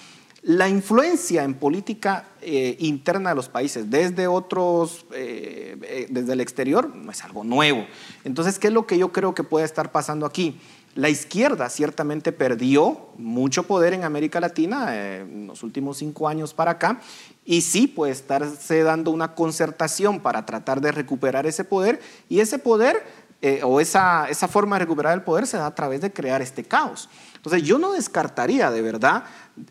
La 0.42 0.70
influencia 0.70 1.44
en 1.44 1.54
política 1.54 2.30
eh, 2.42 2.78
interna 2.80 3.32
de 3.32 3.36
los 3.36 3.50
países 3.50 3.90
desde 3.90 4.26
otros, 4.28 5.06
eh, 5.14 5.78
eh, 5.82 6.08
desde 6.10 6.32
el 6.32 6.40
exterior, 6.40 6.96
no 6.96 7.12
es 7.12 7.22
algo 7.26 7.44
nuevo. 7.44 7.86
Entonces, 8.24 8.58
¿qué 8.58 8.68
es 8.68 8.74
lo 8.74 8.88
que 8.88 8.98
yo 8.98 9.12
creo 9.12 9.34
que 9.34 9.44
puede 9.44 9.66
estar 9.66 9.92
pasando 9.92 10.26
aquí? 10.26 10.58
La 11.00 11.08
izquierda 11.10 11.70
ciertamente 11.70 12.32
perdió 12.34 13.10
mucho 13.18 13.64
poder 13.64 13.93
en 13.93 14.04
América 14.04 14.41
Latina 14.41 14.88
eh, 14.97 15.22
en 15.22 15.47
los 15.47 15.64
últimos 15.64 15.97
cinco 15.97 16.28
años 16.28 16.54
para 16.54 16.72
acá 16.72 17.00
y 17.45 17.62
sí 17.62 17.88
puede 17.88 18.12
estarse 18.12 18.84
dando 18.84 19.12
una 19.12 19.34
concertación 19.34 20.20
para 20.20 20.45
tratar 20.45 20.82
de 20.82 20.91
recuperar 20.91 21.45
ese 21.47 21.64
poder 21.64 22.02
y 22.28 22.41
ese 22.41 22.60
poder 22.60 23.02
eh, 23.41 23.62
o 23.64 23.80
esa, 23.80 24.28
esa 24.30 24.50
forma 24.50 24.76
de 24.76 24.82
recuperar 24.82 25.14
el 25.14 25.22
poder 25.24 25.47
se 25.47 25.56
da 25.56 25.68
a 25.68 25.74
través 25.76 26.02
de 26.02 26.12
crear 26.12 26.41
este 26.41 26.66
caos. 26.66 27.08
Entonces 27.38 27.64
yo 27.64 27.80
no 27.80 27.93
descartaría 27.93 28.70
de 28.70 28.82
verdad 28.82 29.24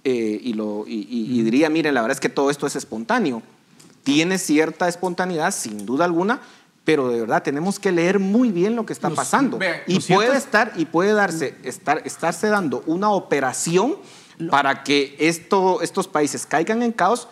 eh, 0.04 0.40
y, 0.42 0.54
lo, 0.54 0.84
y, 0.86 0.94
y- 1.10 1.38
y 1.38 1.42
diría, 1.42 1.68
miren, 1.68 1.92
la 1.92 2.00
verdad 2.00 2.16
es 2.16 2.20
que 2.20 2.30
todo 2.30 2.48
esto 2.48 2.66
es 2.66 2.74
espontáneo. 2.76 3.42
Tiene 4.02 4.38
cierta 4.38 4.88
espontaneidad, 4.88 5.50
sin 5.52 5.84
duda 5.84 6.06
alguna, 6.06 6.40
pero 6.88 7.10
de 7.10 7.20
verdad 7.20 7.42
tenemos 7.42 7.78
que 7.78 7.92
leer 7.92 8.18
muy 8.18 8.50
bien 8.50 8.74
lo 8.74 8.86
que 8.86 8.94
está 8.94 9.10
pasando. 9.10 9.58
vea, 9.58 9.82
y 9.86 10.00
puede 10.00 10.30
es- 10.30 10.44
estar 10.44 10.72
y 10.74 10.86
puede 10.86 11.12
darse 11.12 11.54
estar, 11.62 12.00
estarse 12.06 12.48
dando 12.48 12.82
una 12.86 13.10
operación 13.10 13.96
para 14.50 14.84
que 14.84 15.14
esto, 15.18 15.82
estos 15.82 16.08
países 16.08 16.46
caigan 16.46 16.82
en 16.82 16.92
caos 16.92 17.28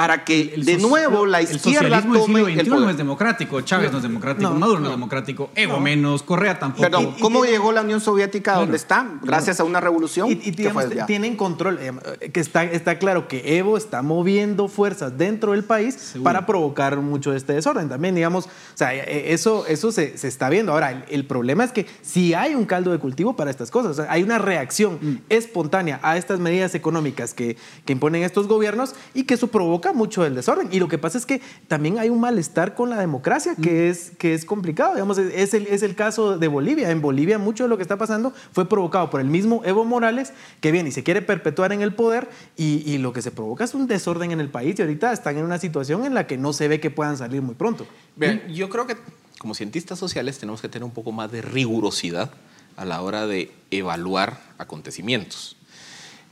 para 0.00 0.24
que 0.24 0.54
El 0.54 0.64
de 0.64 0.78
nuevo 0.78 1.26
la 1.26 1.40
el 1.40 1.44
izquierda 1.54 2.00
socialismo 2.00 2.14
del 2.14 2.22
tome 2.22 2.40
el 2.40 2.60
XXI 2.60 2.70
no 2.70 2.76
poder. 2.76 2.90
es 2.92 2.96
democrático, 2.96 3.60
Chávez 3.60 3.92
no, 3.92 3.98
es 3.98 4.02
democrático, 4.02 4.48
No, 4.50 4.58
Maduro 4.58 4.78
no, 4.78 4.84
no. 4.84 4.90
es 4.90 4.96
democrático, 4.96 5.50
Evo 5.54 5.78
menos, 5.78 6.22
Correa 6.22 6.58
tampoco. 6.58 6.82
Perdón, 6.82 7.14
¿cómo 7.20 7.44
llegó 7.44 7.70
la 7.70 7.82
Unión 7.82 8.00
Soviética 8.00 8.54
a 8.56 8.60
donde 8.60 8.78
está? 8.78 9.06
Gracias 9.22 9.60
a 9.60 9.64
una 9.64 9.78
revolución 9.78 10.30
Y, 10.30 10.32
y, 10.32 10.38
que 10.38 10.50
digamos, 10.52 10.84
fue 10.86 11.04
tienen 11.04 11.36
control, 11.36 11.78
eh, 11.82 12.30
que 12.30 12.40
está, 12.40 12.64
está 12.64 12.98
claro 12.98 13.28
que 13.28 13.58
Evo 13.58 13.76
está 13.76 14.00
moviendo 14.00 14.68
fuerzas 14.68 15.18
dentro 15.18 15.52
del 15.52 15.64
país 15.64 15.94
Seguro. 15.96 16.24
para 16.24 16.46
provocar 16.46 16.96
mucho 16.96 17.32
de 17.32 17.36
este 17.36 17.52
desorden 17.52 17.90
también, 17.90 18.14
digamos, 18.14 18.46
o 18.46 18.50
sea, 18.76 18.94
eh, 18.94 19.34
eso, 19.34 19.66
eso 19.66 19.92
se, 19.92 20.16
se 20.16 20.28
está 20.28 20.48
viendo. 20.48 20.72
Ahora, 20.72 20.92
el, 20.92 21.04
el 21.10 21.26
problema 21.26 21.62
es 21.64 21.72
que 21.72 21.84
si 22.00 22.32
hay 22.32 22.54
un 22.54 22.64
caldo 22.64 22.90
de 22.92 22.98
cultivo 22.98 23.36
para 23.36 23.50
estas 23.50 23.70
cosas, 23.70 23.92
o 23.98 24.02
sea, 24.02 24.10
hay 24.10 24.22
una 24.22 24.38
reacción 24.38 24.98
Mm. 25.02 25.16
espontánea 25.28 26.00
a 26.02 26.16
estas 26.16 26.40
medidas 26.40 26.74
económicas 26.74 27.34
que, 27.34 27.56
que 27.84 27.92
imponen 27.92 28.22
estos 28.22 28.46
gobiernos 28.48 28.94
y 29.14 29.24
que 29.24 29.34
eso 29.34 29.48
provoca 29.48 29.89
mucho 29.92 30.22
del 30.22 30.34
desorden. 30.34 30.68
Y 30.70 30.78
lo 30.78 30.88
que 30.88 30.98
pasa 30.98 31.18
es 31.18 31.26
que 31.26 31.40
también 31.68 31.98
hay 31.98 32.08
un 32.08 32.20
malestar 32.20 32.74
con 32.74 32.90
la 32.90 32.98
democracia 32.98 33.54
que, 33.54 33.70
Mm. 33.70 33.90
es, 33.90 34.12
que 34.18 34.34
es 34.34 34.44
complicado, 34.44 34.94
digamos, 34.94 35.18
es, 35.18 35.54
el, 35.54 35.66
es 35.66 35.82
el 35.82 35.94
caso 35.94 36.38
de 36.38 36.48
Bolivia. 36.48 36.90
En 36.90 37.00
Bolivia 37.00 37.38
mucho 37.38 37.64
de 37.64 37.68
lo 37.68 37.76
que 37.76 37.82
está 37.82 37.96
pasando 37.96 38.32
fue 38.52 38.68
provocado 38.68 39.10
por 39.10 39.20
el 39.20 39.26
mismo 39.28 39.62
Evo 39.64 39.84
Morales 39.84 40.32
que 40.60 40.72
viene 40.72 40.88
y 40.88 40.92
se 40.92 41.02
quiere 41.02 41.22
perpetuar 41.22 41.72
en 41.72 41.82
el 41.82 41.94
poder 41.94 42.28
y, 42.56 42.82
y 42.90 42.98
lo 42.98 43.12
que 43.12 43.22
se 43.22 43.30
provoca 43.30 43.64
es 43.64 43.74
un 43.74 43.86
desorden 43.86 44.30
en 44.32 44.40
el 44.40 44.48
país 44.48 44.78
y 44.78 44.82
ahorita 44.82 45.12
están 45.12 45.38
en 45.38 45.44
una 45.44 45.58
situación 45.58 46.04
en 46.04 46.14
la 46.14 46.26
que 46.26 46.36
no 46.38 46.52
se 46.52 46.68
ve 46.68 46.80
que 46.80 46.90
puedan 46.90 47.16
salir 47.16 47.42
muy 47.42 47.54
pronto. 47.54 47.86
Vean, 48.16 48.42
yo 48.48 48.68
creo 48.68 48.86
que 48.86 48.96
como 49.38 49.54
cientistas 49.54 49.98
sociales 49.98 50.38
tenemos 50.38 50.60
que 50.60 50.68
tener 50.68 50.84
un 50.84 50.90
poco 50.90 51.12
más 51.12 51.32
de 51.32 51.40
rigurosidad 51.40 52.30
a 52.76 52.84
la 52.84 53.00
hora 53.02 53.26
de 53.26 53.50
evaluar 53.70 54.40
acontecimientos. 54.58 55.56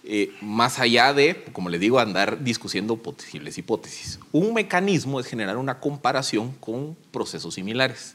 Eh, 0.05 0.33
más 0.41 0.79
allá 0.79 1.13
de, 1.13 1.45
como 1.53 1.69
les 1.69 1.81
digo, 1.81 1.99
andar 1.99 2.43
discutiendo 2.43 2.97
posibles 2.97 3.59
hipótesis. 3.59 4.19
Un 4.33 4.55
mecanismo 4.55 5.21
es 5.21 5.27
generar 5.27 5.57
una 5.57 5.81
comparación 5.81 6.53
con 6.53 6.97
procesos 7.11 7.55
similares. 7.55 8.15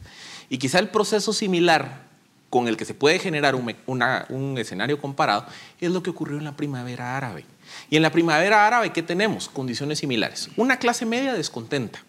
Y 0.49 0.57
quizá 0.57 0.79
el 0.79 0.89
proceso 0.89 1.33
similar 1.33 2.07
con 2.49 2.67
el 2.67 2.77
que 2.77 2.85
se 2.85 2.93
puede 2.93 3.19
generar 3.19 3.55
un, 3.55 3.75
un 3.87 4.57
escenario 4.57 4.99
comparado 5.01 5.45
es 5.81 5.91
lo 5.91 6.03
que 6.03 6.11
ocurrió 6.11 6.37
en 6.37 6.43
la 6.43 6.55
primavera 6.55 7.17
árabe. 7.17 7.45
Y 7.89 7.95
en 7.95 8.03
la 8.03 8.11
primavera 8.11 8.67
árabe, 8.67 8.91
¿qué 8.91 9.03
tenemos? 9.03 9.49
Condiciones 9.49 9.99
similares. 9.99 10.49
Una 10.55 10.77
clase 10.77 11.05
media 11.05 11.33
descontenta 11.33 12.03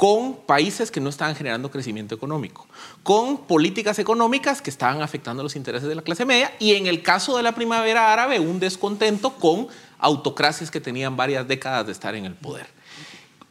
con 0.00 0.32
países 0.46 0.90
que 0.90 0.98
no 0.98 1.10
estaban 1.10 1.36
generando 1.36 1.70
crecimiento 1.70 2.14
económico, 2.14 2.66
con 3.02 3.36
políticas 3.36 3.98
económicas 3.98 4.62
que 4.62 4.70
estaban 4.70 5.02
afectando 5.02 5.42
los 5.42 5.56
intereses 5.56 5.90
de 5.90 5.94
la 5.94 6.00
clase 6.00 6.24
media 6.24 6.54
y 6.58 6.72
en 6.72 6.86
el 6.86 7.02
caso 7.02 7.36
de 7.36 7.42
la 7.42 7.54
primavera 7.54 8.10
árabe 8.10 8.40
un 8.40 8.60
descontento 8.60 9.34
con 9.34 9.68
autocracias 9.98 10.70
que 10.70 10.80
tenían 10.80 11.18
varias 11.18 11.46
décadas 11.46 11.84
de 11.84 11.92
estar 11.92 12.14
en 12.14 12.24
el 12.24 12.32
poder. 12.32 12.66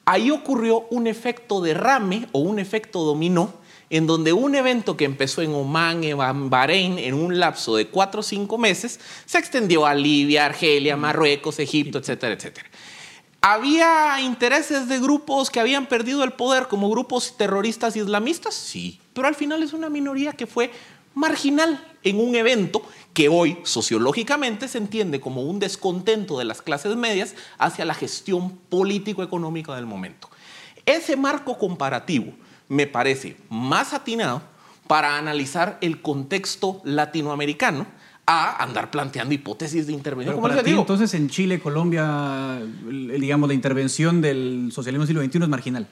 Ahí 0.06 0.32
ocurrió 0.32 0.88
un 0.90 1.06
efecto 1.06 1.62
derrame 1.62 2.28
o 2.32 2.40
un 2.40 2.58
efecto 2.58 3.04
dominó 3.04 3.54
en 3.92 4.08
donde 4.08 4.34
un 4.34 4.56
evento 4.56 4.98
que 4.98 5.06
empezó 5.06 5.44
en 5.44 5.54
Omán, 5.54 6.04
en 6.04 6.50
Bahrein, 6.50 6.98
en 6.98 7.14
un 7.14 7.40
lapso 7.40 7.76
de 7.76 7.90
cuatro 7.90 8.22
o 8.22 8.24
cinco 8.24 8.58
meses, 8.58 9.00
se 9.28 9.38
extendió 9.38 9.86
a 9.86 9.94
Libia, 9.94 10.48
Argelia, 10.48 10.98
Marruecos, 10.98 11.60
Egipto, 11.60 12.00
etcétera, 12.00 12.34
etcétera. 12.34 12.69
¿Había 13.42 14.20
intereses 14.20 14.90
de 14.90 15.00
grupos 15.00 15.50
que 15.50 15.62
habían 15.62 15.86
perdido 15.86 16.26
el 16.26 16.34
poder 16.34 16.68
como 16.68 16.90
grupos 16.90 17.38
terroristas 17.38 17.96
islamistas? 17.96 18.54
Sí, 18.54 19.00
pero 19.14 19.30
al 19.30 19.36
final 19.36 19.64
es 19.64 19.72
una 19.72 19.90
minoría 19.90 20.34
que 20.34 20.46
fue 20.46 20.72
marginal 21.16 21.82
en 22.04 22.20
un 22.20 22.36
evento 22.36 22.82
que 23.14 23.30
hoy 23.30 23.58
sociológicamente 23.64 24.68
se 24.68 24.78
entiende 24.78 25.22
como 25.22 25.44
un 25.44 25.60
descontento 25.60 26.38
de 26.38 26.46
las 26.46 26.62
clases 26.62 26.98
medias 26.98 27.34
hacia 27.58 27.86
la 27.86 27.94
gestión 27.94 28.58
político-económica 28.70 29.74
del 29.74 29.86
momento. 29.86 30.30
Ese 30.86 31.16
marco 31.16 31.58
comparativo 31.58 32.34
me 32.68 32.88
parece 32.88 33.38
más 33.50 33.94
atinado 33.94 34.42
para 34.88 35.18
analizar 35.18 35.78
el 35.80 36.02
contexto 36.02 36.82
latinoamericano 36.84 37.86
a 38.32 38.62
andar 38.64 38.92
planteando 38.92 39.34
hipótesis 39.34 39.88
de 39.88 39.94
intervención. 39.94 40.34
Pero 40.34 40.38
como 40.38 40.48
para 40.50 40.56
les 40.58 40.64
ti, 40.66 40.70
digo. 40.72 40.82
entonces, 40.82 41.14
en 41.16 41.30
Chile, 41.30 41.60
Colombia, 41.60 42.60
digamos, 42.84 43.48
la 43.48 43.56
intervención 43.56 44.22
del 44.22 44.70
socialismo 44.72 45.06
del 45.06 45.08
siglo 45.08 45.24
XXI 45.24 45.44
es 45.44 45.50
marginal. 45.50 45.88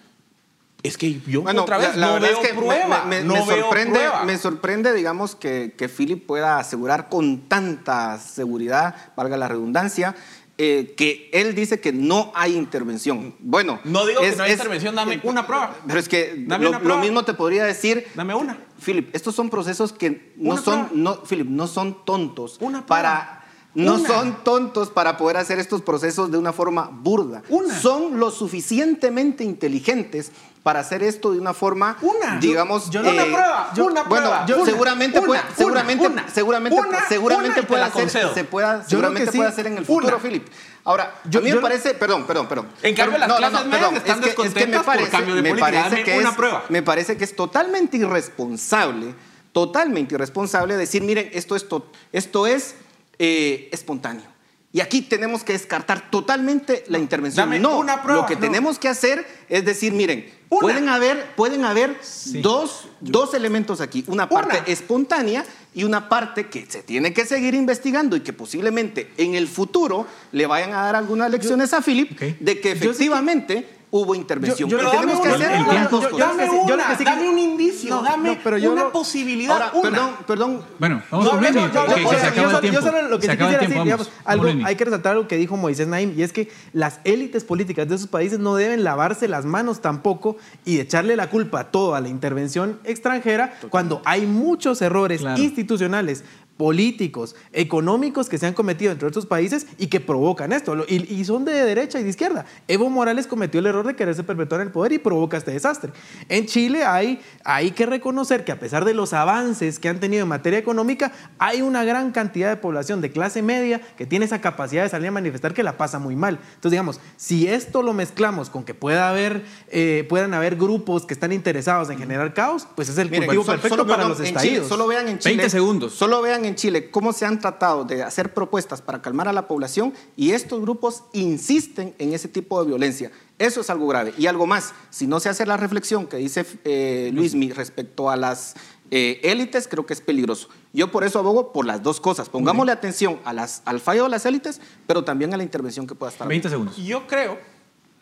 Es 0.83 0.95
que 0.97 1.19
yo 1.25 1.41
Bueno, 1.41 1.63
otra 1.63 1.79
vez 1.79 1.95
la, 1.95 2.01
la 2.01 2.07
no 2.07 2.13
verdad 2.13 2.27
veo 2.29 2.41
es 2.41 2.47
que 2.47 2.53
me- 2.53 2.59
prueba, 2.59 3.03
me, 3.05 3.21
me- 3.21 3.23
no 3.23 3.33
me 3.33 3.39
veo 3.55 3.63
sorprende, 3.65 3.99
prueba. 3.99 4.23
me 4.23 4.37
sorprende, 4.37 4.93
digamos, 4.93 5.35
que, 5.35 5.73
que 5.75 5.89
Philip 5.89 6.25
pueda 6.27 6.59
asegurar 6.59 7.09
con 7.09 7.39
tanta 7.49 8.19
seguridad, 8.19 8.95
valga 9.17 9.35
la 9.37 9.47
redundancia, 9.47 10.15
eh, 10.59 10.93
que 10.97 11.29
él 11.33 11.53
dice 11.53 11.79
que 11.79 11.91
no 11.93 12.31
hay 12.35 12.55
intervención. 12.55 13.35
Bueno, 13.39 13.79
No 13.83 14.05
digo 14.05 14.21
es- 14.21 14.31
que 14.31 14.37
no 14.37 14.43
hay 14.43 14.51
es- 14.51 14.57
intervención, 14.57 14.95
dame 14.95 15.19
una 15.23 15.45
prueba. 15.45 15.75
Pero 15.85 15.99
es 15.99 16.09
que 16.09 16.33
Dame 16.47 16.63
lo, 16.63 16.69
una 16.71 16.79
prueba. 16.79 16.95
lo 16.95 17.01
mismo 17.01 17.23
te 17.23 17.33
podría 17.35 17.63
decir. 17.65 18.07
Dame 18.15 18.33
una. 18.33 18.57
Philip, 18.83 19.15
estos 19.15 19.35
son 19.35 19.49
procesos 19.49 19.93
que 19.93 20.33
no 20.35 20.53
Una 20.53 20.61
son, 20.61 20.87
prueba. 20.87 20.89
no, 20.93 21.23
Philip, 21.23 21.47
no 21.47 21.67
son 21.67 22.03
tontos 22.05 22.57
Una 22.59 22.85
prueba. 22.85 22.87
para 22.87 23.36
no 23.85 23.95
Una. 23.95 24.07
son 24.07 24.43
tontos 24.43 24.89
para 24.89 25.17
poder 25.17 25.37
hacer 25.37 25.59
estos 25.59 25.81
procesos 25.83 26.31
de 26.31 26.37
una 26.37 26.51
forma 26.51 26.89
burda. 26.91 27.43
Una. 27.49 27.79
Son 27.79 28.19
lo 28.19 28.31
suficientemente 28.31 29.43
inteligentes 29.43 30.31
para 30.63 30.79
hacer 30.81 31.03
esto 31.03 31.31
de 31.31 31.39
una 31.39 31.53
forma, 31.53 31.95
Una. 32.01 32.39
digamos, 32.39 32.89
Yo- 32.89 33.01
yo- 33.03 33.11
una 33.11 33.23
prueba, 33.23 33.71
yo- 33.75 33.85
una 33.85 34.03
bueno, 34.03 34.25
prueba. 34.29 34.45
yo 34.47 34.65
seguramente 34.65 35.19
una, 35.19 35.27
puede, 35.27 35.41
una, 35.41 35.55
seguramente, 35.55 36.07
una. 36.07 36.27
seguramente, 36.29 36.79
Una, 36.79 37.07
seguramente 37.07 37.63
puede 37.63 37.81
la 37.81 37.87
hacer, 37.87 38.09
se 38.33 38.43
pueda, 38.43 38.83
seguramente 38.83 39.31
sí. 39.31 39.37
puede 39.37 39.49
hacer 39.49 39.67
en 39.67 39.77
el 39.77 39.85
futuro, 39.85 40.17
Una. 40.17 40.17
Philip. 40.23 40.47
Ahora, 40.83 41.13
Yo- 41.29 41.39
a 41.39 41.43
mí 41.43 41.49
yo- 41.49 41.55
me 41.57 41.61
parece, 41.61 41.93
perdón, 41.93 42.25
perdón, 42.25 42.47
perdón. 42.47 42.67
En 42.81 42.95
cambio, 42.95 43.17
Pero- 43.19 43.27
las 43.27 43.37
clases 43.37 43.67
medias 43.67 43.93
están 43.93 44.17
es 44.19 44.23
que- 44.23 44.29
es 44.29 44.35
que 44.35 44.41
me 44.41 44.45
descontentas 44.49 44.77
por 44.83 44.85
parece- 44.95 45.11
cambio 45.11 45.35
de 45.35 45.41
me 45.41 45.49
política. 45.49 45.71
parece 45.71 45.89
Dame 45.91 46.03
que 46.03 46.17
una 46.19 46.29
es- 46.29 46.35
prueba. 46.35 46.63
Me 46.69 46.81
parece 46.81 47.17
que 47.17 47.23
es 47.23 47.35
totalmente 47.35 47.97
irresponsable, 47.97 49.13
totalmente 49.53 50.15
irresponsable 50.15 50.75
decir, 50.75 51.01
miren, 51.03 51.29
esto 51.33 51.55
es, 51.55 51.67
to- 51.69 51.85
esto 52.11 52.45
es 52.47 52.75
eh, 53.19 53.69
espontáneo. 53.71 54.35
Y 54.73 54.81
aquí 54.81 55.01
tenemos 55.01 55.43
que 55.43 55.53
descartar 55.53 56.11
totalmente 56.11 56.83
la 56.87 56.99
intervención. 56.99 57.45
Dame 57.45 57.57
no, 57.59 57.79
una 57.79 58.03
prueba, 58.03 58.21
lo 58.21 58.27
que 58.27 58.35
no. 58.35 58.41
tenemos 58.41 58.77
que 58.77 58.87
hacer 58.89 59.25
es 59.49 59.65
decir, 59.65 59.93
miren, 59.93 60.29
Una. 60.49 60.59
pueden 60.61 60.89
haber, 60.89 61.25
pueden 61.35 61.63
haber 61.65 61.97
dos, 62.41 62.87
dos 62.99 63.33
elementos 63.33 63.81
aquí. 63.81 64.03
Una 64.07 64.27
parte 64.29 64.57
Una. 64.59 64.67
espontánea 64.67 65.45
y 65.73 65.83
una 65.83 66.09
parte 66.09 66.47
que 66.47 66.65
se 66.67 66.83
tiene 66.83 67.13
que 67.13 67.25
seguir 67.25 67.55
investigando 67.55 68.15
y 68.17 68.19
que 68.19 68.33
posiblemente 68.33 69.11
en 69.17 69.35
el 69.35 69.47
futuro 69.47 70.05
le 70.31 70.45
vayan 70.45 70.73
a 70.73 70.81
dar 70.83 70.95
algunas 70.95 71.31
lecciones 71.31 71.73
a 71.73 71.81
Philip 71.81 72.19
de 72.19 72.59
que- 72.59 72.71
efectivamente 72.71 73.67
hubo 73.89 74.13
intervención. 74.15 74.69
Yo- 74.69 74.77
yo- 74.81 74.89
tenemos 74.91 75.21
que 75.21 75.29
hacer 75.29 75.39
Dame 75.49 76.45
yo 76.45 76.67
lo 76.67 76.73
una, 76.73 76.87
que 76.89 76.95
sí 76.97 77.03
que- 77.03 77.09
dame 77.09 77.29
un 77.29 77.37
indicio, 77.39 77.89
No, 77.95 78.01
dame 78.03 78.29
no, 78.35 78.37
pero 78.43 78.57
yo 78.57 78.73
una 78.73 78.89
posibilidad. 78.91 79.53
Ahora, 79.53 79.71
una. 79.73 79.89
perdón, 79.89 80.11
perdón. 80.27 80.61
Bueno, 80.77 81.01
vamos 81.09 81.25
No, 81.25 81.31
con 81.31 81.41
no, 81.41 81.49
yo- 81.49 82.81
solo- 82.81 83.01
lo 83.07 83.19
que 83.19 83.27
Se 83.27 83.31
sí 83.31 83.33
acaba 83.33 83.51
el 83.51 83.59
quisiera 83.59 83.59
tiempo, 83.59 83.59
decir, 83.61 83.69
vamos. 83.77 83.85
digamos, 83.85 84.11
algo, 84.25 84.43
Lenny. 84.45 84.63
hay 84.65 84.75
que 84.75 84.85
resaltar 84.85 85.11
algo 85.13 85.27
que 85.27 85.37
dijo 85.37 85.55
Moisés 85.57 85.87
Naim, 85.87 86.13
y 86.17 86.23
es 86.23 86.33
que 86.33 86.51
las 86.73 86.99
élites 87.05 87.43
políticas 87.45 87.87
de 87.87 87.95
esos 87.95 88.07
países 88.07 88.39
no 88.39 88.55
deben 88.55 88.83
lavarse 88.83 89.27
las 89.29 89.45
manos 89.45 89.79
tampoco 89.81 90.37
y 90.65 90.79
echarle 90.79 91.15
la 91.15 91.29
culpa 91.29 91.71
todo 91.71 91.95
a 91.95 92.01
la 92.01 92.09
intervención 92.09 92.79
extranjera 92.83 93.53
cuando 93.69 94.01
hay 94.05 94.25
muchos 94.25 94.81
errores 94.81 95.21
Claro. 95.21 95.41
institucionales 95.41 96.23
políticos, 96.57 97.35
económicos 97.53 98.29
que 98.29 98.37
se 98.37 98.45
han 98.47 98.53
cometido 98.53 98.91
entre 98.91 99.07
estos 99.07 99.25
países 99.25 99.67
y 99.77 99.87
que 99.87 99.99
provocan 99.99 100.51
esto. 100.51 100.75
Y, 100.87 101.13
y 101.13 101.23
son 101.25 101.45
de 101.45 101.53
derecha 101.53 101.99
y 101.99 102.03
de 102.03 102.09
izquierda. 102.09 102.45
Evo 102.67 102.89
Morales 102.89 103.27
cometió 103.27 103.59
el 103.59 103.67
error 103.67 103.85
de 103.85 103.95
quererse 103.95 104.23
perpetuar 104.23 104.61
en 104.61 104.67
el 104.67 104.73
poder 104.73 104.91
y 104.93 104.97
provoca 104.99 105.37
este 105.37 105.51
desastre. 105.51 105.91
En 106.29 106.45
Chile 106.47 106.83
hay, 106.83 107.21
hay 107.43 107.71
que 107.71 107.85
reconocer 107.85 108.43
que 108.43 108.51
a 108.51 108.59
pesar 108.59 108.85
de 108.85 108.93
los 108.93 109.13
avances 109.13 109.79
que 109.79 109.89
han 109.89 109.99
tenido 109.99 110.23
en 110.23 110.29
materia 110.29 110.59
económica, 110.59 111.11
hay 111.37 111.61
una 111.61 111.83
gran 111.83 112.11
cantidad 112.11 112.49
de 112.49 112.57
población 112.57 113.01
de 113.01 113.11
clase 113.11 113.41
media 113.41 113.79
que 113.97 114.05
tiene 114.05 114.25
esa 114.25 114.41
capacidad 114.41 114.83
de 114.83 114.89
salir 114.89 115.07
a 115.09 115.11
manifestar 115.11 115.53
que 115.53 115.63
la 115.63 115.77
pasa 115.77 115.99
muy 115.99 116.15
mal. 116.15 116.39
Entonces, 116.55 116.71
digamos, 116.71 116.99
si 117.17 117.47
esto 117.47 117.81
lo 117.81 117.93
mezclamos 117.93 118.49
con 118.49 118.63
que 118.63 118.73
pueda 118.73 119.09
haber, 119.09 119.43
eh, 119.69 120.05
puedan 120.09 120.33
haber 120.33 120.55
grupos 120.55 121.05
que 121.05 121.13
están 121.13 121.31
interesados 121.31 121.89
en 121.89 121.97
generar 121.99 122.33
caos, 122.33 122.67
pues 122.75 122.89
es 122.89 122.97
el 122.97 123.09
Miren, 123.09 123.29
solo- 123.29 123.43
perfecto 123.45 123.77
solo- 123.77 123.87
para 123.87 124.03
no, 124.03 124.09
los 124.09 124.19
en 124.19 124.25
Chile, 124.27 124.37
estallidos. 124.39 124.67
solo 124.67 124.87
vean 124.87 125.07
en 125.07 125.19
Chile. 125.19 125.35
20 125.35 125.49
segundos. 125.49 125.93
Solo 125.93 126.21
vean 126.21 126.45
en 126.45 126.46
Chile 126.55 126.89
cómo 126.89 127.13
se 127.13 127.25
han 127.25 127.39
tratado 127.39 127.83
de 127.83 128.03
hacer 128.03 128.33
propuestas 128.33 128.81
para 128.81 129.01
calmar 129.01 129.27
a 129.27 129.33
la 129.33 129.47
población 129.47 129.93
y 130.15 130.31
estos 130.31 130.61
grupos 130.61 131.03
insisten 131.13 131.93
en 131.97 132.13
ese 132.13 132.27
tipo 132.27 132.61
de 132.61 132.67
violencia. 132.67 133.11
Eso 133.39 133.61
es 133.61 133.69
algo 133.69 133.87
grave. 133.87 134.13
Y 134.17 134.27
algo 134.27 134.47
más, 134.47 134.73
si 134.89 135.07
no 135.07 135.19
se 135.19 135.29
hace 135.29 135.45
la 135.45 135.57
reflexión 135.57 136.07
que 136.07 136.17
dice 136.17 136.45
eh, 136.63 137.11
Luismi 137.13 137.51
respecto 137.51 138.09
a 138.09 138.15
las 138.15 138.55
eh, 138.89 139.19
élites, 139.23 139.67
creo 139.67 139.85
que 139.85 139.93
es 139.93 140.01
peligroso. 140.01 140.49
Yo 140.73 140.91
por 140.91 141.03
eso 141.03 141.19
abogo 141.19 141.51
por 141.51 141.65
las 141.65 141.83
dos 141.83 141.99
cosas. 141.99 142.29
Pongámosle 142.29 142.71
atención 142.71 143.19
a 143.25 143.33
las, 143.33 143.61
al 143.65 143.79
fallo 143.79 144.03
de 144.03 144.09
las 144.09 144.25
élites, 144.25 144.61
pero 144.87 145.03
también 145.03 145.33
a 145.33 145.37
la 145.37 145.43
intervención 145.43 145.85
que 145.85 145.95
pueda 145.95 146.11
estar. 146.11 146.27
20 146.27 146.49
segundos. 146.49 146.77
Yo 146.77 147.05
creo 147.07 147.37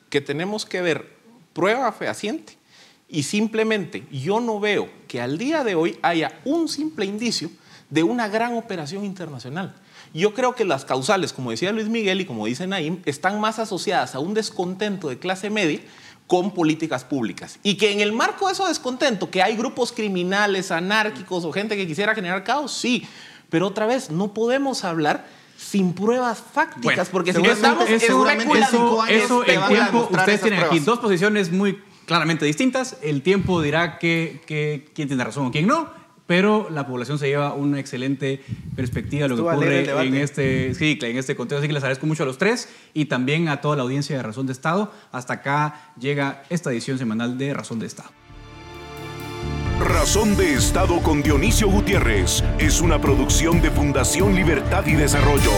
que 0.09 0.21
tenemos 0.21 0.65
que 0.65 0.81
ver 0.81 1.15
prueba 1.53 1.91
fehaciente 1.91 2.57
y 3.07 3.23
simplemente 3.23 4.05
yo 4.11 4.39
no 4.39 4.59
veo 4.59 4.89
que 5.07 5.21
al 5.21 5.37
día 5.37 5.63
de 5.63 5.75
hoy 5.75 5.97
haya 6.01 6.39
un 6.45 6.67
simple 6.67 7.05
indicio 7.05 7.49
de 7.89 8.03
una 8.03 8.27
gran 8.27 8.55
operación 8.57 9.05
internacional. 9.05 9.75
Yo 10.13 10.33
creo 10.33 10.55
que 10.55 10.65
las 10.65 10.85
causales, 10.85 11.33
como 11.33 11.51
decía 11.51 11.71
Luis 11.71 11.89
Miguel 11.89 12.21
y 12.21 12.25
como 12.25 12.45
dice 12.45 12.67
Naim, 12.67 13.01
están 13.05 13.39
más 13.41 13.59
asociadas 13.59 14.15
a 14.15 14.19
un 14.19 14.33
descontento 14.33 15.09
de 15.09 15.19
clase 15.19 15.49
media 15.49 15.79
con 16.27 16.51
políticas 16.53 17.03
públicas. 17.03 17.59
Y 17.63 17.75
que 17.75 17.91
en 17.91 17.99
el 17.99 18.11
marco 18.11 18.47
de 18.47 18.53
ese 18.53 18.63
descontento, 18.63 19.29
que 19.29 19.43
hay 19.43 19.55
grupos 19.55 19.91
criminales, 19.91 20.71
anárquicos 20.71 21.45
o 21.45 21.51
gente 21.51 21.75
que 21.77 21.85
quisiera 21.85 22.15
generar 22.15 22.43
caos, 22.43 22.71
sí. 22.73 23.05
Pero 23.49 23.67
otra 23.67 23.85
vez, 23.85 24.09
no 24.09 24.33
podemos 24.33 24.83
hablar 24.83 25.27
sin 25.57 25.93
pruebas 25.93 26.39
fácticas, 26.39 26.83
Bueno, 26.95 27.09
porque 27.11 27.31
si 27.31 27.35
seguramente 27.35 27.63
estamos 27.63 27.89
eso, 27.89 29.05
eso, 29.05 29.43
eso, 29.43 29.43
el 29.43 29.67
tiempo, 29.67 30.07
ustedes 30.11 30.41
tienen 30.41 30.59
aquí 30.63 30.79
dos 30.79 30.99
posiciones 30.99 31.51
muy 31.51 31.79
claramente 32.05 32.45
distintas. 32.45 32.97
El 33.01 33.21
tiempo 33.21 33.61
dirá 33.61 33.99
que, 33.99 34.41
que- 34.47 34.89
quién 34.95 35.07
tiene 35.07 35.23
razón 35.23 35.47
o 35.47 35.51
quién 35.51 35.67
no, 35.67 35.89
pero 36.27 36.69
la 36.69 36.87
población 36.87 37.19
se 37.19 37.27
lleva 37.27 37.53
una 37.53 37.79
excelente 37.79 38.41
perspectiva 38.75 39.23
de 39.23 39.29
lo 39.29 39.35
Estuvo 39.35 39.49
que 39.49 39.55
ocurre 39.55 40.07
en 40.07 40.15
este, 40.15 40.73
sí, 40.73 40.97
en 41.01 41.17
este 41.17 41.35
contexto. 41.35 41.59
Así 41.59 41.67
que 41.67 41.73
les 41.73 41.83
agradezco 41.83 42.07
mucho 42.07 42.23
a 42.23 42.25
los 42.25 42.37
tres 42.37 42.69
y 42.93 43.05
también 43.05 43.47
a 43.47 43.61
toda 43.61 43.75
la 43.75 43.83
audiencia 43.83 44.17
de 44.17 44.23
Razón 44.23 44.47
de 44.47 44.53
Estado. 44.53 44.91
Hasta 45.11 45.33
acá 45.33 45.93
llega 45.99 46.43
esta 46.49 46.71
edición 46.71 46.97
semanal 46.97 47.37
de 47.37 47.53
Razón 47.53 47.79
de 47.79 47.87
Estado. 47.87 48.09
Razón 49.79 50.37
de 50.37 50.53
Estado 50.53 51.01
con 51.01 51.21
Dionisio 51.21 51.69
Gutiérrez 51.69 52.43
es 52.59 52.79
una 52.79 52.99
producción 52.99 53.61
de 53.61 53.71
Fundación 53.71 54.33
Libertad 54.33 54.85
y 54.87 54.93
Desarrollo. 54.93 55.51